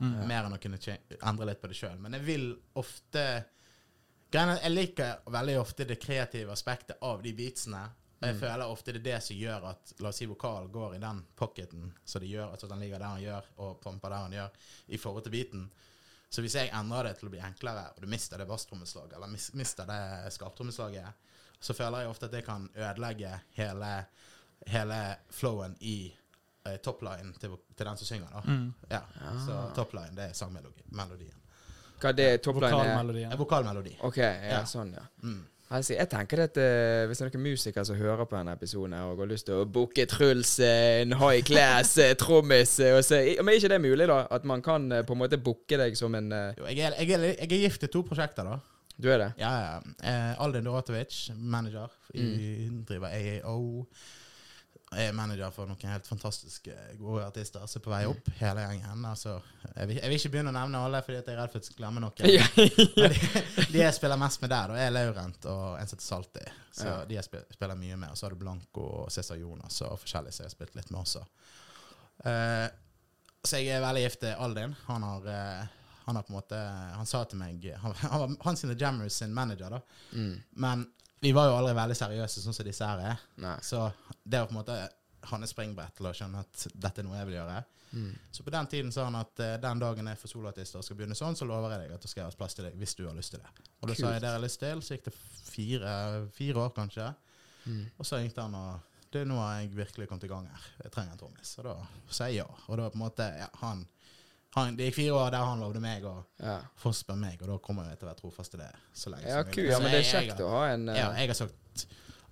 Mm. 0.00 0.12
Mer 0.28 0.46
enn 0.46 0.56
å 0.56 0.60
kunne 0.60 0.78
endre 1.20 1.46
litt 1.50 1.60
på 1.60 1.68
det 1.70 1.76
sjøl. 1.76 1.98
Men 2.00 2.16
jeg 2.16 2.24
vil 2.24 2.46
ofte 2.80 3.24
Jeg 4.30 4.70
liker 4.70 5.24
veldig 5.26 5.56
ofte 5.58 5.84
det 5.84 5.98
kreative 5.98 6.52
aspektet 6.54 7.02
av 7.02 7.22
de 7.22 7.32
beatsene. 7.34 7.82
Og 8.20 8.26
jeg 8.28 8.36
føler 8.36 8.68
ofte 8.68 8.92
det 8.92 9.00
er 9.00 9.06
det 9.06 9.20
som 9.24 9.36
gjør 9.36 9.64
at 9.70 9.92
la 10.04 10.10
oss 10.12 10.18
si 10.20 10.26
vokalen 10.28 10.68
går 10.72 10.96
i 10.96 11.00
den 11.00 11.22
pocketen 11.36 11.86
så 12.04 12.20
det 12.20 12.28
gjør 12.28 12.52
at 12.52 12.64
den 12.68 12.82
ligger 12.82 13.00
der 13.00 13.14
han 13.14 13.22
gjør, 13.22 13.46
og 13.64 13.78
pumper 13.80 14.12
der 14.12 14.26
han 14.26 14.36
gjør, 14.36 14.58
i 14.92 15.00
forhold 15.00 15.24
til 15.24 15.34
beaten. 15.34 15.64
Så 16.30 16.44
hvis 16.44 16.54
jeg 16.60 16.70
endrer 16.76 17.08
det 17.08 17.14
til 17.18 17.30
å 17.30 17.32
bli 17.32 17.40
enklere, 17.42 17.88
og 17.94 18.04
du 18.04 18.10
mister 18.12 18.38
det 18.38 18.46
basstrommeslaget, 18.46 19.16
eller 19.16 19.32
mis 19.32 19.48
mister 19.56 19.88
det 19.88 20.34
skarptrommeslaget, 20.36 21.24
så 21.60 21.74
føler 21.74 22.04
jeg 22.04 22.12
ofte 22.12 22.28
at 22.28 22.36
det 22.36 22.44
kan 22.46 22.68
ødelegge 22.76 23.32
hele, 23.56 23.90
hele 24.68 25.00
flowen 25.32 25.74
i 25.80 26.12
eh, 26.66 26.76
topline 26.84 27.32
til, 27.40 27.54
til 27.76 27.86
den 27.86 27.96
som 27.96 28.06
synger. 28.06 28.28
da. 28.34 28.40
Mm. 28.46 28.72
Ja, 28.90 29.00
Så 29.46 29.60
topline, 29.76 30.14
det 30.16 30.24
er 30.30 30.32
sangmelodien. 30.36 31.36
Hva 32.00 32.12
det 32.16 32.26
er 32.32 32.36
topline? 32.40 32.72
er? 32.72 32.78
Vokalmelodien. 32.80 33.38
Vokalmelodi. 33.38 33.96
Ok, 34.08 34.16
ja, 34.18 34.32
Ja. 34.58 34.64
sånn, 34.64 34.92
ja. 34.96 35.06
Mm. 35.22 35.42
Altså, 35.70 35.94
jeg 35.94 36.08
tenker 36.10 36.40
at 36.42 36.56
uh, 36.58 37.06
Hvis 37.06 37.18
det 37.20 37.26
er 37.28 37.30
noen 37.30 37.44
musikere 37.44 37.84
som 37.86 37.94
hører 37.94 38.24
på 38.26 38.34
denne 38.34 38.56
episoden 38.56 38.94
og 38.98 39.20
har 39.22 39.28
lyst 39.30 39.46
til 39.46 39.60
å 39.60 39.66
booke 39.70 40.02
Truls 40.10 40.56
eh, 40.58 41.02
en 41.04 41.12
high 41.20 41.44
class 41.46 41.92
eh, 42.02 42.16
trommis 42.18 42.72
eh, 42.82 42.96
Men 43.38 43.52
er 43.52 43.60
ikke 43.60 43.70
det 43.70 43.78
mulig, 43.84 44.08
da? 44.10 44.24
At 44.34 44.42
man 44.50 44.64
kan 44.66 44.90
eh, 44.90 45.04
på 45.06 45.14
en 45.14 45.20
måte 45.22 45.38
booke 45.38 45.78
deg 45.78 45.94
som 45.94 46.16
en 46.18 46.32
eh, 46.34 46.54
Jo, 46.58 46.66
jeg, 46.72 46.80
er, 46.88 46.96
jeg, 46.98 47.14
er, 47.14 47.26
jeg 47.36 47.52
er 47.52 47.62
gift 47.68 47.84
til 47.84 47.92
to 47.94 48.02
prosjekter, 48.08 48.50
da. 48.50 48.58
Du 48.98 49.06
er 49.14 49.22
det? 49.22 49.28
Ja, 49.38 49.52
ja. 49.62 49.76
Eh, 50.02 50.42
Aldin 50.42 50.66
Doratovic, 50.66 51.30
manager 51.38 51.86
i 52.18 52.66
driver 52.88 53.14
AAO. 53.14 53.86
Jeg 54.90 55.06
er 55.06 55.12
manager 55.14 55.52
for 55.54 55.70
noen 55.70 55.86
helt 55.92 56.06
fantastiske 56.10 56.72
gode 56.98 57.22
artister 57.22 57.62
som 57.70 57.78
er 57.78 57.84
på 57.84 57.92
vei 57.92 58.00
opp, 58.10 58.26
hele 58.40 58.64
gjengen. 58.64 59.04
Altså, 59.06 59.36
jeg, 59.76 59.86
vil, 59.86 60.00
jeg 60.00 60.10
vil 60.10 60.16
ikke 60.18 60.30
begynne 60.34 60.50
å 60.50 60.56
nevne 60.56 60.80
alle, 60.82 61.00
fordi 61.06 61.20
jeg 61.20 61.26
er 61.30 61.38
redd 61.38 61.52
for 61.52 61.60
at 61.60 61.68
jeg 61.68 61.70
skal 61.70 61.78
glemme 61.84 62.02
noen. 62.02 62.26
Ja, 62.26 62.48
de, 62.56 63.68
de 63.70 63.78
jeg 63.84 63.94
spiller 63.94 64.18
mest 64.18 64.42
med 64.42 64.50
der, 64.50 64.72
da, 64.74 64.80
er 64.82 64.90
Laurent 64.96 65.46
og 65.52 65.62
en 65.78 65.86
som 65.86 65.94
heter 65.94 66.06
Salti. 66.08 66.42
Så 66.74 66.88
Ja. 66.90 66.96
de 67.06 67.18
jeg 67.20 67.28
spiller, 67.30 67.78
mye 67.78 68.00
med. 68.02 68.10
Og 68.10 68.18
så 68.18 68.26
har 68.26 68.34
du 68.34 68.40
Blanco 68.42 68.88
og 69.04 69.12
Cæsar 69.14 69.38
Jonas 69.38 69.78
og 69.86 69.94
forskjellige 70.02 70.34
som 70.34 70.42
jeg 70.44 70.50
har 70.50 70.56
spilt 70.58 70.74
litt 70.80 70.90
med 70.90 71.00
også. 71.04 71.22
Uh, 72.26 72.66
så 73.46 73.62
jeg 73.62 73.70
er 73.78 73.84
veldig 73.86 74.02
gift 74.08 74.20
til 74.26 74.34
Aldin. 74.42 74.74
Han 74.90 75.06
har, 75.06 75.30
eh, 75.32 75.68
han 76.10 76.18
har 76.18 76.26
på 76.26 76.32
en 76.32 76.38
måte 76.40 76.58
Han 76.98 77.06
sa 77.06 77.22
til 77.30 77.38
meg 77.38 77.64
Han, 77.78 77.94
han 78.02 78.22
var 78.24 78.32
Hans 78.44 78.64
Jammers 78.64 79.20
sin 79.22 79.34
manager, 79.34 79.76
da. 79.76 79.80
Mm. 80.12 80.32
Men 80.64 80.86
vi 81.20 81.32
var 81.36 81.50
jo 81.50 81.58
aldri 81.60 81.74
veldig 81.76 81.96
seriøse, 81.96 82.42
sånn 82.42 82.56
som 82.56 82.66
disse 82.66 82.86
her 82.86 83.02
er. 83.12 83.22
Nei. 83.44 83.58
Så 83.62 83.84
det 84.24 84.40
var 84.40 84.48
på 84.48 84.56
en 84.56 84.60
måte 84.62 84.78
hans 85.30 85.52
springbrett 85.52 85.98
til 85.98 86.08
å 86.08 86.14
skjønne 86.16 86.40
at 86.40 86.66
dette 86.72 87.02
er 87.02 87.06
noe 87.06 87.18
jeg 87.18 87.28
vil 87.28 87.36
gjøre. 87.36 87.58
Mm. 87.92 88.12
Så 88.32 88.46
på 88.46 88.52
den 88.54 88.68
tiden 88.72 88.92
sa 88.94 89.04
han 89.04 89.18
at 89.18 89.42
eh, 89.44 89.56
den 89.60 89.82
dagen 89.82 90.08
jeg 90.08 90.20
for 90.20 90.32
soloartister 90.32 90.80
og 90.80 90.86
skal 90.86 90.96
begynne 90.96 91.18
sånn, 91.18 91.36
så 91.36 91.48
lover 91.48 91.74
jeg 91.74 91.84
deg 91.84 91.96
at 91.96 92.04
det 92.04 92.10
skal 92.10 92.24
gjøres 92.24 92.38
plass 92.40 92.56
til 92.56 92.68
deg 92.68 92.78
hvis 92.80 92.96
du 92.96 93.02
har 93.04 93.16
lyst 93.18 93.34
til 93.34 93.42
det. 93.42 93.66
Og 93.80 93.90
da 93.90 93.96
sa 93.98 94.14
jeg 94.14 94.22
det 94.22 94.30
jeg 94.30 94.38
har 94.38 94.44
lyst 94.46 94.62
til, 94.62 94.84
så 94.86 94.96
gikk 94.96 95.08
det 95.10 95.16
fire, 95.50 95.94
fire 96.36 96.64
år 96.64 96.72
kanskje. 96.76 97.08
Mm. 97.66 97.82
Og 97.96 98.08
så 98.08 98.20
ringte 98.22 98.46
han 98.46 98.56
og 98.56 98.88
det, 99.10 99.24
nå 99.26 99.40
har 99.42 99.56
jeg 99.58 99.72
virkelig 99.74 100.06
kommet 100.06 100.24
i 100.24 100.30
gang 100.30 100.46
her. 100.46 100.66
Jeg 100.84 100.92
trenger 100.94 101.16
en 101.16 101.20
trommis. 101.20 101.52
Og 101.58 101.66
da 101.66 101.74
sa 102.14 102.28
jeg 102.30 102.44
ja. 102.44 102.46
Og 102.68 102.78
da 102.78 102.86
på 102.92 102.98
en 102.98 103.02
måte, 103.02 103.26
ja, 103.40 103.48
han, 103.64 103.82
han 104.56 104.76
Det 104.76 104.88
gikk 104.88 104.94
fire 104.96 105.12
år 105.14 105.30
der 105.30 105.44
han 105.46 105.60
lovde 105.62 105.80
meg 105.80 106.02
å 106.04 106.14
Ja. 106.42 106.56
forspør 106.82 107.16
meg, 107.20 107.42
og 107.42 107.48
da 107.48 107.58
kommer 107.58 107.88
jeg 107.88 107.98
til 108.00 108.08
å 108.08 108.10
være 108.10 108.20
trofast 108.20 108.50
til 108.50 108.60
det 108.60 108.70
så 108.92 109.10
lenge 109.12 109.28
ja, 109.28 109.42
som 109.44 109.50
mulig. 109.52 109.68
Ja, 109.70 109.78
men 109.78 109.90
det 109.90 109.98
er 110.00 110.02
jeg- 110.02 110.12
jeg 110.14 110.30
kjekt 110.30 110.40
å 110.40 110.48
ha 110.50 110.64
en 110.72 110.88
uh... 110.88 110.96
ja, 110.96 111.12
jeg 111.20 111.28
har 111.28 111.34
sagt 111.34 111.86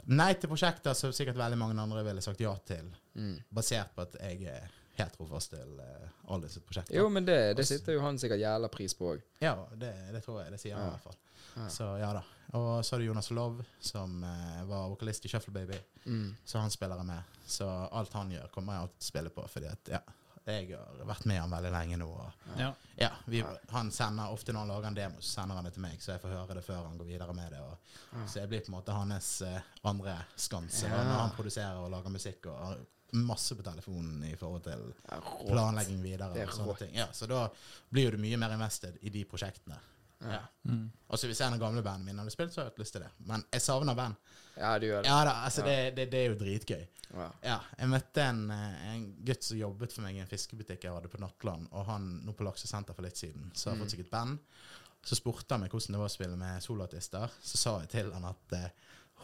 nei 0.08 0.32
til 0.34 0.48
prosjekter 0.50 0.94
som 0.96 1.12
sikkert 1.12 1.36
veldig 1.36 1.58
mange 1.60 1.78
andre 1.80 2.02
ville 2.04 2.22
sagt 2.24 2.40
ja 2.40 2.54
til, 2.66 2.88
mm. 3.14 3.36
basert 3.52 3.94
på 3.94 4.02
at 4.02 4.16
jeg 4.20 4.42
er 4.48 4.70
helt 4.98 5.12
trofast 5.14 5.50
til 5.52 5.78
uh, 5.78 6.08
alle 6.32 6.48
disse 6.48 6.60
prosjektene. 6.64 6.96
Jo, 6.98 7.08
men 7.12 7.24
det, 7.28 7.54
det 7.56 7.66
sitter 7.68 7.92
jo 7.94 8.00
han 8.02 8.18
sikkert 8.18 8.40
jævla 8.40 8.68
pris 8.72 8.94
på 8.98 9.12
òg. 9.14 9.20
Ja, 9.44 9.54
det, 9.76 9.92
det 10.12 10.24
tror 10.24 10.40
jeg. 10.42 10.50
Det 10.50 10.58
sier 10.60 10.74
han 10.74 10.82
Ja. 10.84 10.88
i 10.88 10.96
hvert 10.96 11.06
fall. 11.06 11.18
Ja. 11.58 11.68
Så 11.68 11.86
ja 12.00 12.12
da. 12.16 12.22
Og 12.58 12.84
så 12.84 12.94
har 12.96 12.98
du 13.02 13.04
Jonas 13.06 13.30
Love, 13.30 13.64
som 13.80 14.22
uh, 14.24 14.64
var 14.66 14.88
vokalist 14.88 15.24
i 15.24 15.28
Shuffle 15.28 15.52
Baby. 15.54 15.78
Mm. 16.06 16.34
Så 16.44 16.58
han 16.58 16.70
spiller 16.70 16.96
jeg 16.96 17.06
med. 17.06 17.22
Så 17.46 17.68
alt 17.68 18.12
han 18.12 18.30
gjør, 18.32 18.48
kommer 18.50 18.72
jeg 18.74 18.82
alltid 18.82 18.98
til 18.98 19.06
å 19.06 19.10
spille 19.12 19.30
på, 19.36 19.44
fordi 19.52 19.66
at 19.70 19.92
ja, 19.92 20.00
jeg 20.48 20.70
har 20.78 21.04
vært 21.06 21.26
med 21.26 21.40
han 21.40 21.50
veldig 21.50 21.70
lenge 21.72 21.96
nå. 22.00 22.08
Og 22.08 22.58
Ja. 22.58 22.72
ja, 22.98 23.10
vi, 23.26 23.44
han 23.70 23.90
sender 23.90 24.32
ofte 24.32 24.52
når 24.52 24.58
han 24.66 24.68
lager 24.68 24.88
en 24.88 24.94
demo, 24.94 25.20
så 25.20 25.40
sender 25.40 25.54
han 25.60 25.64
det 25.64 25.72
til 25.74 25.82
meg, 25.82 25.98
så 26.00 26.12
jeg 26.14 26.20
får 26.22 26.34
høre 26.36 26.54
det 26.58 26.64
før 26.64 26.84
han 26.88 26.98
går 26.98 27.06
videre 27.06 27.34
med 27.34 27.50
det. 27.52 27.60
Og, 27.60 27.78
Ja. 28.12 28.26
Så 28.26 28.40
jeg 28.40 28.48
blir 28.48 28.60
på 28.64 28.72
en 28.72 28.78
måte 28.80 28.92
hans 28.96 29.42
eh, 29.42 29.60
andre 29.84 30.14
skanse 30.36 30.86
Ja. 30.88 31.02
når 31.04 31.18
han 31.20 31.30
produserer 31.36 31.76
og 31.82 31.90
lager 31.90 32.10
musikk. 32.10 32.46
og 32.46 32.58
har 32.66 32.78
masse 33.12 33.54
på 33.56 33.62
telefonen 33.64 34.24
i 34.24 34.34
forhold 34.36 34.62
til 34.64 34.94
planlegging 35.48 36.02
videre. 36.02 36.34
Er 36.36 36.46
og 36.48 36.52
sånne 36.52 36.78
ting. 36.78 36.94
Ja, 36.94 37.06
så 37.12 37.26
da 37.26 37.48
blir 37.90 38.10
du 38.12 38.18
mye 38.18 38.36
mer 38.36 38.52
invested 38.52 38.98
i 39.02 39.08
de 39.10 39.24
prosjektene. 39.24 39.78
Ja. 40.20 40.40
Mm. 40.66 40.90
Og 41.08 41.18
så 41.18 41.26
hvis 41.30 41.40
en 41.46 41.54
av 41.54 41.60
gamle 41.62 41.82
bandene 41.82 42.04
mine 42.10 42.18
hadde 42.24 42.32
spilt, 42.34 42.52
så 42.52 42.60
hadde 42.60 42.70
jeg 42.70 42.74
hatt 42.74 42.82
lyst 42.82 42.92
til 42.96 43.02
det. 43.04 43.10
Men 43.30 43.44
jeg 43.52 43.62
savner 43.62 43.94
band. 43.94 44.16
ja, 44.56 44.72
du 44.78 44.86
gjør 44.88 45.02
det. 45.02 45.08
Ja 45.12 45.18
da, 45.24 45.34
altså 45.44 45.60
Ja. 45.62 45.66
det, 45.66 45.94
det, 45.96 46.10
det 46.10 46.18
er 46.24 46.28
jo 46.32 46.38
dritgøy. 46.40 46.86
Ja. 47.14 47.28
Ja, 47.42 47.58
jeg 47.78 47.88
møtte 47.88 48.20
en, 48.28 48.50
eh, 48.50 48.94
en 48.94 49.04
gutt 49.24 49.42
som 49.46 49.56
jobbet 49.56 49.92
for 49.94 50.02
meg 50.04 50.16
i 50.16 50.20
en 50.20 50.26
fiskebutikk 50.28 50.82
jeg 50.84 50.92
hadde 50.92 51.08
på 51.08 51.20
Nattland, 51.22 51.68
og 51.72 51.86
han 51.86 52.20
nå 52.26 52.34
på 52.36 52.44
Laksesenter 52.44 52.92
for 52.94 53.02
litt 53.06 53.16
siden, 53.16 53.50
så 53.54 53.70
har 53.70 53.76
Mm. 53.78 53.82
fått 53.84 53.90
seg 53.94 54.00
et 54.00 54.10
band. 54.10 54.38
Så 55.06 55.14
spurte 55.16 55.54
han 55.54 55.60
meg 55.62 55.70
hvordan 55.70 55.92
det 55.94 55.98
var 56.02 56.08
å 56.10 56.12
spille 56.12 56.36
med 56.36 56.60
soloartister. 56.62 57.30
Så 57.40 57.56
sa 57.56 57.78
jeg 57.80 57.88
til 57.88 58.12
han 58.12 58.24
at 58.24 58.52
eh, 58.52 58.68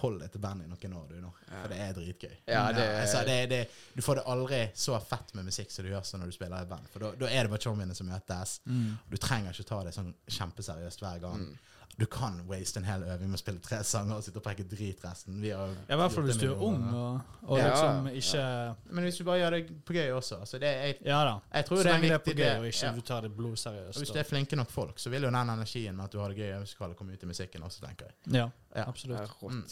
hold 0.03 0.19
deg 0.21 0.33
til 0.35 0.41
bandet 0.43 0.67
i 0.67 0.71
noen 0.73 0.95
år, 0.99 1.05
du 1.13 1.21
nå. 1.23 1.31
For 1.49 1.69
det 1.71 1.79
er 1.81 1.93
dritgøy. 1.97 2.33
Ja, 2.51 2.65
det- 2.73 2.87
altså, 3.01 3.21
det, 3.27 3.37
det, 3.51 3.61
du 3.95 4.03
får 4.03 4.19
det 4.21 4.25
aldri 4.35 4.59
så 4.75 4.99
fett 5.01 5.35
med 5.35 5.45
musikk 5.49 5.71
som 5.71 5.85
du 5.87 5.91
gjør 5.93 6.03
sånn 6.09 6.21
når 6.25 6.33
du 6.33 6.37
spiller 6.37 6.63
i 6.67 6.71
band. 6.71 6.89
For 6.93 6.99
da, 7.05 7.13
er 7.31 7.47
det 7.47 7.51
bare 7.55 7.63
showminnene 7.63 7.95
som 7.97 8.09
møtes. 8.11 8.57
Mm. 8.67 8.97
Du 9.11 9.17
trenger 9.23 9.55
ikke 9.55 9.69
ta 9.71 9.83
det 9.87 9.95
sånn 9.95 10.11
kjempeseriøst 10.39 11.05
hver 11.05 11.23
gang. 11.23 11.47
Mm. 11.47 11.59
Du 11.97 12.07
kan 12.11 12.41
waste 12.49 12.81
en 12.81 12.85
hel 12.89 13.03
øving 13.07 13.29
med 13.31 13.39
å 13.39 13.39
spille 13.39 13.61
tre 13.63 13.77
sanger 13.87 14.17
og 14.17 14.25
sitte 14.27 14.41
og 14.41 14.43
preke 14.43 14.65
drit 14.67 14.99
resten. 15.05 15.37
Ja, 15.47 15.61
I 15.89 15.95
hvert 16.01 16.11
fall 16.11 16.25
hvis 16.27 16.41
du 16.41 16.49
er 16.51 16.57
ung 16.67 16.81
og, 16.91 17.21
og 17.47 17.59
Ja. 17.61 17.69
liksom 17.71 18.09
ikke 18.19 18.77
Men 18.91 19.05
hvis 19.05 19.19
du 19.21 19.25
bare 19.25 19.39
gjør 19.45 19.51
det 19.51 19.85
på 19.87 19.93
gøy 19.95 20.11
også 20.17 20.41
altså 20.41 20.59
det, 20.59 20.73
jeg, 20.75 20.97
Ja 21.07 21.21
da. 21.25 21.37
jeg 21.55 21.65
tror 21.69 21.77
Så 21.77 21.83
det 21.85 21.93
er 21.93 21.95
en 21.95 22.03
det 22.03 22.11
er 22.11 22.19
på 22.19 22.35
gøy, 22.35 22.59
og 22.59 22.67
ikke 22.67 22.87
Ja. 22.87 22.93
du 22.93 23.01
tar 23.01 23.21
det 23.23 23.31
blodseriøst. 23.37 23.99
hvis 23.99 24.09
du 24.09 24.13
det 24.19 24.21
er 24.27 24.29
flinke 24.35 24.57
nok 24.57 24.71
folk, 24.71 24.99
så 24.99 25.09
vil 25.11 25.23
jo 25.23 25.31
den 25.31 25.51
energien 25.55 25.95
med 25.97 26.05
at 26.05 26.11
du 26.13 26.19
har 26.19 26.29
det 26.29 26.37
gøy 26.39 26.49
i 26.51 26.55
øvingslokalet, 26.59 26.97
komme 26.97 27.13
ut 27.13 27.23
i 27.23 27.27
musikken 27.27 27.63
også, 27.63 27.81
tenker 27.87 28.07
jeg. 28.07 28.15
Ja, 28.35 28.49
Ja. 28.75 28.85
absolutt. 28.89 29.21
Ja, 29.21 29.27
rått. 29.27 29.53
Mm. 29.53 29.65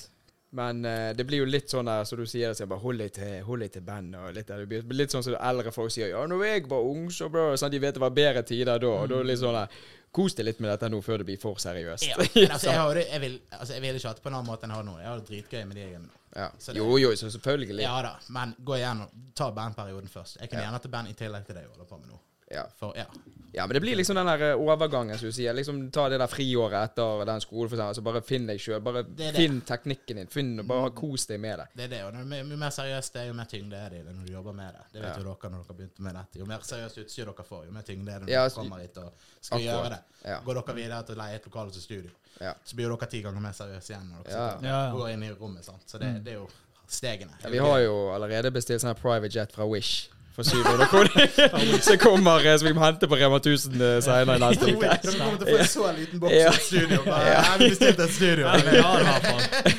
Men 0.55 0.85
uh, 0.85 1.13
det 1.17 1.27
blir 1.27 1.39
jo 1.39 1.45
litt 1.47 1.71
sånn 1.71 1.87
der, 1.87 2.05
så 2.05 2.15
du 2.15 2.27
sier 2.27 2.53
så 2.53 2.61
jeg 2.61 2.69
bare 2.69 2.79
hold 2.83 2.99
deg 2.99 3.13
til, 3.17 3.43
hold 3.43 3.61
deg 3.61 3.73
til 3.73 3.81
band. 3.83 4.15
Og 4.15 4.35
litt, 4.35 4.47
der. 4.47 4.59
det 4.67 4.69
blir 4.69 4.99
litt 4.99 5.11
sånn 5.11 5.23
som 5.25 5.35
eldre 5.41 5.73
folk 5.73 5.91
sier 5.91 6.11
ja, 6.11 6.27
når 6.27 6.45
jeg 6.45 6.67
var 6.69 6.79
ung, 6.85 7.09
så 7.09 7.31
bra. 7.33 7.57
Sånn, 7.57 7.71
de 7.71 7.79
vet 7.79 7.95
det 7.95 8.01
var 8.01 8.11
bedre 8.11 8.43
tider 8.43 8.79
da. 8.79 8.87
Og 8.87 9.09
da 9.09 9.15
er 9.17 9.25
det 9.25 9.27
litt 9.33 9.39
sånn 9.41 9.55
der, 9.55 9.69
kos 10.13 10.35
deg 10.37 10.45
litt 10.47 10.59
med 10.61 10.71
dette 10.71 10.89
nå 10.93 10.99
før 11.03 11.23
det 11.23 11.27
blir 11.31 11.39
for 11.41 11.57
seriøst. 11.63 12.05
Ja, 12.09 12.17
altså, 12.21 12.69
jeg, 12.71 12.79
har 12.81 12.97
jeg, 13.01 13.21
vil, 13.21 13.39
altså, 13.51 13.73
jeg 13.75 13.83
vil 13.83 13.97
ikke 13.97 14.09
ha 14.09 14.15
det 14.19 14.23
på 14.23 14.29
en 14.29 14.35
annen 14.39 14.51
måte 14.53 14.67
enn 14.69 14.75
jeg 14.75 14.77
har 14.83 14.85
nå. 14.85 14.97
Jeg 15.01 15.09
har 15.09 15.23
det 15.23 15.29
dritgøy 15.31 15.65
med 15.65 15.77
de 15.77 15.81
jeg 15.87 15.95
er 15.95 16.03
med 16.03 16.09
nå. 16.11 16.19
Ja. 16.37 16.49
Det- 16.67 16.77
Jo, 16.77 16.97
jo, 16.99 17.11
så 17.17 17.31
selvfølgelig. 17.31 17.83
Ja 17.83 17.95
da, 18.03 18.13
men 18.29 18.55
gå 18.65 18.77
igjennom, 18.77 19.09
ta 19.35 19.51
bandperioden 19.53 20.09
først. 20.09 20.37
Jeg 20.41 20.49
kunne 20.51 20.61
Ja. 20.63 20.69
gjerne 20.69 20.79
hatt 20.81 20.91
band 20.91 21.09
i 21.09 21.13
tillegg 21.17 21.47
til 21.47 21.55
det 21.57 21.63
jeg 21.65 21.71
holder 21.75 21.85
på 21.89 21.99
med 22.01 22.09
nå. 22.13 22.21
Ja. 22.53 22.67
For, 22.77 22.93
ja. 22.97 23.07
Ja, 23.55 23.67
men 23.67 23.75
det 23.75 23.81
blir 23.85 23.97
liksom 23.99 24.17
den 24.17 24.27
der 24.27 24.43
eh, 24.51 24.57
overgangen, 24.61 25.19
som 25.19 25.29
du 25.29 25.33
sier. 25.37 25.53
Liksom 25.53 25.91
Ta 25.93 26.07
det 26.09 26.19
der 26.23 26.27
friåret 26.31 26.87
etter 26.91 27.25
den 27.29 27.41
skolen, 27.45 27.69
for 27.69 27.77
eksempel. 27.77 27.95
Så 27.99 28.03
bare 28.07 28.23
finn 28.25 28.47
deg 28.49 28.61
sjøl. 28.61 28.81
Bare 28.81 29.03
Det 29.05 29.17
det. 29.19 29.33
finn 29.37 29.59
teknikken 29.69 30.17
din. 30.23 30.31
Finn, 30.33 30.55
bare 30.69 30.91
kos 30.97 31.27
deg 31.29 31.41
med 31.41 31.59
det. 31.61 31.67
Det 31.77 31.85
er 31.85 31.89
det, 31.93 32.01
og 32.07 32.31
det 32.31 32.39
jo 32.41 32.57
mer 32.57 32.73
seriøst 32.73 33.13
det 33.13 33.21
er, 33.23 33.27
jo 33.29 33.35
mer 33.37 33.45
tyngde 33.51 33.77
er 33.77 33.91
det 33.93 34.01
i 34.01 34.07
det 34.07 34.15
når 34.17 34.27
du 34.27 34.33
jobber 34.33 34.53
med 34.57 34.73
det. 34.79 34.85
Det 34.95 35.03
vet 35.03 35.11
Ja. 35.11 35.19
jo 35.21 35.25
dere 35.35 35.51
når 35.53 35.67
dere 35.69 35.77
begynte 35.83 36.01
med 36.09 36.15
dette. 36.17 36.39
Jo 36.41 36.47
mer 36.49 36.65
seriøst 36.65 36.99
utstyr 37.05 37.25
dere 37.29 37.45
får, 37.51 37.65
jo 37.67 37.73
mer 37.77 37.83
tyngde 37.83 38.09
er 38.15 38.19
det 38.19 38.29
når 38.29 38.33
Ja, 38.33 38.43
dere 38.49 38.57
kommer 38.57 38.81
hit 38.87 38.97
og 38.97 39.13
skal 39.41 39.59
Akkurat. 39.59 39.69
gjøre 39.69 39.91
det. 39.91 40.01
Ja. 40.33 40.41
Går 40.49 40.55
dere 40.63 40.75
videre 40.81 41.03
til 41.05 41.15
å 41.15 41.19
leie 41.19 41.35
et 41.37 41.45
lokale 41.45 41.71
til 41.73 41.83
studio, 41.83 42.11
Ja. 42.41 42.55
så 42.65 42.75
blir 42.77 42.89
jo 42.89 42.97
dere 42.97 43.11
ti 43.11 43.23
ganger 43.23 43.41
mer 43.41 43.53
seriøse 43.53 43.91
igjen 43.93 44.09
når 44.17 44.25
dere 44.25 44.33
Ja. 44.33 44.59
Ja, 44.63 44.87
ja. 44.87 44.93
går 44.97 45.09
inn 45.13 45.23
i 45.25 45.31
rommet. 45.37 45.65
sant? 45.65 45.85
Så 45.87 45.99
det, 46.01 46.25
det 46.25 46.33
er 46.33 46.39
jo 46.41 46.49
stegene. 46.89 47.33
Ja, 47.45 47.51
vi 47.51 47.59
har 47.59 47.79
jo 47.81 47.95
allerede 48.17 48.51
bestilt 48.51 48.81
sånn 48.81 48.95
private 48.97 49.29
jet 49.29 49.53
fra 49.53 49.67
Wish. 49.69 50.09
For 50.37 50.43
700 50.49 50.87
kroner. 50.87 51.81
Så 51.87 51.97
kommer 52.01 52.41
Så 52.41 52.59
som 52.59 52.69
vi 52.69 52.75
må 52.75 52.85
hente 52.85 53.09
på 53.09 53.17
Rema 53.21 53.37
1000 53.37 53.75
senere 53.77 54.01
senere 54.03 54.39
neste 54.41 54.71
uke. 54.73 54.95
Kommer 55.05 55.43
til 55.43 55.49
å 55.49 55.57
få 55.57 55.59
en 55.59 55.69
så 55.69 55.91
liten 55.99 56.23
boks 56.23 56.39
i 56.39 56.63
studio. 56.69 57.03
Jeg 57.07 57.35
ja. 57.35 57.43
Vi 57.59 57.69
bestilte 57.69 58.07
et 58.07 58.15
studio. 58.17 58.47
I. 58.49 59.75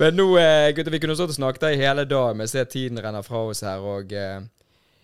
Men 0.00 0.16
nå, 0.16 0.30
eh, 0.40 0.70
gutter, 0.72 0.94
vi 0.94 1.02
kunne 1.02 1.18
stått 1.18 1.34
og 1.34 1.36
snakket 1.36 1.74
i 1.74 1.82
hele 1.82 2.06
dag, 2.08 2.32
men 2.36 2.48
ser 2.48 2.64
tiden 2.64 3.02
renner 3.04 3.22
fra 3.26 3.42
oss 3.50 3.60
her. 3.66 3.84
Og 3.84 4.14
eh, 4.16 4.40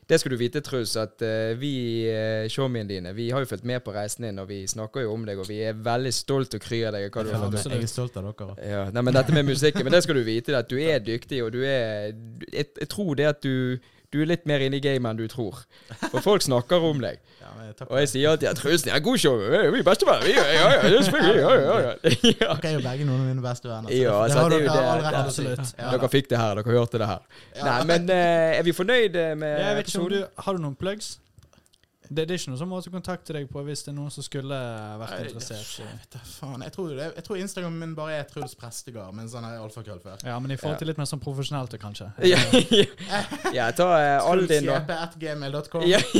det 0.09 0.21
skal 0.21 0.33
du 0.33 0.37
vite, 0.41 0.63
Truls, 0.65 0.95
at 0.97 1.23
eh, 1.27 1.53
vi, 1.59 2.07
eh, 2.09 2.47
showmiene 2.49 2.89
dine, 2.89 3.13
vi 3.15 3.27
har 3.35 3.43
jo 3.43 3.49
fulgt 3.51 3.67
med 3.67 3.83
på 3.85 3.93
reisen 3.93 4.25
din, 4.25 4.39
og 4.39 4.49
vi 4.49 4.63
snakker 4.71 5.03
jo 5.03 5.13
om 5.13 5.25
deg, 5.27 5.41
og 5.43 5.49
vi 5.51 5.59
er 5.67 5.75
veldig 5.75 6.13
stolt 6.15 6.55
og 6.55 6.63
kry 6.63 6.79
av 6.87 6.95
deg. 6.95 7.11
Hva 7.11 7.25
du 7.27 7.33
har 7.35 7.45
fått 7.51 7.75
Jeg 7.75 7.89
er 7.89 7.91
stolt 7.91 8.17
av 8.17 8.31
dere. 8.31 8.55
Ja, 8.71 8.85
nei, 8.95 9.03
men 9.03 9.19
dette 9.19 9.35
med 9.35 9.49
musikken, 9.51 9.85
men 9.85 9.93
det 9.93 10.05
skal 10.07 10.21
du 10.21 10.23
vite, 10.25 10.55
at 10.57 10.71
du 10.71 10.79
er 10.79 11.03
dyktig, 11.03 11.43
og 11.45 11.53
du 11.53 11.61
er 11.67 12.15
Jeg, 12.53 12.71
jeg 12.79 12.89
tror 12.89 13.13
det 13.19 13.29
at 13.35 13.43
du 13.43 13.83
du 14.13 14.21
er 14.23 14.27
litt 14.31 14.47
mer 14.47 14.61
inne 14.65 14.77
i 14.79 14.81
gamet 14.85 15.11
enn 15.11 15.19
du 15.19 15.27
tror. 15.29 15.63
For 16.11 16.21
folk 16.25 16.43
snakker 16.47 16.83
om 16.91 17.01
deg. 17.03 17.19
Ja, 17.47 17.53
men 17.55 17.75
takk. 17.79 17.91
Og 17.95 17.99
jeg 18.01 18.09
sier 18.11 18.31
alltid 18.33 18.49
at 18.51 18.59
Truls 18.59 18.83
er 18.91 18.99
god 19.07 19.21
show. 19.23 19.37
Vi 19.39 19.55
er 19.55 19.69
vi 19.71 19.79
er 19.79 19.85
bestevenn. 19.87 20.23
Vi 20.27 20.33
er- 20.35 20.49
Ja, 20.57 20.65
ja, 20.73 20.89
det. 20.91 21.03
Ja, 21.15 21.53
ja, 21.55 21.75
ja. 21.85 21.93
ja. 22.43 22.57
Dere 22.59 22.71
er 22.73 22.75
jo 22.75 22.81
begge 22.83 23.05
noen 23.07 23.21
av 23.21 23.29
mine 23.29 23.45
beste 23.45 23.69
venner. 23.71 23.93
Ja, 23.95 24.17
det 24.17 24.25
altså, 24.25 24.41
har 24.41 24.51
det 24.51 24.57
er 24.57 24.65
dere 24.65 24.75
det- 24.75 24.89
all 24.91 25.05
rett 25.05 25.13
til 25.15 25.21
å 25.21 25.53
absolutt. 25.53 25.75
Ja, 25.79 25.91
Dere 25.95 26.09
fikk 26.17 26.29
det 26.33 26.41
her. 26.43 26.59
Dere 26.59 26.75
hørte 26.81 26.99
det 27.05 27.07
her. 27.13 27.23
Ja. 27.55 27.63
Nei, 27.69 27.77
men 27.93 28.11
eh, 28.11 28.57
er 28.59 28.67
vi 28.67 28.75
fornøyd 28.75 29.15
eh, 29.23 29.31
med 29.39 29.55
Jeg 29.63 29.79
vet 29.79 29.93
ikke 29.93 30.01
om 30.01 30.09
episoden? 30.09 30.27
du 30.35 30.43
Har 30.49 30.59
du 30.59 30.65
noen 30.67 30.75
plugs? 30.83 31.13
Det, 32.09 32.27
det 32.29 32.35
er 32.35 32.39
ikke 32.41 32.51
noe 32.53 32.61
som 32.61 32.69
måte 32.71 32.91
å 32.91 32.93
kontakte 32.95 33.31
deg 33.37 33.45
på 33.51 33.59
hvis 33.67 33.81
det 33.87 33.91
er 33.93 33.97
noen 33.99 34.13
som 34.15 34.23
skulle 34.27 34.57
vært 35.01 35.15
Nei, 35.17 35.21
interessert. 35.29 35.69
Jeg 35.81 35.87
vet 35.91 36.11
da 36.17 36.21
faen. 36.27 36.61
Jeg 36.67 36.73
tror, 36.77 36.89
jeg, 36.97 37.11
jeg 37.17 37.25
tror 37.27 37.37
Instagram 37.43 37.75
min 37.83 37.93
bare 37.99 38.13
er 38.21 38.25
Truls 38.31 38.55
Prestegard, 38.59 39.13
men 39.17 39.25
sånn 39.33 39.45
er 39.49 39.55
alfakrøll 39.63 40.01
før. 40.05 40.17
Ja, 40.27 40.37
men 40.43 40.49
i 40.55 40.57
forhold 40.61 40.79
til 40.83 40.89
litt 40.91 40.99
mer 41.01 41.09
sånn 41.11 41.23
profesjonelt, 41.23 41.73
kanskje. 41.83 42.07
Ja, 42.27 42.39
ja 43.55 43.65
ta 43.77 43.87
uh, 43.93 44.31
Aldin, 44.31 44.65
da. 44.69 44.75
Trulsjp.gmail.com. 44.87 45.81
Ja. 45.89 46.01
Jeg, 46.03 46.15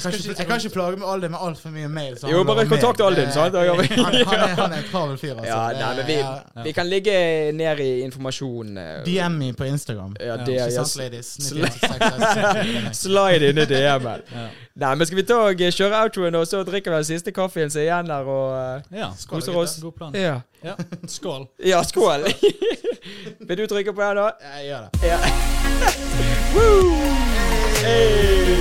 kan 0.02 0.10
ikke- 0.18 0.36
jeg 0.36 0.46
kan 0.48 0.56
ikke 0.60 0.74
plage 0.74 0.96
med 1.00 1.06
Aldin 1.08 1.30
med 1.34 1.40
altfor 1.48 1.70
mye 1.74 1.88
mail. 1.92 2.14
så 2.18 2.24
Jo, 2.32 2.38
bare 2.48 2.66
kontakt. 2.70 3.00
Aldin, 3.00 3.30
sant? 3.34 3.52
Da 3.54 3.58
Han, 3.62 3.68
han, 3.78 3.86
er, 4.14 4.24
han 4.58 4.72
er 4.72 4.76
en 4.82 4.88
travel 4.90 5.16
fyr, 5.20 5.34
altså. 5.36 5.48
Ja, 5.48 5.60
nei, 5.78 5.92
men 5.96 6.06
vi, 6.10 6.16
vi 6.68 6.72
kan 6.76 6.86
ligge 6.90 7.14
ned 7.56 7.76
i 7.84 7.90
informasjon. 8.06 8.68
eh, 8.78 9.04
DM 9.06 9.34
me 9.38 9.48
på 9.56 9.64
Instagram. 9.70 10.12
Ja, 10.20 10.26
Ja, 10.32 10.36
det 10.46 10.54
ja, 10.56 10.66
9866. 10.70 12.96
Slide 13.04 13.44
inn 13.52 13.58
i 13.58 13.64
DM-en. 13.68 14.20
Nei, 14.74 14.94
men 14.96 15.06
skal 15.06 15.18
vi 15.18 15.24
ta 15.28 15.36
og 15.50 15.60
kjøre 15.60 15.98
outroen, 16.00 16.34
og 16.38 16.46
så 16.48 16.62
drikker 16.64 16.94
vi 16.94 17.00
den 17.02 17.08
siste 17.10 17.32
kaffen 17.36 17.70
som 17.70 17.82
er 17.82 17.84
igjen 17.90 18.08
der, 18.08 18.24
og 18.24 18.54
eh, 18.56 19.00
ja. 19.02 19.10
Skål, 19.18 19.40
koser 19.40 19.58
oss? 19.60 19.76
God 19.82 19.92
plan. 19.98 20.16
Ja. 20.16 20.38
Ja. 20.64 20.74
Skål. 21.06 21.46
ja, 21.72 21.82
skål! 21.84 22.24
Vil 23.48 23.58
du 23.58 23.66
trykke 23.66 23.92
på 23.92 24.02
den, 24.02 24.16
da? 24.16 24.30
Jeg 24.56 24.66
gjør 24.70 24.80
det. 24.86 24.90
Ja. 25.10 25.18
Woo! 26.56 26.96
Hey! 27.82 28.52